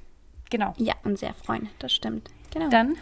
Genau. 0.50 0.72
Ja, 0.78 0.94
und 1.04 1.18
sehr 1.18 1.34
freuen, 1.34 1.68
das 1.78 1.92
stimmt. 1.92 2.28
Genau. 2.52 2.68
Dann, 2.70 2.96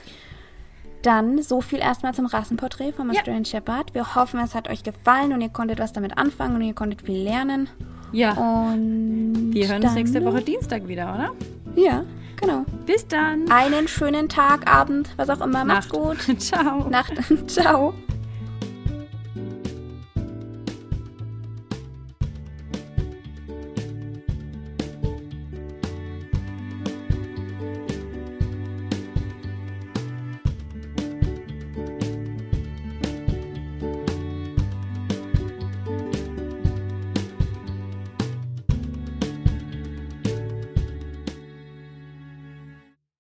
Dann 1.03 1.41
so 1.43 1.61
viel 1.61 1.79
erstmal 1.79 2.13
zum 2.13 2.27
Rassenporträt 2.27 2.93
Ja. 2.99 3.05
Australian 3.11 3.45
Shepherd. 3.45 3.95
Wir 3.95 4.15
hoffen, 4.15 4.41
es 4.41 4.55
hat 4.55 4.69
euch 4.69 4.83
gefallen 4.83 5.33
und 5.33 5.41
ihr 5.41 5.49
konntet 5.49 5.79
was 5.79 5.93
damit 5.93 6.19
anfangen 6.19 6.57
und 6.57 6.63
ihr 6.63 6.75
konntet 6.75 7.03
viel 7.03 7.23
lernen. 7.23 7.69
ja, 8.13 8.33
Und 8.33 9.51
wir 9.55 9.69
hören 9.69 9.83
uns 9.83 9.95
nächste 9.95 10.25
Woche 10.25 10.43
Dienstag 10.43 10.87
wieder, 10.89 11.15
oder? 11.15 11.31
Ja, 11.77 12.05
genau. 12.41 12.65
Bis 12.85 13.07
dann. 13.07 13.51
Einen 13.51 13.87
schönen 13.89 14.29
Tag, 14.29 14.69
Abend, 14.71 15.11
was 15.17 15.31
auch 15.31 15.41
immer. 15.41 15.65
Macht's 15.65 15.91
Nacht. 15.93 16.27
gut. 16.27 16.41
Ciao. 16.43 16.89
Nacht. 16.91 17.13
Ciao. 17.47 17.95